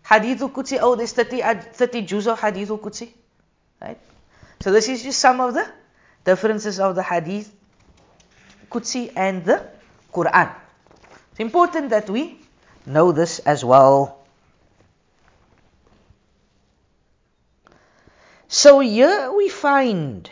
Hadith 0.04 0.42
al-Qudsi, 0.42 0.80
oh, 0.82 0.96
there's 0.96 1.14
30, 1.14 1.42
uh, 1.42 1.56
30 1.56 2.02
juz 2.04 2.28
of 2.28 2.40
Hadith 2.40 2.70
al-Qudsi. 2.70 3.10
Right? 3.82 3.98
So 4.62 4.72
this 4.72 4.88
is 4.88 5.04
just 5.04 5.20
some 5.20 5.42
of 5.42 5.54
the 5.54 5.68
differences 6.24 6.80
of 6.80 6.96
the 6.96 7.04
Hadith 7.04 7.54
Qudsi 8.70 9.12
and 9.16 9.44
the 9.46 9.66
Quran. 10.14 10.54
It's 11.32 11.40
important 11.40 11.90
that 11.90 12.10
we 12.10 12.40
know 12.86 13.12
this 13.12 13.40
as 13.40 13.64
well. 13.66 14.26
So 18.48 18.80
here 18.80 19.32
we 19.34 19.50
find 19.50 20.30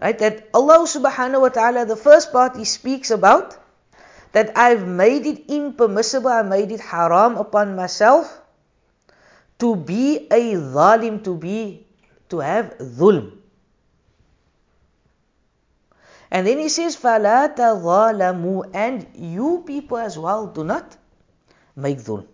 right 0.00 0.18
that 0.18 0.48
Allah 0.54 0.84
subhanahu 0.86 1.40
wa 1.40 1.48
ta'ala 1.48 1.86
the 1.86 1.96
first 1.96 2.32
part 2.32 2.56
he 2.56 2.64
speaks 2.64 3.10
about 3.10 3.56
that 4.31 4.57
I've 4.57 4.87
made 4.87 5.25
it 5.25 5.45
impermissible, 5.47 6.29
I 6.29 6.41
made 6.43 6.71
it 6.71 6.79
haram 6.79 7.37
upon 7.37 7.75
myself 7.75 8.41
to 9.59 9.75
be 9.75 10.27
a 10.29 10.53
zalim, 10.55 11.23
to 11.23 11.35
be, 11.35 11.87
to 12.29 12.39
have 12.39 12.77
dhulm. 12.77 13.31
And 16.29 16.45
then 16.45 16.59
he 16.59 16.69
says, 16.69 16.95
فَلَا 16.97 17.55
تَظَالَمُوا 17.55 18.71
And 18.73 19.07
you 19.15 19.63
people 19.65 19.97
as 19.97 20.17
well 20.19 20.47
do 20.47 20.63
not 20.63 20.97
make 21.75 21.99
dhulm. 21.99 22.27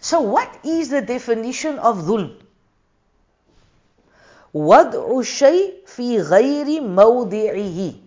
So 0.00 0.20
what 0.20 0.58
is 0.64 0.90
the 0.90 1.00
definition 1.00 1.78
of 1.78 1.98
dhulm? 1.98 2.36
وضع 4.54 5.18
الشيء 5.20 5.86
في 5.86 6.20
غير 6.20 6.80
موضعه 6.82 8.03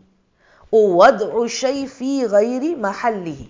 ووضع 0.71 1.43
الشيء 1.43 1.87
في 1.87 2.25
غير 2.25 2.75
محله 2.75 3.47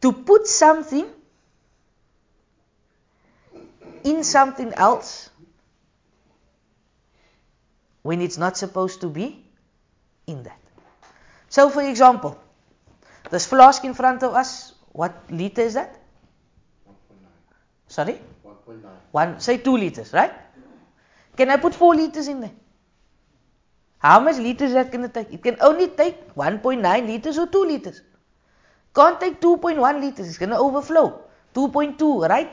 to 0.00 0.12
put 0.12 0.46
something 0.46 1.06
in 4.04 4.22
something 4.22 4.72
else 4.74 5.30
when 8.02 8.20
it's 8.20 8.38
not 8.38 8.56
supposed 8.56 9.00
to 9.00 9.08
be 9.08 9.44
in 10.26 10.42
that. 10.44 10.60
So, 11.48 11.68
for 11.68 11.82
example, 11.82 12.38
this 13.30 13.46
flask 13.46 13.84
in 13.84 13.94
front 13.94 14.22
of 14.22 14.34
us, 14.34 14.74
what 14.92 15.12
liter 15.30 15.62
is 15.62 15.74
that? 15.74 15.98
1.9. 16.86 16.94
Sorry? 17.88 18.20
1.9. 18.44 18.80
One, 19.12 19.40
say 19.40 19.58
two 19.58 19.76
liters, 19.76 20.12
right? 20.12 20.32
Can 21.36 21.50
I 21.50 21.56
put 21.56 21.74
four 21.74 21.94
liters 21.94 22.28
in 22.28 22.40
there? 22.40 22.52
How 24.03 24.19
much 24.19 24.37
liters 24.37 24.73
that 24.73 24.91
going 24.91 25.07
to 25.07 25.09
take? 25.09 25.33
It 25.33 25.41
can 25.41 25.55
only 25.61 25.87
take 25.87 26.35
1.9 26.35 27.07
liters 27.07 27.37
or 27.37 27.47
2 27.47 27.65
liters. 27.65 28.01
Can't 28.93 29.19
take 29.19 29.39
2.1 29.39 30.01
liters. 30.01 30.27
It's 30.27 30.37
going 30.37 30.49
to 30.49 30.57
overflow. 30.57 31.21
2.2, 31.55 32.29
right? 32.29 32.51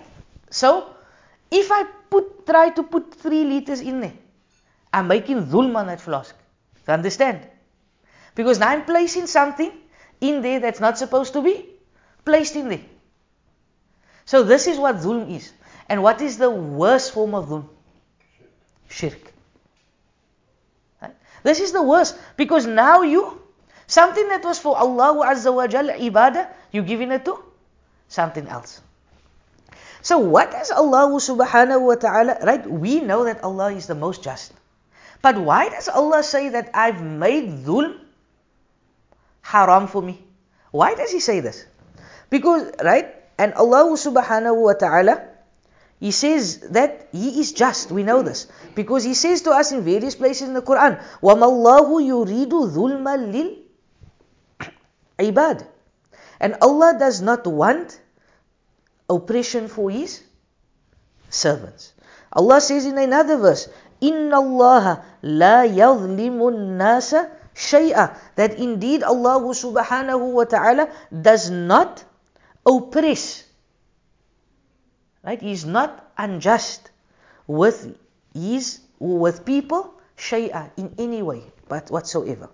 So, 0.51 0.94
if 1.51 1.72
I 1.72 1.84
put 2.09 2.46
try 2.46 2.70
to 2.70 2.82
put 2.84 3.14
3 3.14 3.44
liters 3.44 3.80
in 3.80 4.01
there, 4.01 4.12
I'm 4.92 5.09
making 5.09 5.46
dhulm 5.46 5.76
on 5.76 5.88
that 5.88 6.01
flask. 6.01 6.34
You 6.86 6.94
understand? 6.94 7.46
Because 8.34 8.61
now 8.61 8.68
I'm 8.68 8.84
placing 8.84 9.26
something 9.26 9.72
in 10.20 10.42
there 10.42 10.61
that's 10.61 10.80
not 10.80 10.98
supposed 10.98 11.32
to 11.32 11.42
be 11.42 11.68
placed 12.24 12.55
in 12.55 12.68
there. 12.68 12.84
So 14.24 14.44
this 14.44 14.68
is 14.68 14.78
what 14.78 14.96
dhulm 14.96 15.34
is. 15.34 15.53
And 15.88 16.03
what 16.03 16.20
is 16.20 16.38
the 16.38 16.51
worst 16.51 17.12
form 17.12 17.34
of 17.34 17.48
dhulm? 17.48 17.68
Shirk. 18.88 19.30
This 21.43 21.61
is 21.61 21.72
the 21.72 21.82
worst 21.82 22.16
because 22.36 22.66
now 22.66 23.03
you 23.03 23.41
something 23.86 24.28
that 24.28 24.45
was 24.45 24.59
for 24.59 24.76
Allah 24.76 25.26
Azza 25.26 25.53
wa 25.55 25.66
Jal 25.66 25.88
ibadah, 25.88 26.49
you're 26.72 26.84
giving 26.84 27.12
it 27.12 27.24
to 27.24 27.38
something 28.09 28.47
else. 28.49 28.80
So 30.03 30.18
what 30.18 30.51
does 30.51 30.70
Allah 30.70 31.09
subhanahu 31.20 31.80
wa 31.82 31.95
ta'ala 31.95 32.38
right? 32.43 32.64
We 32.64 33.01
know 33.01 33.24
that 33.24 33.45
Allah 33.45 33.72
is 33.72 33.86
the 33.86 33.95
most 33.95 34.22
just. 34.22 34.53
But 35.22 35.36
why 35.36 35.68
does 35.68 35.88
Allah 35.88 36.22
say 36.22 36.49
that 36.51 36.70
I've 36.72 37.03
made 37.03 37.64
dhulm 37.64 38.01
haram 39.43 39.86
for 39.88 40.01
me? 40.01 40.24
Why 40.70 40.95
does 40.95 41.11
He 41.12 41.20
say 41.20 41.41
this? 41.41 41.66
Because, 42.30 42.70
right? 42.82 43.14
And 43.36 43.53
Allah 43.55 43.93
subhanahu 43.97 44.57
wa 44.57 44.72
ta'ala, 44.72 45.28
He 45.99 46.11
says 46.11 46.59
that 46.72 47.07
He 47.11 47.39
is 47.39 47.51
just. 47.51 47.91
We 47.91 48.03
know 48.03 48.22
this. 48.22 48.47
Because 48.76 49.03
He 49.03 49.13
says 49.13 49.41
to 49.43 49.51
us 49.51 49.72
in 49.72 49.82
various 49.82 50.16
places 50.16 50.47
in 50.47 50.53
the 50.53 50.61
Quran, 50.61 51.01
وَمَا 51.22 51.47
اللَّهُ 51.47 52.47
يُرِيدُ 52.47 52.51
ظُلْمًا 52.51 53.57
لِلْعِبَادِ 55.20 55.66
And 56.39 56.55
Allah 56.61 56.95
does 56.99 57.22
not 57.22 57.47
want 57.47 57.99
oppression 59.09 59.68
for 59.68 59.89
His 59.89 60.22
servants. 61.30 61.93
Allah 62.34 62.59
says 62.59 62.86
in 62.86 62.97
another 62.97 63.38
verse, 63.38 63.70
إِنَّ 64.01 64.30
اللَّهَ 64.30 65.03
لَا 65.24 65.63
يَظْلِمُ 65.63 66.38
النَّاسَ 66.38 67.30
shay'a 67.55 68.18
that 68.36 68.59
indeed 68.59 69.01
Allah 69.01 69.39
subhanahu 69.39 70.34
wa 70.34 70.43
ta'ala 70.43 70.91
does 71.09 71.49
not 71.49 72.03
oppress 72.68 73.45
right? 75.23 75.41
He 75.41 75.53
is 75.53 75.64
not 75.64 76.12
unjust 76.16 76.91
with 77.47 77.97
his 78.35 78.81
with 78.99 79.45
people 79.45 79.95
shay'a 80.16 80.71
in 80.77 80.95
any 80.99 81.23
way 81.23 81.43
but 81.68 81.91
whatsoever. 81.91 82.51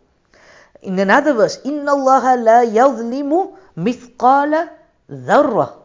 In 0.82 0.98
another 0.98 1.34
verse 1.34 1.58
inna 1.64 1.92
Allah 1.92 2.36
la 2.38 2.58
yadhlimu 2.62 3.56
mithqala 3.76 4.70
dharra. 5.10 5.82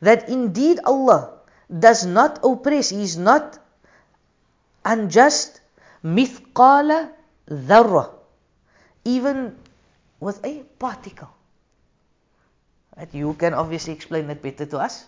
That 0.00 0.28
indeed 0.28 0.80
Allah 0.84 1.38
does 1.70 2.06
not 2.06 2.40
oppress 2.42 2.90
he 2.90 3.02
is 3.02 3.16
not 3.16 3.58
unjust 4.84 5.60
mithqala 6.02 7.12
dharra, 7.48 8.10
even 9.04 9.56
with 10.18 10.44
a 10.44 10.64
particle. 10.78 11.28
Right? 12.97 13.13
You 13.13 13.33
can 13.33 13.53
obviously 13.53 13.93
explain 13.93 14.27
that 14.27 14.41
better 14.41 14.65
to 14.65 14.79
us, 14.79 15.05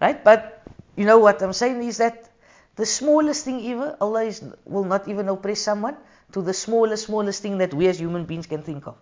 right? 0.00 0.22
But 0.22 0.62
you 0.96 1.04
know 1.04 1.18
what 1.18 1.42
I'm 1.42 1.52
saying 1.52 1.82
is 1.82 1.98
that 1.98 2.28
the 2.76 2.86
smallest 2.86 3.44
thing 3.44 3.60
ever, 3.72 3.96
Allah 4.00 4.24
is, 4.24 4.42
will 4.64 4.84
not 4.84 5.08
even 5.08 5.28
oppress 5.28 5.60
someone 5.60 5.96
to 6.32 6.42
the 6.42 6.54
smallest, 6.54 7.06
smallest 7.06 7.42
thing 7.42 7.58
that 7.58 7.74
we 7.74 7.88
as 7.88 7.98
human 8.00 8.24
beings 8.24 8.46
can 8.46 8.62
think 8.62 8.86
of. 8.86 8.96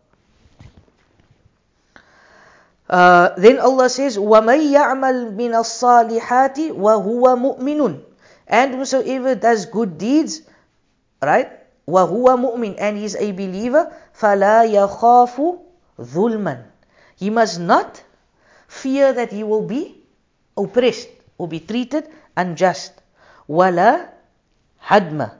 Uh, 2.88 3.36
then 3.36 3.58
Allah 3.58 3.88
says, 3.90 4.16
وَمَن 4.16 4.72
يَعْمَلْ 4.72 5.36
مِنَ 5.36 5.52
الصَّالِحَاتِ 5.52 6.72
وَهُوَ 6.72 7.24
مُؤْمِنٌ 7.36 8.00
And 8.48 8.74
whosoever 8.74 9.34
does 9.34 9.66
good 9.66 9.98
deeds 9.98 10.40
right? 11.20 11.50
وَهُوَ 11.86 12.36
مُؤْمِنٌ 12.36 12.76
and 12.78 12.96
he 12.96 13.04
is 13.04 13.16
a 13.16 13.32
believer 13.32 13.92
فَلَا 14.18 14.64
يَخَافُ 14.64 15.58
ظُلْمًا 16.00 16.62
he 17.15 17.29
must 17.29 17.59
not 17.59 18.03
fear 18.67 19.13
that 19.13 19.31
he 19.31 19.43
will 19.43 19.65
be 19.65 20.01
oppressed 20.57 21.09
or 21.37 21.47
be 21.47 21.59
treated 21.59 22.07
unjust. 22.35 22.93
Wala 23.47 24.09
hadma. 24.81 25.35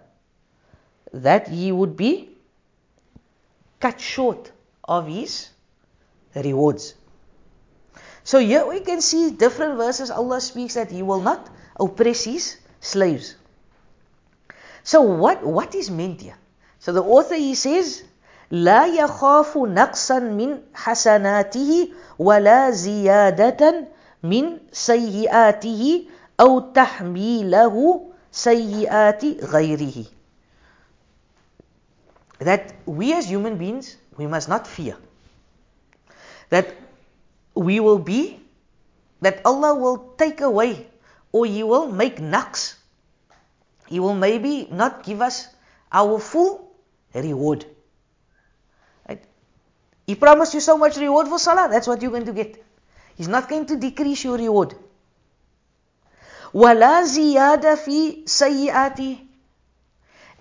That 1.14 1.48
he 1.48 1.72
would 1.72 1.96
be 1.96 2.30
cut 3.80 4.00
short 4.00 4.52
of 4.84 5.08
his 5.08 5.50
rewards. 6.36 6.96
So 8.24 8.40
here 8.40 8.66
we 8.66 8.80
can 8.80 9.02
see 9.02 9.32
different 9.32 9.76
verses. 9.76 10.10
Allah 10.10 10.40
speaks 10.40 10.76
that 10.76 10.90
He 10.90 11.04
will 11.04 11.22
not 11.22 11.50
oppress 11.80 12.24
His 12.24 12.58
slaves. 12.80 13.36
So 14.84 15.02
what, 15.02 15.44
what 15.46 15.76
is 15.76 15.92
meant 15.92 16.22
here? 16.22 16.38
So 16.80 16.92
the 16.92 17.04
author 17.04 17.36
he 17.36 17.56
says 17.56 18.04
لا 18.54 18.86
يخاف 18.86 19.58
نقصا 19.58 20.20
من 20.20 20.62
حسناته 20.74 21.90
ولا 22.20 22.70
زيادة 22.70 23.88
من 24.24 24.60
سيئاته 24.72 26.06
أو 26.40 26.60
تحميله 26.60 27.76
سيئات 28.32 29.24
غيره. 29.42 29.98
That 32.40 32.78
we 32.86 33.14
as 33.18 33.26
human 33.26 33.58
beings, 33.58 33.98
we 34.18 34.28
must 34.28 34.46
not 34.46 34.70
fear. 34.70 34.98
That 36.54 36.70
we 37.58 37.80
will 37.82 37.98
be, 37.98 38.38
that 39.26 39.42
Allah 39.46 39.74
will 39.74 40.14
take 40.22 40.42
away 40.42 40.86
or 41.32 41.50
He 41.50 41.64
will 41.64 41.90
make 41.90 42.22
naqs 42.22 42.84
he 43.88 44.00
will 44.00 44.16
maybe 44.16 44.68
not 44.72 45.04
give 45.04 45.22
us 45.22 45.48
our 45.92 46.20
full 46.20 46.72
reward. 47.14 47.66
Right? 50.03 50.07
He 50.07 50.15
promised 50.15 50.55
you 50.55 50.61
so 50.61 50.79
much 50.79 50.97
reward 50.97 51.29
for 51.29 51.39
salah, 51.39 51.69
that's 51.71 51.87
what 51.87 52.03
you're 52.03 52.11
going 52.11 52.27
to 52.27 52.33
get. 52.33 52.65
He's 53.17 53.29
not 53.29 53.49
going 53.49 53.67
to 53.67 53.77
decrease 53.77 54.25
your 54.25 54.39
reward. 54.39 54.75
وَلَا 56.55 57.05
زِيَادَ 57.05 57.63
فِي 57.63 58.25
سَيِّئَاتِ 58.25 59.19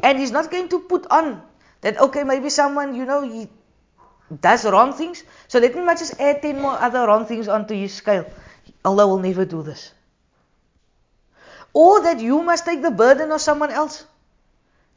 And 0.04 0.20
he's 0.20 0.32
not 0.32 0.50
going 0.50 0.70
to 0.70 0.80
put 0.80 1.06
on 1.08 1.42
that, 1.82 2.00
okay, 2.00 2.24
maybe 2.24 2.50
someone, 2.50 2.96
you 2.96 3.06
know, 3.06 3.22
he 3.22 3.50
does 4.42 4.66
wrong 4.66 4.94
things, 4.94 5.24
so 5.48 5.60
let 5.60 5.76
me 5.76 5.86
just 5.96 6.20
add 6.20 6.42
10 6.42 6.62
more 6.62 6.78
other 6.80 7.06
wrong 7.08 7.26
things 7.26 7.48
onto 7.48 7.74
his 7.74 7.94
scale. 7.94 8.26
Allah 8.86 9.08
will 9.08 9.20
never 9.20 9.44
do 9.44 9.64
this 9.64 9.92
or 11.78 12.02
that 12.02 12.20
you 12.20 12.42
must 12.42 12.66
take 12.66 12.82
the 12.82 12.90
burden 12.90 13.32
of 13.32 13.42
someone 13.42 13.72
else. 13.72 14.06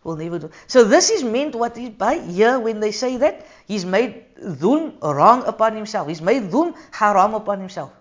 Will 0.05 0.15
never 0.15 0.37
do. 0.37 0.51
So 0.67 0.85
this 0.85 1.09
is 1.09 1.23
meant 1.23 1.55
what 1.55 1.77
is 1.77 1.89
by 1.89 2.19
here 2.19 2.59
when 2.59 2.79
they 2.79 2.91
say 2.91 3.17
that 3.17 3.45
he's 3.67 3.83
made 3.83 4.35
dhulm 4.37 5.01
wrong 5.01 5.43
upon 5.45 5.75
himself. 5.75 6.07
He's 6.07 6.21
made 6.21 6.43
dhulm 6.43 6.75
haram 6.91 7.33
upon 7.33 7.59
himself. 7.59 7.91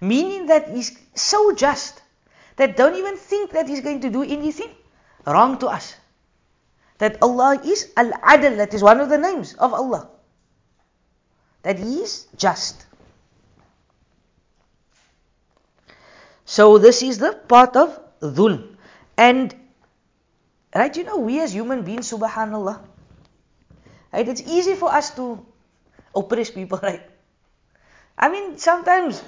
Meaning 0.00 0.46
that 0.48 0.68
he's 0.68 0.98
so 1.14 1.54
just 1.54 2.02
that 2.56 2.76
don't 2.76 2.96
even 2.96 3.16
think 3.16 3.52
that 3.52 3.68
he's 3.68 3.80
going 3.80 4.00
to 4.00 4.10
do 4.10 4.24
anything 4.24 4.70
wrong 5.24 5.56
to 5.58 5.68
us. 5.68 5.94
that 6.98 7.18
Allah 7.22 7.60
is 7.64 7.92
Al-Adl, 7.96 8.56
that 8.56 8.72
is 8.74 8.82
one 8.82 9.00
of 9.00 9.08
the 9.08 9.18
names 9.18 9.54
of 9.54 9.74
Allah. 9.74 10.08
That 11.62 11.78
He 11.78 12.00
is 12.00 12.26
just. 12.36 12.86
So 16.44 16.78
this 16.78 17.02
is 17.02 17.18
the 17.18 17.32
part 17.32 17.76
of 17.76 17.98
dhulm. 18.20 18.76
And 19.16 19.54
right, 20.78 20.96
you 20.96 21.04
know, 21.04 21.18
we 21.18 21.40
as 21.40 21.52
human 21.52 21.82
beings, 21.82 22.10
subhanallah, 22.10 22.80
right, 24.12 24.28
it's 24.28 24.42
easy 24.42 24.74
for 24.74 24.92
us 24.92 25.14
to 25.14 25.44
oppress 26.14 26.50
people, 26.50 26.78
right? 26.82 27.02
I 28.18 28.28
mean, 28.28 28.58
sometimes 28.58 29.22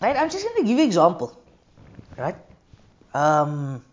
right, 0.00 0.16
I'm 0.16 0.30
just 0.30 0.44
gonna 0.46 0.66
give 0.66 0.78
you 0.78 0.84
example. 0.84 1.38
Right? 2.16 2.36
Um 3.14 3.84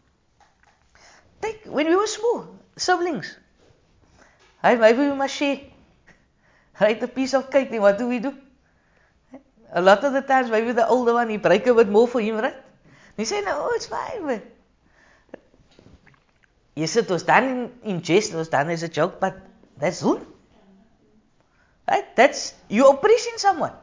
take 1.41 1.65
when 1.65 1.87
we 1.87 1.95
were 1.95 2.07
small, 2.07 2.47
siblings. 2.77 3.37
Right, 4.63 4.79
maybe 4.79 4.99
we 4.99 5.13
must 5.13 5.35
share 5.35 5.59
right 6.81 7.01
a 7.03 7.07
piece 7.07 7.33
of 7.33 7.49
cake, 7.51 7.69
then 7.71 7.81
what 7.81 7.97
do 7.97 8.07
we 8.07 8.19
do? 8.19 8.35
A 9.71 9.81
lot 9.81 10.03
of 10.03 10.13
the 10.13 10.21
times 10.21 10.49
maybe 10.49 10.71
the 10.71 10.87
older 10.87 11.13
one 11.13 11.29
he 11.29 11.37
break 11.37 11.67
a 11.67 11.73
bit 11.73 11.89
more 11.89 12.07
for 12.07 12.19
him, 12.19 12.37
right? 12.37 12.55
He 13.17 13.25
say, 13.25 13.41
no, 13.41 13.69
it's 13.73 13.85
fine, 13.85 14.25
man. 14.25 14.41
Yes, 16.75 16.95
it 16.95 17.09
was 17.09 17.23
done 17.23 17.43
in, 17.43 17.71
in 17.83 18.01
jest, 18.01 18.33
it 18.33 18.37
was 18.37 18.47
done 18.47 18.69
as 18.69 18.83
a 18.83 18.87
joke, 18.87 19.19
but 19.19 19.37
that's 19.77 20.01
zulm. 20.01 20.25
Right? 21.89 22.15
That's 22.15 22.53
you 22.69 22.87
oppressing 22.87 23.37
someone. 23.37 23.73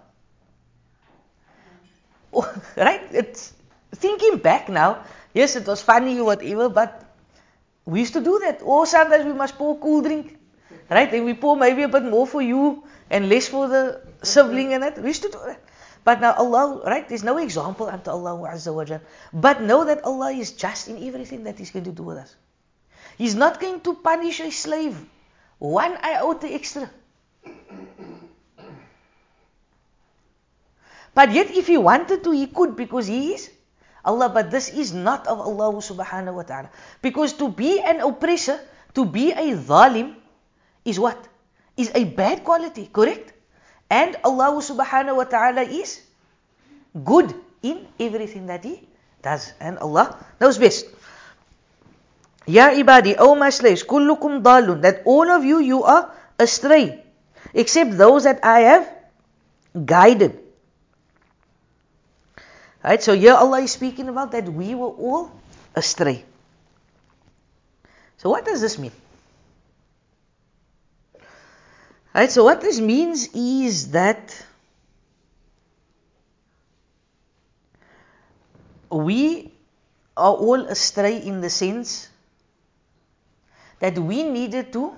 right? 2.76 3.02
It's 3.12 3.52
thinking 3.94 4.38
back 4.38 4.68
now, 4.68 5.04
yes, 5.34 5.56
it 5.56 5.66
was 5.66 5.82
funny 5.82 6.18
or 6.18 6.24
whatever, 6.24 6.68
but 6.68 7.04
we 7.84 8.00
used 8.00 8.14
to 8.14 8.20
do 8.20 8.38
that. 8.40 8.60
Oh, 8.62 8.80
or 8.80 8.86
sometimes 8.86 9.24
we 9.24 9.32
must 9.32 9.56
pour 9.56 9.78
cool 9.78 10.02
drink. 10.02 10.38
Right? 10.90 11.12
And 11.12 11.24
we 11.24 11.34
pour 11.34 11.56
maybe 11.56 11.82
a 11.82 11.88
bit 11.88 12.04
more 12.04 12.26
for 12.26 12.42
you 12.42 12.84
and 13.10 13.28
less 13.28 13.48
for 13.48 13.68
the 13.68 14.00
sibling 14.22 14.72
and 14.72 14.82
that. 14.82 14.98
We 14.98 15.08
used 15.08 15.22
to 15.22 15.28
do 15.28 15.38
that. 15.46 15.60
But 16.06 16.20
now 16.22 16.34
Allah, 16.38 16.86
right? 16.86 17.02
There's 17.08 17.26
no 17.26 17.38
example 17.42 17.90
unto 17.90 18.14
Allah 18.14 18.38
Azza 18.54 18.72
wa 18.72 18.84
Jal. 18.86 19.02
But 19.34 19.60
know 19.60 19.82
that 19.90 20.04
Allah 20.06 20.30
is 20.30 20.52
just 20.52 20.86
in 20.86 21.02
everything 21.02 21.42
that 21.50 21.58
He's 21.58 21.74
going 21.74 21.84
to 21.90 21.90
do 21.90 22.04
with 22.04 22.18
us. 22.22 22.30
He's 23.18 23.34
not 23.34 23.58
going 23.58 23.80
to 23.82 23.94
punish 23.94 24.38
a 24.38 24.52
slave 24.54 24.94
one 25.58 25.98
iota 25.98 26.46
extra. 26.52 26.90
But 31.14 31.32
yet, 31.32 31.50
if 31.50 31.66
he 31.66 31.78
wanted 31.78 32.22
to, 32.24 32.30
he 32.30 32.46
could 32.46 32.76
because 32.76 33.06
he 33.08 33.32
is 33.32 33.50
Allah. 34.04 34.28
But 34.28 34.50
this 34.50 34.68
is 34.68 34.92
not 34.92 35.26
of 35.26 35.40
Allah 35.40 35.72
subhanahu 35.80 36.34
wa 36.34 36.42
ta'ala. 36.46 36.70
Because 37.00 37.32
to 37.40 37.48
be 37.48 37.80
an 37.80 37.98
oppressor, 38.04 38.60
to 38.94 39.06
be 39.08 39.32
a 39.32 39.56
zalim, 39.56 40.14
is 40.84 41.00
what? 41.00 41.18
Is 41.74 41.90
a 41.94 42.04
bad 42.04 42.44
quality, 42.44 42.90
correct? 42.92 43.32
And 43.90 44.16
Allah 44.24 44.58
subhanahu 44.58 45.16
wa 45.16 45.24
ta'ala 45.24 45.62
is 45.62 46.02
good 46.92 47.34
in 47.62 47.86
everything 48.00 48.46
that 48.46 48.64
He 48.64 48.82
does. 49.22 49.52
And 49.60 49.78
Allah 49.78 50.18
knows 50.40 50.58
best. 50.58 50.86
Ya 52.46 52.70
ibadi, 52.70 53.14
O 53.18 53.34
my 53.34 53.50
slaves, 53.50 53.82
kullukum 53.82 54.42
dalun, 54.42 54.82
that 54.82 55.02
all 55.04 55.30
of 55.30 55.44
you, 55.44 55.58
you 55.58 55.82
are 55.82 56.14
astray, 56.38 57.02
except 57.54 57.98
those 57.98 58.22
that 58.24 58.44
I 58.44 58.60
have 58.60 58.86
guided. 59.84 60.38
Right, 62.86 63.02
so 63.02 63.18
here 63.18 63.34
Allah 63.34 63.66
is 63.66 63.72
speaking 63.72 64.08
about 64.08 64.30
that 64.30 64.46
we 64.46 64.74
were 64.78 64.94
all 64.94 65.34
astray. 65.74 66.24
So 68.18 68.30
what 68.30 68.44
does 68.46 68.60
this 68.60 68.78
mean? 68.78 68.94
Right, 72.16 72.30
so 72.32 72.44
what 72.44 72.62
this 72.62 72.80
means 72.80 73.28
is 73.34 73.90
that 73.90 74.32
we 78.90 79.52
are 80.16 80.32
all 80.32 80.64
astray 80.64 81.18
in 81.18 81.42
the 81.42 81.50
sense 81.50 82.08
that 83.80 83.98
we 83.98 84.22
needed 84.22 84.72
to 84.72 84.94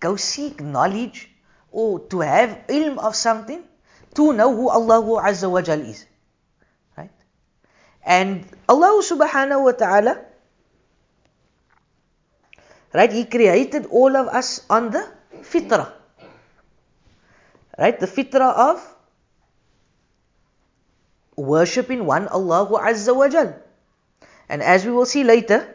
go 0.00 0.16
seek 0.16 0.60
knowledge 0.60 1.30
or 1.70 2.00
to 2.10 2.26
have 2.26 2.58
ilm 2.66 2.98
of 2.98 3.14
something 3.14 3.62
to 4.16 4.32
know 4.32 4.52
who 4.52 4.68
Allah 4.70 5.00
Azza 5.30 5.48
wa 5.48 5.62
Jal 5.62 5.80
is. 5.80 6.04
Right? 6.96 7.14
And 8.04 8.44
Allah 8.68 8.98
subhanahu 8.98 9.62
wa 9.62 9.70
ta'ala, 9.70 10.18
right, 12.92 13.12
He 13.12 13.26
created 13.26 13.86
all 13.86 14.16
of 14.16 14.26
us 14.26 14.66
on 14.68 14.90
the 14.90 15.06
fitrah. 15.44 15.92
Right? 17.78 17.98
The 17.98 18.06
fitrah 18.06 18.54
of 18.72 18.94
worshipping 21.36 22.06
one 22.06 22.28
Allah 22.28 22.66
Azza 22.80 23.14
wa 23.14 23.28
Jal. 23.28 23.54
And 24.48 24.62
as 24.62 24.84
we 24.84 24.92
will 24.92 25.06
see 25.06 25.24
later, 25.24 25.66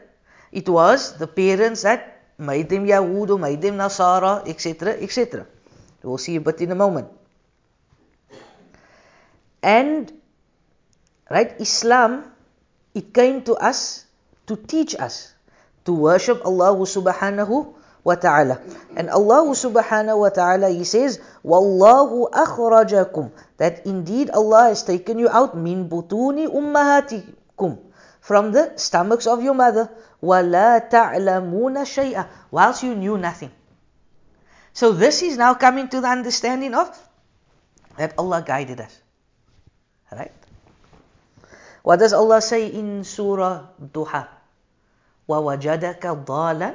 it 0.51 0.67
was 0.67 1.17
the 1.17 1.27
parents 1.27 1.83
that 1.83 2.21
made 2.37 2.69
them 2.69 2.85
Yahud 2.85 3.29
or 3.29 3.39
made 3.39 3.61
them 3.61 3.77
Nasara, 3.77 4.47
etc., 4.47 4.93
etc. 4.93 5.45
We'll 6.03 6.17
see 6.17 6.35
a 6.37 6.41
bit 6.41 6.61
in 6.61 6.71
a 6.71 6.75
moment. 6.75 7.09
And, 9.61 10.11
right, 11.29 11.51
Islam, 11.59 12.31
it 12.95 13.13
came 13.13 13.43
to 13.43 13.55
us 13.55 14.05
to 14.47 14.55
teach 14.55 14.95
us 14.95 15.33
to 15.83 15.91
worship 15.91 16.45
Allah 16.45 16.73
subhanahu 16.79 17.75
wa 18.04 18.14
ta'ala. 18.14 18.60
And 18.94 19.08
Allah 19.08 19.48
subhanahu 19.56 20.20
wa 20.20 20.28
ta'ala, 20.28 20.68
He 20.68 20.84
says, 20.84 21.18
Wallahu 21.42 22.30
akhrajakum. 22.30 23.32
That 23.56 23.86
indeed 23.86 24.30
Allah 24.30 24.68
has 24.68 24.84
taken 24.84 25.18
you 25.18 25.28
out 25.28 25.56
min 25.56 25.88
butuni 25.88 26.46
ummahatikum. 26.46 27.80
From 28.20 28.52
the 28.52 28.76
stomachs 28.76 29.26
of 29.26 29.42
your 29.42 29.54
mother. 29.54 29.90
وَلَا 30.22 30.88
تَعْلَمُونَ 30.88 31.84
شَيْئًا 31.84 32.28
Whilst 32.50 32.82
you 32.82 32.94
knew 32.94 33.18
nothing. 33.18 33.50
So 34.72 34.92
this 34.92 35.22
is 35.22 35.36
now 35.36 35.54
coming 35.54 35.88
to 35.88 36.00
the 36.00 36.08
understanding 36.08 36.74
of 36.74 36.88
that 37.96 38.14
Allah 38.18 38.42
guided 38.44 38.80
us. 38.80 39.00
Right? 40.10 40.32
What 41.82 42.00
does 42.00 42.12
Allah 42.12 42.40
say 42.40 42.68
in 42.72 43.04
Surah 43.04 43.68
Duha? 43.80 44.28
وَوَجَدَكَ 45.28 46.00
ضَالًا 46.00 46.74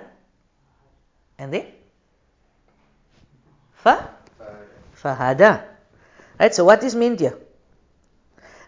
and 1.39 1.53
then? 1.53 1.67
Fa? 3.75 4.11
Fahada. 4.97 5.65
Right, 6.39 6.55
so 6.55 6.65
what 6.65 6.83
is 6.83 6.95
meant 6.95 7.21
here? 7.21 7.39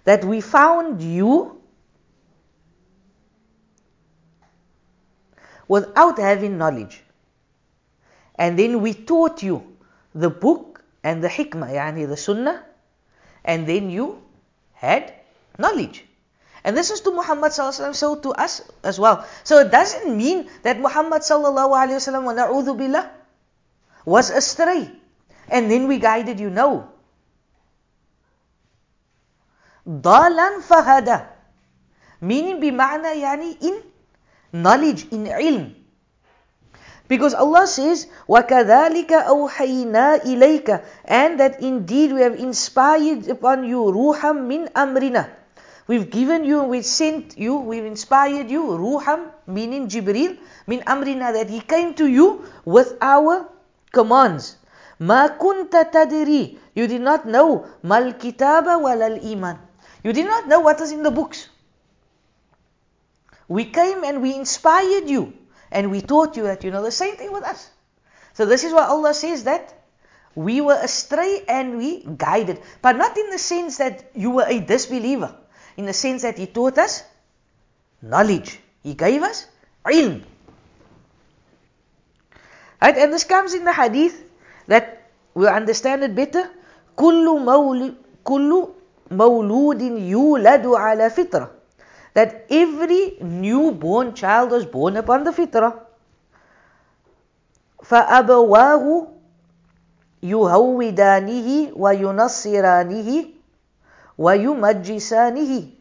That 0.05 0.25
we 0.25 0.41
found 0.41 1.03
you 1.03 1.61
without 5.69 6.19
having 6.19 6.59
knowledge. 6.59 7.03
And 8.37 8.59
then 8.59 8.81
we 8.83 8.95
taught 8.95 9.43
you 9.43 9.77
the 10.15 10.31
book 10.31 10.85
and 11.03 11.23
the 11.23 11.29
hikmah, 11.29 11.71
yani 11.71 12.09
the 12.09 12.17
sunnah, 12.17 12.65
and 13.45 13.67
then 13.67 13.91
you 13.91 14.23
had 14.75 15.13
knowledge. 15.59 16.06
And 16.66 16.78
this 16.78 16.92
is 16.92 17.02
to 17.02 17.12
Muhammad 17.12 17.52
sallallahu 17.52 17.96
so 17.96 18.16
to 18.22 18.32
us 18.38 18.62
as 18.84 19.00
well. 19.00 19.26
So 19.44 19.60
it 19.66 19.72
doesn't 19.72 20.16
mean 20.16 20.50
that 20.62 20.78
Muhammad 20.78 21.26
sallallahu 21.26 21.74
alaihi 21.74 21.98
wasallam 21.98 22.78
billah 22.78 23.10
was 24.06 24.30
astray, 24.30 24.92
and 25.50 25.70
then 25.70 25.88
we 25.88 25.98
guided 25.98 26.40
you. 26.40 26.50
No. 26.50 26.90
Dalan 29.86 30.62
fahada, 30.62 31.34
meaning 32.22 32.62
bima'na 32.62 33.18
yani 33.18 33.58
in 33.58 33.82
knowledge, 34.54 35.10
in 35.10 35.26
ilm. 35.26 35.74
Because 37.12 37.34
Allah 37.34 37.68
says, 37.68 38.08
وَكَذَلِكَ 38.30 39.12
أَوْحَيْنَا 39.28 40.24
إِلَيْكَ 40.24 40.68
And 41.04 41.42
that 41.42 41.60
indeed 41.60 42.14
we 42.14 42.22
have 42.22 42.40
inspired 42.40 43.28
upon 43.28 43.68
you 43.68 43.84
ruham 43.92 44.48
min 44.48 44.72
amrina. 44.72 45.28
We've 45.87 46.11
given 46.11 46.45
you, 46.45 46.65
we've 46.65 46.85
sent 46.85 47.39
you, 47.39 47.57
we've 47.57 47.85
inspired 47.85 48.51
you, 48.51 48.63
ruham, 48.63 49.31
meaning 49.47 49.89
Jibril, 49.89 50.37
min 50.67 50.81
amrina, 50.81 51.33
that 51.33 51.49
he 51.49 51.61
came 51.61 51.95
to 51.95 52.07
you 52.07 52.45
with 52.65 52.97
our 53.01 53.49
commands. 53.93 54.57
Ma 54.99 55.29
kunta 55.29 55.91
tadri. 55.91 56.59
You 56.75 56.87
did 56.87 57.01
not 57.01 57.27
know 57.27 57.67
mal 57.83 58.13
kitaba 58.15 58.79
wal 58.81 59.03
iman. 59.03 59.59
You 60.03 60.13
did 60.13 60.27
not 60.27 60.49
know 60.49 60.61
what 60.61 60.81
is 60.81 60.93
in 60.93 61.03
the 61.03 61.11
books. 61.11 61.49
We 63.49 63.65
came 63.65 64.03
and 64.05 64.23
we 64.23 64.35
inspired 64.35 65.09
you 65.09 65.33
and 65.71 65.91
we 65.91 66.01
taught 66.01 66.37
you 66.37 66.45
that 66.45 66.65
you 66.65 66.71
know 66.71 66.83
the 66.83 66.91
same 66.91 67.17
thing 67.17 67.33
with 67.33 67.45
us. 67.45 67.71
So 68.35 68.45
this 68.45 68.65
is 68.65 68.73
why 68.73 68.87
Allah 68.87 69.15
says 69.15 69.45
that 69.45 69.73
we 70.35 70.61
were 70.61 70.79
astray 70.81 71.45
and 71.49 71.79
we 71.79 72.05
guided, 72.17 72.61
but 72.83 72.97
not 72.97 73.17
in 73.17 73.31
the 73.31 73.39
sense 73.39 73.79
that 73.79 74.11
you 74.15 74.31
were 74.31 74.45
a 74.47 74.61
disbeliever, 74.61 75.35
in 75.78 75.86
the 75.86 75.94
sense 75.94 76.22
that 76.24 76.38
He 76.38 76.48
taught 76.48 76.78
us 76.78 77.04
knowledge. 78.02 78.60
He 78.84 78.94
gave 78.94 79.24
us 79.24 79.48
ilm. 79.86 80.24
Right? 82.82 82.98
And 82.98 83.14
this 83.14 83.24
comes 83.24 83.54
in 83.54 83.64
the 83.64 83.74
hadith 83.74 84.24
that 84.68 85.10
we'll 85.34 85.50
understand 85.50 86.04
it 86.04 86.16
better. 86.16 86.50
كل 86.96 87.26
مولد 87.26 87.96
كل 88.24 88.68
مولود 89.12 89.82
يولد 89.82 90.66
على 90.68 91.10
فطرة 91.10 91.52
that 92.14 92.46
every 92.50 93.18
newborn 93.22 94.14
child 94.14 94.52
was 94.52 94.66
born 94.66 94.98
upon 94.98 95.24
the 95.24 95.32
fitrah. 95.32 95.74
فأبواه 97.84 99.08
يهودانه 100.24 101.72
وينصرانه 101.76 103.26
ويمجسانه 104.18 105.72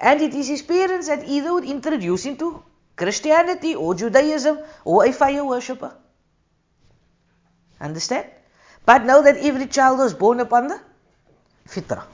and 0.00 0.20
it 0.20 0.34
is 0.34 0.46
his 0.46 0.62
parents 0.62 1.08
that 1.08 1.26
either 1.26 1.52
would 1.52 1.64
introduce 1.64 2.24
him 2.24 2.36
to 2.36 2.62
Christianity 2.96 3.74
or 3.74 3.94
Judaism 3.94 4.58
or 4.84 5.04
a 5.06 5.12
fire 5.12 5.44
worshipper. 5.44 5.92
Understand? 7.80 8.26
But 8.86 9.04
know 9.04 9.22
that 9.22 9.36
every 9.36 9.66
child 9.66 9.98
was 9.98 10.14
born 10.14 10.40
upon 10.40 10.68
the 10.68 10.80
fitrah. 11.68 12.04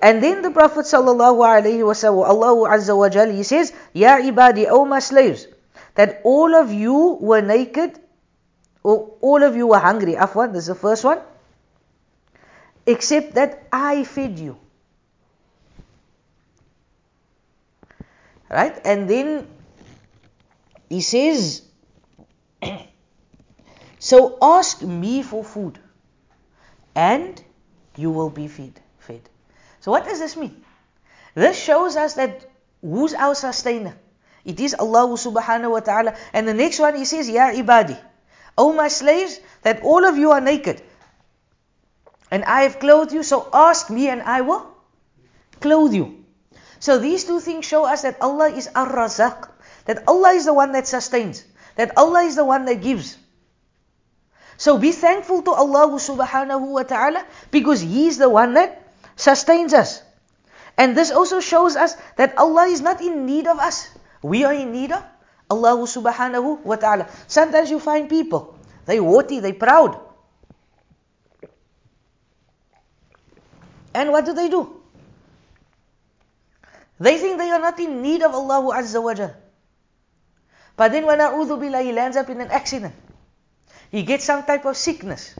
And 0.00 0.22
then 0.22 0.42
the 0.42 0.50
Prophet 0.50 0.86
sallallahu 0.86 1.42
alaihi 1.42 1.82
wasallam, 1.82 2.28
Allah 2.28 2.70
Azza 2.70 2.96
wa 2.96 3.08
Jal, 3.08 3.30
he 3.30 3.42
says, 3.42 3.72
Ya 3.92 4.18
ibadi, 4.18 4.66
O 4.70 4.84
my 4.84 5.00
slaves, 5.00 5.46
that 5.96 6.20
all 6.24 6.54
of 6.54 6.72
you 6.72 7.18
were 7.20 7.40
naked, 7.40 7.98
or 8.83 9.15
all 9.21 9.43
of 9.43 9.55
you 9.55 9.67
were 9.67 9.79
hungry. 9.79 10.15
Afwan, 10.15 10.53
this 10.53 10.63
is 10.63 10.67
the 10.67 10.75
first 10.75 11.03
one. 11.03 11.19
Except 12.85 13.35
that 13.35 13.67
I 13.71 14.03
fed 14.03 14.37
you. 14.37 14.57
Right? 18.49 18.79
And 18.85 19.09
then 19.09 19.47
he 20.89 21.01
says, 21.01 21.63
So 23.99 24.37
ask 24.41 24.81
me 24.81 25.23
for 25.23 25.45
food, 25.45 25.79
and 26.93 27.41
you 27.95 28.11
will 28.11 28.29
be 28.29 28.49
fed. 28.49 28.81
fed. 28.99 29.21
So 29.79 29.91
what 29.91 30.03
does 30.03 30.19
this 30.19 30.35
mean? 30.35 30.61
This 31.35 31.57
shows 31.57 31.95
us 31.95 32.15
that 32.15 32.45
who's 32.81 33.13
our 33.13 33.33
sustainer? 33.33 33.95
It 34.43 34.59
is 34.59 34.75
Allah 34.75 35.07
subhanahu 35.15 35.71
wa 35.71 35.79
ta'ala. 35.79 36.15
And 36.33 36.45
the 36.45 36.53
next 36.53 36.79
one 36.79 36.95
he 36.95 37.05
says, 37.05 37.29
Ya 37.29 37.51
ibadi. 37.55 37.97
O 38.57 38.73
my 38.73 38.87
slaves, 38.87 39.39
that 39.63 39.81
all 39.83 40.05
of 40.05 40.17
you 40.17 40.31
are 40.31 40.41
naked. 40.41 40.81
And 42.29 42.43
I 42.45 42.63
have 42.63 42.79
clothed 42.79 43.13
you, 43.13 43.23
so 43.23 43.47
ask 43.53 43.89
me 43.89 44.09
and 44.09 44.21
I 44.21 44.41
will 44.41 44.65
clothe 45.61 45.93
you. 45.93 46.25
So 46.79 46.97
these 46.99 47.23
two 47.23 47.39
things 47.39 47.65
show 47.65 47.85
us 47.85 48.01
that 48.01 48.21
Allah 48.21 48.49
is 48.49 48.69
ar-razaq. 48.75 49.49
That 49.85 50.07
Allah 50.07 50.31
is 50.33 50.45
the 50.45 50.53
one 50.53 50.71
that 50.73 50.87
sustains. 50.87 51.45
That 51.75 51.97
Allah 51.97 52.23
is 52.23 52.35
the 52.35 52.45
one 52.45 52.65
that 52.65 52.81
gives. 52.81 53.17
So 54.57 54.77
be 54.77 54.91
thankful 54.91 55.41
to 55.43 55.51
Allah 55.51 55.87
subhanahu 55.97 56.73
wa 56.73 56.83
ta'ala 56.83 57.25
because 57.51 57.81
He 57.81 58.07
is 58.07 58.17
the 58.17 58.29
one 58.29 58.53
that 58.53 58.81
sustains 59.15 59.73
us. 59.73 60.01
And 60.77 60.97
this 60.97 61.11
also 61.11 61.39
shows 61.39 61.75
us 61.75 61.95
that 62.17 62.37
Allah 62.37 62.65
is 62.65 62.81
not 62.81 63.01
in 63.01 63.25
need 63.25 63.47
of 63.47 63.59
us. 63.59 63.89
We 64.21 64.43
are 64.43 64.53
in 64.53 64.71
need 64.71 64.91
of 64.91 65.03
Allah 65.53 65.77
subhanahu 65.85 66.65
wa 66.65 66.75
ta'ala. 66.75 67.07
Sometimes 67.27 67.69
you 67.69 67.79
find 67.79 68.09
people, 68.09 68.57
they 68.85 68.97
haughty, 68.97 69.39
they 69.39 69.53
proud. 69.53 69.99
And 73.93 74.11
what 74.11 74.25
do 74.25 74.33
they 74.33 74.49
do? 74.49 74.81
They 76.99 77.17
think 77.17 77.37
they 77.37 77.49
are 77.49 77.59
not 77.59 77.79
in 77.79 78.01
need 78.01 78.23
of 78.23 78.33
Allah 78.33 78.81
Azza 78.81 79.01
wa 79.03 79.13
Jal. 79.13 79.35
But 80.75 80.91
then 80.91 81.05
when 81.05 81.19
A'udhu 81.19 81.59
Billah, 81.59 81.81
he 81.83 81.91
lands 81.91 82.17
up 82.17 82.29
in 82.29 82.41
an 82.41 82.49
accident. 82.49 82.95
He 83.91 84.03
gets 84.03 84.25
some 84.25 84.43
type 84.43 84.65
of 84.65 84.75
sickness. 84.75 85.35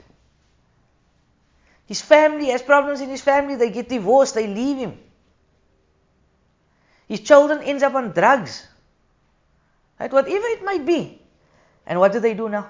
His 1.85 2.01
family 2.01 2.47
has 2.47 2.61
problems 2.61 3.01
in 3.01 3.09
his 3.09 3.21
family, 3.21 3.55
they 3.55 3.71
get 3.71 3.89
divorced, 3.89 4.35
they 4.35 4.47
leave 4.47 4.77
him. 4.77 4.99
His 7.07 7.21
children 7.21 7.61
ends 7.61 7.83
up 7.83 7.95
on 7.95 8.11
drugs. 8.11 8.67
Right? 9.99 10.11
Whatever 10.11 10.47
it 10.47 10.63
might 10.63 10.85
be. 10.85 11.21
And 11.85 11.99
what 11.99 12.11
do 12.11 12.19
they 12.19 12.33
do 12.33 12.49
now? 12.49 12.69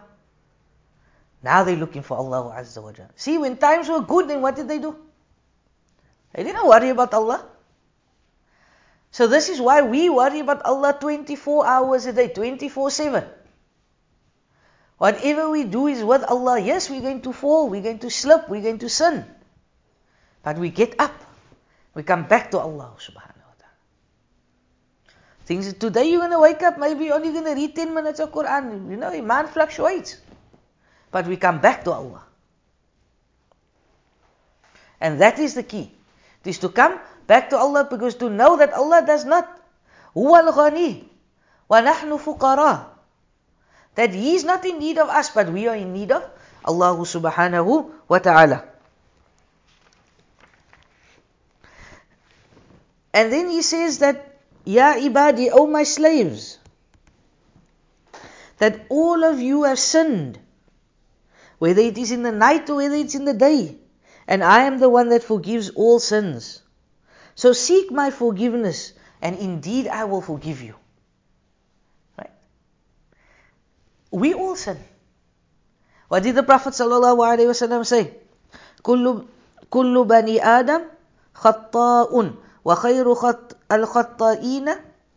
Now 1.43 1.63
they're 1.63 1.75
looking 1.75 2.01
for 2.01 2.17
Allah 2.17 2.55
Azza 2.57 2.81
wa 2.81 2.91
Jalla. 2.91 3.11
See, 3.15 3.37
when 3.37 3.57
times 3.57 3.89
were 3.89 4.01
good, 4.01 4.29
then 4.29 4.41
what 4.41 4.55
did 4.55 4.67
they 4.67 4.79
do? 4.79 4.95
They 6.33 6.43
didn't 6.43 6.65
worry 6.65 6.89
about 6.89 7.13
Allah. 7.13 7.45
So 9.11 9.27
this 9.27 9.49
is 9.49 9.61
why 9.61 9.83
we 9.83 10.09
worry 10.09 10.39
about 10.39 10.63
Allah 10.63 10.97
24 10.99 11.67
hours 11.67 12.05
a 12.07 12.13
day, 12.13 12.29
24 12.29 12.89
7. 12.89 13.23
Whatever 14.97 15.49
we 15.49 15.65
do 15.65 15.87
is 15.87 16.03
with 16.03 16.23
Allah. 16.23 16.59
Yes, 16.59 16.89
we're 16.89 17.01
going 17.01 17.21
to 17.21 17.33
fall, 17.33 17.69
we're 17.69 17.83
going 17.83 17.99
to 17.99 18.09
slip, 18.09 18.47
we're 18.49 18.61
going 18.63 18.79
to 18.79 18.89
sin. 18.89 19.25
But 20.43 20.57
we 20.57 20.69
get 20.69 20.95
up. 20.97 21.13
We 21.93 22.03
come 22.03 22.23
back 22.23 22.51
to 22.51 22.59
Allah 22.59 22.95
subhanahu. 22.97 23.42
Things 25.46 25.72
today 25.74 26.10
you're 26.10 26.20
gonna 26.20 26.40
wake 26.40 26.62
up, 26.62 26.78
maybe 26.78 27.06
you're 27.06 27.14
only 27.16 27.32
gonna 27.32 27.54
read 27.54 27.74
10 27.74 27.94
minutes 27.94 28.20
of 28.20 28.30
Quran. 28.30 28.90
You 28.90 28.96
know, 28.96 29.08
Iman 29.08 29.48
fluctuates. 29.48 30.16
But 31.10 31.26
we 31.26 31.36
come 31.36 31.60
back 31.60 31.84
to 31.84 31.92
Allah. 31.92 32.22
And 35.00 35.20
that 35.20 35.38
is 35.38 35.54
the 35.54 35.62
key. 35.62 35.90
It 36.44 36.50
is 36.50 36.58
to 36.58 36.68
come 36.68 36.98
back 37.26 37.50
to 37.50 37.56
Allah 37.56 37.86
because 37.90 38.16
to 38.16 38.28
know 38.28 38.56
that 38.56 38.72
Allah 38.72 39.02
does 39.06 39.24
not. 39.24 39.48
هو 40.16 40.36
الغني 40.36 41.04
ونحن 41.70 42.16
فقراء 42.18 42.98
that 43.98 44.14
He 44.14 44.34
is 44.36 44.44
not 44.44 44.64
in 44.64 44.78
need 44.78 44.98
of 44.98 45.08
us, 45.08 45.30
but 45.30 45.50
we 45.50 45.66
are 45.66 45.74
in 45.74 45.92
need 45.92 46.12
of 46.12 46.22
Allah 46.64 46.94
subhanahu 47.02 47.90
wa 48.06 48.18
ta'ala. 48.18 48.62
And 53.12 53.32
then 53.32 53.50
He 53.50 53.62
says 53.62 53.98
that, 53.98 54.31
Ya 54.64 54.94
ibadi, 54.96 55.50
O 55.50 55.66
my 55.66 55.84
slaves, 55.84 56.58
that 58.58 58.86
all 58.90 59.24
of 59.24 59.40
you 59.40 59.64
have 59.64 59.78
sinned, 59.78 60.38
whether 61.58 61.80
it 61.80 61.96
is 61.96 62.10
in 62.12 62.22
the 62.22 62.32
night 62.32 62.68
or 62.68 62.76
whether 62.76 62.94
it's 62.94 63.14
in 63.14 63.24
the 63.24 63.34
day, 63.34 63.76
and 64.26 64.44
I 64.44 64.64
am 64.64 64.78
the 64.78 64.88
one 64.88 65.08
that 65.08 65.22
forgives 65.22 65.70
all 65.70 65.98
sins. 65.98 66.62
So 67.34 67.52
seek 67.52 67.90
my 67.90 68.10
forgiveness, 68.10 68.92
and 69.22 69.38
indeed 69.38 69.88
I 69.88 70.04
will 70.04 70.20
forgive 70.20 70.60
you. 70.62 70.74
We 74.10 74.34
all 74.34 74.56
sin. 74.56 74.78
What 76.08 76.22
did 76.22 76.34
the 76.34 76.42
Prophet 76.42 76.72
ﷺ 76.72 77.86
say? 77.86 78.14
كل 78.82 79.24
كل 79.70 80.04
بني 80.04 80.40
آدم 80.40 80.82
خطاء 81.34 82.32
وخير 82.64 83.14
خط 83.14 83.51
الخطائين 83.72 84.68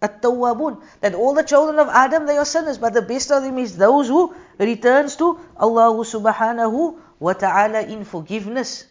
التوابون 0.03 0.77
that 1.01 1.13
all 1.15 1.33
the 1.33 1.43
children 1.43 1.79
of 1.79 1.87
Adam 1.89 2.25
they 2.25 2.37
are 2.37 2.45
sinners 2.45 2.77
but 2.77 2.93
the 2.93 3.01
best 3.01 3.31
of 3.31 3.43
them 3.43 3.57
is 3.57 3.77
those 3.77 4.07
who 4.07 4.33
returns 4.59 5.15
to 5.15 5.39
Allah 5.57 5.93
subhanahu 6.03 6.97
wa 7.19 7.33
ta'ala 7.33 7.81
in 7.81 8.03
forgiveness 8.03 8.85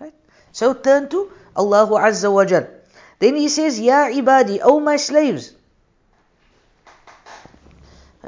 right 0.00 0.14
so 0.52 0.74
turn 0.74 1.08
to 1.08 1.30
Allah 1.54 1.86
azza 2.02 2.32
wa 2.32 2.44
jal 2.44 2.66
then 3.18 3.36
he 3.36 3.48
says 3.48 3.78
ya 3.78 4.10
ibadi 4.10 4.60
O 4.62 4.80
my 4.80 4.96
slaves 4.96 5.54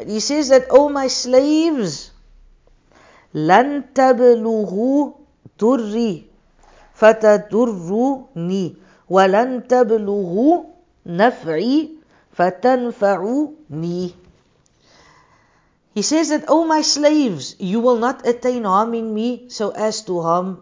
he 0.02 0.18
says 0.20 0.48
that, 0.48 0.66
O 0.70 0.86
oh 0.86 0.88
my 0.88 1.06
slaves, 1.06 2.10
لن 3.34 3.94
تبلغوا 3.94 5.12
دري 5.58 6.24
فتدروني 6.94 8.76
ولن 9.10 9.68
تبلغوا 9.68 10.64
نفعي 11.06 11.90
فتنفعوني 12.32 14.14
He 15.94 16.02
says 16.02 16.30
that, 16.30 16.42
O 16.48 16.62
oh 16.62 16.64
my 16.66 16.82
slaves, 16.82 17.54
you 17.60 17.78
will 17.78 17.98
not 17.98 18.26
attain 18.26 18.64
harming 18.64 19.14
me 19.14 19.46
so 19.48 19.70
as 19.70 20.02
to 20.10 20.20
harm 20.22 20.60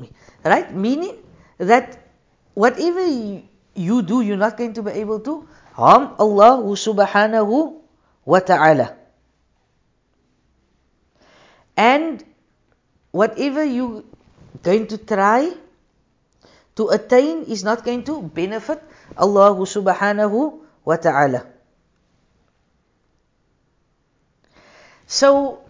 me. 0.00 0.10
Right? 0.44 0.74
Meaning 0.74 1.14
that 1.58 2.10
whatever 2.54 3.06
you 3.06 4.02
do, 4.02 4.20
you're 4.20 4.36
not 4.36 4.56
going 4.56 4.72
to 4.74 4.82
be 4.82 4.90
able 4.98 5.20
to 5.20 5.46
harm 5.74 6.16
Allah 6.18 6.58
subhanahu 6.74 7.78
wa 8.24 8.40
ta'ala. 8.40 8.96
And 11.76 12.24
whatever 13.12 13.62
you 13.64 14.04
going 14.62 14.88
to 14.88 14.98
try 14.98 15.54
to 16.76 16.88
attain 16.88 17.44
is 17.44 17.64
not 17.64 17.84
going 17.84 18.04
to 18.04 18.22
benefit 18.22 18.80
Allah 19.16 19.52
subhanahu 19.54 20.58
wa 20.84 20.96
ta'ala. 20.96 21.44
So 25.10 25.60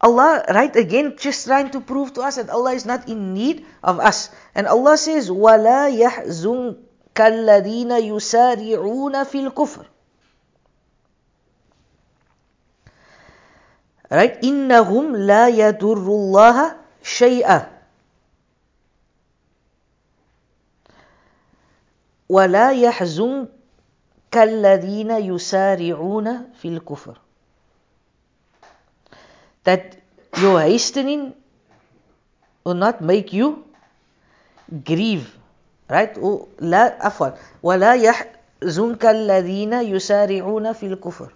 Allah, 0.00 0.44
right 0.50 0.74
again, 0.74 1.14
just 1.18 1.46
trying 1.46 1.70
to 1.70 1.80
prove 1.80 2.14
to 2.14 2.22
us 2.22 2.36
that 2.36 2.50
Allah 2.50 2.74
is 2.74 2.86
not 2.86 3.08
in 3.08 3.34
need 3.34 3.66
of 3.82 3.98
us. 3.98 4.30
And 4.54 4.66
Allah 4.66 4.98
says, 4.98 5.30
وَلَا 5.30 5.90
يَحْزُنْكَ 5.90 7.18
الَّذِينَ 7.18 7.90
يُسَارِعُونَ 8.06 9.14
فِي 9.26 9.38
الْكُفْرِ 9.50 9.84
Right? 14.10 14.40
إِنَّهُمْ 14.40 15.28
لَا 15.28 15.52
يَدُرُّ 15.52 16.00
اللَّهَ 16.00 16.58
شَيْئًا 17.02 17.71
وَلَا 22.33 22.71
يَحْزُنْكَ 22.71 24.35
الَّذِينَ 24.35 25.11
يُسَارِعُونَ 25.11 26.27
فِي 26.57 26.67
الْكُفْرِ 26.77 27.15
That 29.63 29.97
your 30.41 30.59
hastening 30.61 31.33
will 32.65 32.73
not 32.73 33.01
make 33.01 33.33
you 33.33 33.63
grieve. 34.83 35.29
Right? 35.89 36.17
لا 36.59 36.97
عفوا 37.05 37.29
ولا 37.63 37.93
يحزنك 37.93 39.05
الذين 39.05 39.73
يسارعون 39.73 40.73
في 40.73 40.85
الكفر 40.85 41.29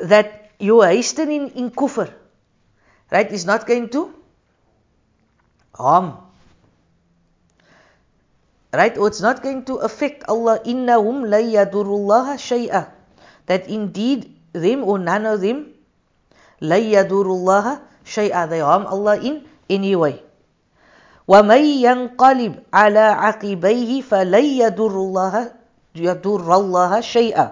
That 0.00 0.50
your 0.58 0.86
hastening 0.86 1.50
in 1.54 1.70
kufr 1.70 2.10
right 3.12 3.30
is 3.30 3.44
not 3.46 3.66
going 3.66 3.88
to 3.90 4.12
harm 5.74 6.25
right 8.73 8.97
or 8.97 9.07
it's 9.07 9.21
not 9.21 9.43
going 9.43 9.63
to 9.65 9.75
affect 9.83 10.23
Allah 10.27 10.59
innahum 10.65 11.27
la 11.29 11.37
yadurullaha 11.43 12.39
shay'a 12.39 12.91
that 13.45 13.67
indeed 13.67 14.31
them 14.53 14.83
or 14.83 14.97
none 14.99 15.25
of 15.25 15.41
them 15.41 15.73
la 16.61 16.75
yadurullaha 16.79 17.81
shay'a 18.05 18.47
they 18.49 18.59
harm 18.59 18.85
Allah 18.87 19.17
in 19.19 19.45
any 19.69 19.95
way 19.95 20.23
ومن 21.31 21.63
ينقلب 21.63 22.53
على 22.73 22.99
عقبيه 22.99 24.01
فلن 24.01 24.45
يضر 24.45 24.91
الله 24.91 25.35
يضر 25.95 26.47
الله 26.55 26.91
شيئا 27.01 27.47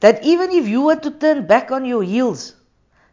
that 0.00 0.22
even 0.22 0.50
if 0.52 0.68
you 0.68 0.82
were 0.82 0.96
to 1.00 1.10
turn 1.10 1.46
back 1.46 1.70
on 1.72 1.84
your 1.84 2.02
heels 2.02 2.54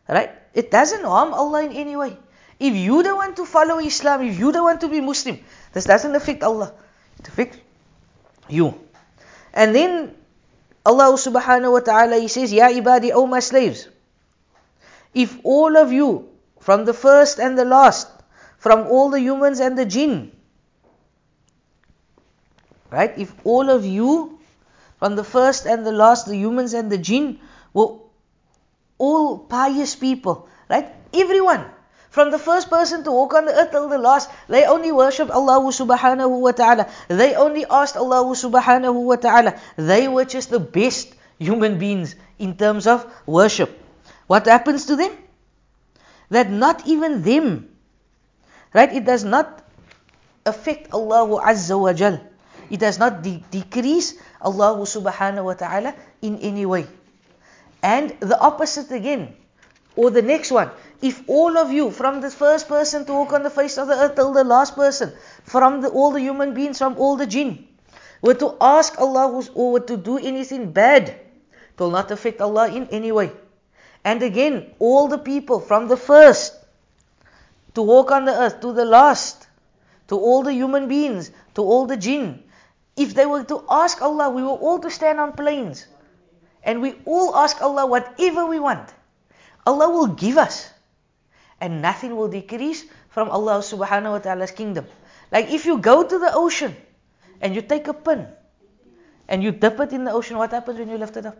right 0.09 0.31
it 0.53 0.71
doesn't 0.71 1.03
harm 1.05 1.31
Allah 1.33 1.63
in 1.63 1.71
any 1.71 1.95
way 1.95 2.17
if 2.60 2.74
you 2.74 3.02
don't 3.02 3.16
want 3.16 3.36
to 3.36 3.46
follow 3.46 3.78
Islam 3.80 4.22
if 4.22 4.38
you 4.38 4.52
don't 4.52 4.64
want 4.64 4.80
to 4.80 4.88
be 4.88 5.00
Muslim 5.00 5.38
this 5.72 5.84
doesn't 5.84 6.14
affect 6.14 6.42
Allah 6.42 6.72
it 7.18 7.28
affects 7.28 7.58
you 8.48 8.74
and 9.52 9.74
then 9.74 10.14
Allah 10.86 11.12
subhanahu 11.16 11.72
wa 11.72 11.80
ta'ala 11.80 12.20
he 12.20 12.28
says 12.28 12.52
ya 12.52 12.68
ibadi 12.68 13.12
O 13.12 13.26
my 13.26 13.40
slaves 13.40 13.88
if 15.14 15.36
all 15.42 15.76
of 15.76 15.92
you 15.92 16.28
from 16.60 16.84
the 16.84 16.94
first 16.94 17.40
and 17.40 17.58
the 17.58 17.64
last 17.64 18.20
from 18.60 18.86
all 18.92 19.08
the 19.08 19.20
humans 19.20 19.58
and 19.58 19.76
the 19.76 19.86
jinn. 19.86 20.30
Right? 22.90 23.16
If 23.16 23.32
all 23.42 23.70
of 23.70 23.86
you, 23.86 24.38
from 24.98 25.16
the 25.16 25.24
first 25.24 25.64
and 25.64 25.84
the 25.86 25.92
last, 25.92 26.26
the 26.26 26.36
humans 26.36 26.74
and 26.74 26.92
the 26.92 26.98
jinn, 26.98 27.40
were 27.72 27.96
all 28.98 29.38
pious 29.38 29.96
people, 29.96 30.46
right? 30.68 30.92
Everyone, 31.14 31.64
from 32.10 32.30
the 32.30 32.38
first 32.38 32.68
person 32.68 33.04
to 33.04 33.10
walk 33.10 33.34
on 33.34 33.46
the 33.46 33.54
earth 33.54 33.70
till 33.70 33.88
the 33.88 33.98
last, 33.98 34.30
they 34.48 34.64
only 34.66 34.92
worship 34.92 35.30
Allah 35.30 35.62
subhanahu 35.70 36.40
wa 36.40 36.52
ta'ala. 36.52 36.90
They 37.08 37.34
only 37.34 37.64
asked 37.64 37.96
Allah 37.96 38.24
subhanahu 38.34 38.94
wa 39.02 39.16
ta'ala. 39.16 39.58
They 39.76 40.08
were 40.08 40.24
just 40.26 40.50
the 40.50 40.60
best 40.60 41.14
human 41.38 41.78
beings 41.78 42.14
in 42.38 42.56
terms 42.56 42.86
of 42.86 43.06
worship. 43.26 43.70
What 44.26 44.46
happens 44.46 44.86
to 44.86 44.96
them? 44.96 45.14
That 46.30 46.50
not 46.50 46.86
even 46.86 47.22
them 47.22 47.70
Right? 48.72 48.92
It 48.92 49.04
does 49.04 49.24
not 49.24 49.62
affect 50.46 50.92
Allah 50.94 51.26
Azza 51.42 51.78
wa 51.78 51.92
Jal. 51.92 52.20
It 52.70 52.78
does 52.78 52.98
not 52.98 53.22
de- 53.22 53.42
decrease 53.50 54.14
Allah 54.40 54.78
subhanahu 54.86 55.44
wa 55.44 55.54
ta'ala 55.54 55.94
in 56.22 56.38
any 56.38 56.66
way. 56.66 56.86
And 57.82 58.14
the 58.20 58.38
opposite 58.38 58.92
again, 58.94 59.34
or 59.96 60.10
the 60.10 60.22
next 60.22 60.52
one. 60.54 60.70
If 61.02 61.22
all 61.28 61.56
of 61.56 61.72
you, 61.72 61.90
from 61.90 62.20
the 62.20 62.30
first 62.30 62.68
person 62.68 63.06
to 63.06 63.12
walk 63.12 63.32
on 63.32 63.42
the 63.42 63.50
face 63.50 63.78
of 63.78 63.88
the 63.88 63.94
earth 63.94 64.16
till 64.16 64.32
the 64.32 64.44
last 64.44 64.74
person, 64.74 65.12
from 65.44 65.80
the, 65.80 65.88
all 65.88 66.10
the 66.10 66.20
human 66.20 66.52
beings, 66.52 66.78
from 66.78 66.98
all 66.98 67.16
the 67.16 67.26
jinn, 67.26 67.66
were 68.20 68.34
to 68.34 68.56
ask 68.60 69.00
Allah 69.00 69.42
or 69.54 69.72
were 69.72 69.80
to 69.80 69.96
do 69.96 70.18
anything 70.18 70.72
bad, 70.72 71.08
it 71.08 71.78
will 71.78 71.90
not 71.90 72.10
affect 72.10 72.40
Allah 72.40 72.68
in 72.68 72.86
any 72.88 73.12
way. 73.12 73.32
And 74.04 74.22
again, 74.22 74.74
all 74.78 75.08
the 75.08 75.18
people, 75.18 75.60
from 75.60 75.88
the 75.88 75.96
first 75.96 76.54
to 77.74 77.82
walk 77.82 78.10
on 78.10 78.24
the 78.24 78.32
earth, 78.32 78.60
to 78.60 78.72
the 78.72 78.84
last, 78.84 79.46
to 80.08 80.16
all 80.18 80.42
the 80.42 80.52
human 80.52 80.88
beings, 80.88 81.30
to 81.54 81.62
all 81.62 81.86
the 81.86 81.96
jinn. 81.96 82.42
If 82.96 83.14
they 83.14 83.24
were 83.24 83.44
to 83.44 83.64
ask 83.70 84.02
Allah, 84.02 84.28
we 84.28 84.42
were 84.42 84.48
all 84.48 84.78
to 84.80 84.90
stand 84.90 85.20
on 85.20 85.32
plains. 85.32 85.86
And 86.62 86.82
we 86.82 86.94
all 87.06 87.34
ask 87.36 87.62
Allah 87.62 87.86
whatever 87.86 88.44
we 88.44 88.60
want. 88.60 88.92
Allah 89.66 89.88
will 89.88 90.08
give 90.08 90.36
us. 90.36 90.68
And 91.60 91.82
nothing 91.82 92.16
will 92.16 92.28
decrease 92.28 92.84
from 93.10 93.28
Allah 93.30 93.58
subhanahu 93.58 94.12
wa 94.12 94.18
ta'ala's 94.18 94.50
kingdom. 94.50 94.86
Like 95.30 95.50
if 95.50 95.66
you 95.66 95.78
go 95.78 96.02
to 96.02 96.18
the 96.18 96.32
ocean 96.32 96.74
and 97.40 97.54
you 97.54 97.62
take 97.62 97.86
a 97.88 97.94
pin 97.94 98.26
and 99.28 99.42
you 99.42 99.52
dip 99.52 99.78
it 99.80 99.92
in 99.92 100.04
the 100.04 100.12
ocean, 100.12 100.38
what 100.38 100.50
happens 100.50 100.78
when 100.78 100.88
you 100.88 100.96
lift 100.98 101.16
it 101.16 101.26
up? 101.26 101.36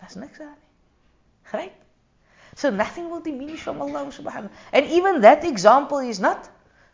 That's 0.00 0.16
next, 0.16 0.40
right? 1.52 1.72
So 2.56 2.70
nothing 2.70 3.10
will 3.10 3.20
diminish 3.20 3.60
from 3.60 3.80
Allah 3.80 4.08
subhanahu 4.08 4.24
Wa 4.24 4.32
Taala. 4.32 4.50
And 4.72 4.86
even 4.86 5.20
that 5.20 5.44
example 5.44 5.98
is 5.98 6.18
not 6.18 6.48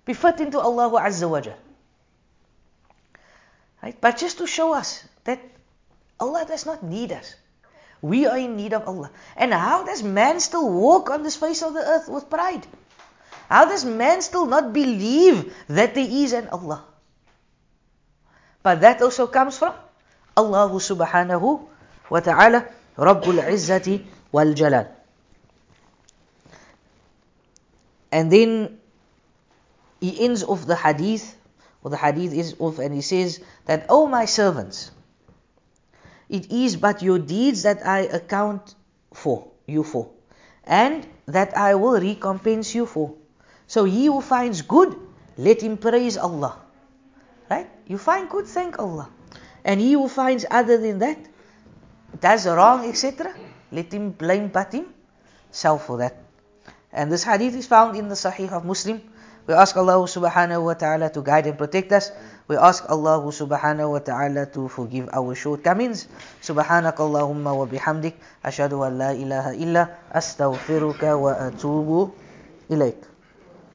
befitting 0.04 0.50
to 0.50 0.60
Allah 0.60 0.90
Azza 1.00 1.30
wa 1.30 1.40
Jal. 1.40 1.56
Right? 3.82 3.96
But 4.00 4.18
just 4.18 4.38
to 4.38 4.46
show 4.46 4.74
us 4.74 5.04
that 5.24 5.40
Allah 6.18 6.44
does 6.46 6.66
not 6.66 6.82
need 6.82 7.12
us. 7.12 7.34
We 8.02 8.26
are 8.26 8.36
in 8.36 8.56
need 8.56 8.74
of 8.74 8.86
Allah. 8.88 9.10
And 9.36 9.54
how 9.54 9.84
does 9.84 10.02
man 10.02 10.40
still 10.40 10.68
walk 10.68 11.08
on 11.08 11.22
this 11.22 11.36
face 11.36 11.62
of 11.62 11.72
the 11.72 11.80
earth 11.80 12.08
with 12.08 12.28
pride? 12.28 12.66
How 13.48 13.64
does 13.64 13.84
man 13.84 14.22
still 14.22 14.46
not 14.46 14.72
believe 14.72 15.54
that 15.68 15.94
there 15.94 16.08
is 16.10 16.32
an 16.32 16.48
Allah? 16.48 16.84
But 18.62 18.80
that 18.82 19.00
also 19.02 19.28
comes 19.28 19.56
from 19.56 19.74
Allah 20.36 20.68
subhanahu 20.70 21.62
wa 22.10 22.20
ta'ala, 22.20 22.66
Rabbul 22.98 23.38
Izzati 23.46 24.04
wal 24.32 24.52
Jalal. 24.54 24.88
And 28.10 28.30
then 28.30 28.78
he 30.00 30.24
ends 30.24 30.42
off 30.42 30.66
the 30.66 30.76
hadith, 30.76 31.36
or 31.82 31.90
the 31.90 31.96
hadith 31.96 32.32
is 32.34 32.56
off, 32.58 32.78
and 32.78 32.94
he 32.94 33.00
says 33.00 33.40
that, 33.66 33.86
O 33.88 34.04
oh 34.04 34.06
my 34.06 34.26
servants, 34.26 34.90
it 36.32 36.50
is 36.50 36.76
but 36.76 37.02
your 37.02 37.18
deeds 37.18 37.62
that 37.62 37.86
I 37.86 38.08
account 38.08 38.74
for, 39.12 39.52
you 39.66 39.84
for, 39.84 40.08
and 40.64 41.06
that 41.26 41.56
I 41.56 41.74
will 41.76 42.00
recompense 42.00 42.74
you 42.74 42.86
for. 42.86 43.14
So 43.66 43.84
he 43.84 44.06
who 44.06 44.22
finds 44.22 44.62
good, 44.62 44.96
let 45.36 45.60
him 45.60 45.76
praise 45.76 46.16
Allah. 46.16 46.56
Right? 47.50 47.68
You 47.86 47.98
find 47.98 48.30
good, 48.30 48.46
thank 48.46 48.78
Allah. 48.78 49.10
And 49.62 49.78
he 49.78 49.92
who 49.92 50.08
finds 50.08 50.46
other 50.50 50.78
than 50.78 50.98
that, 51.00 51.18
does 52.18 52.46
wrong, 52.46 52.88
etc., 52.88 53.34
let 53.70 53.92
him 53.92 54.10
blame 54.10 54.48
but 54.48 54.72
himself 54.72 55.86
for 55.86 55.98
that. 55.98 56.16
And 56.92 57.12
this 57.12 57.24
hadith 57.24 57.54
is 57.54 57.66
found 57.66 57.96
in 57.96 58.08
the 58.08 58.14
Sahih 58.14 58.50
of 58.52 58.64
Muslim. 58.64 59.00
We 59.46 59.54
ask 59.54 59.76
Allah 59.76 60.04
subhanahu 60.04 60.64
wa 60.64 60.74
ta'ala 60.74 61.10
to 61.10 61.22
guide 61.22 61.46
and 61.46 61.58
protect 61.58 61.92
us. 61.92 62.10
We 62.47 62.55
ask 62.55 62.87
Allah 62.87 63.19
subhanahu 63.27 63.91
wa 63.91 63.99
ta'ala 63.99 64.45
to 64.55 64.71
forgive 64.71 65.09
our 65.11 65.35
shortcomings. 65.35 66.07
سبحانك 66.41 66.95
اللهم 66.95 67.43
وبحمدك 67.47 68.15
أشهد 68.45 68.73
أن 68.73 68.91
لا 68.97 69.11
إله 69.11 69.45
إلا 69.59 69.83
أستغفرك 70.15 71.03
وأتوب 71.03 71.89
إليك 72.71 73.10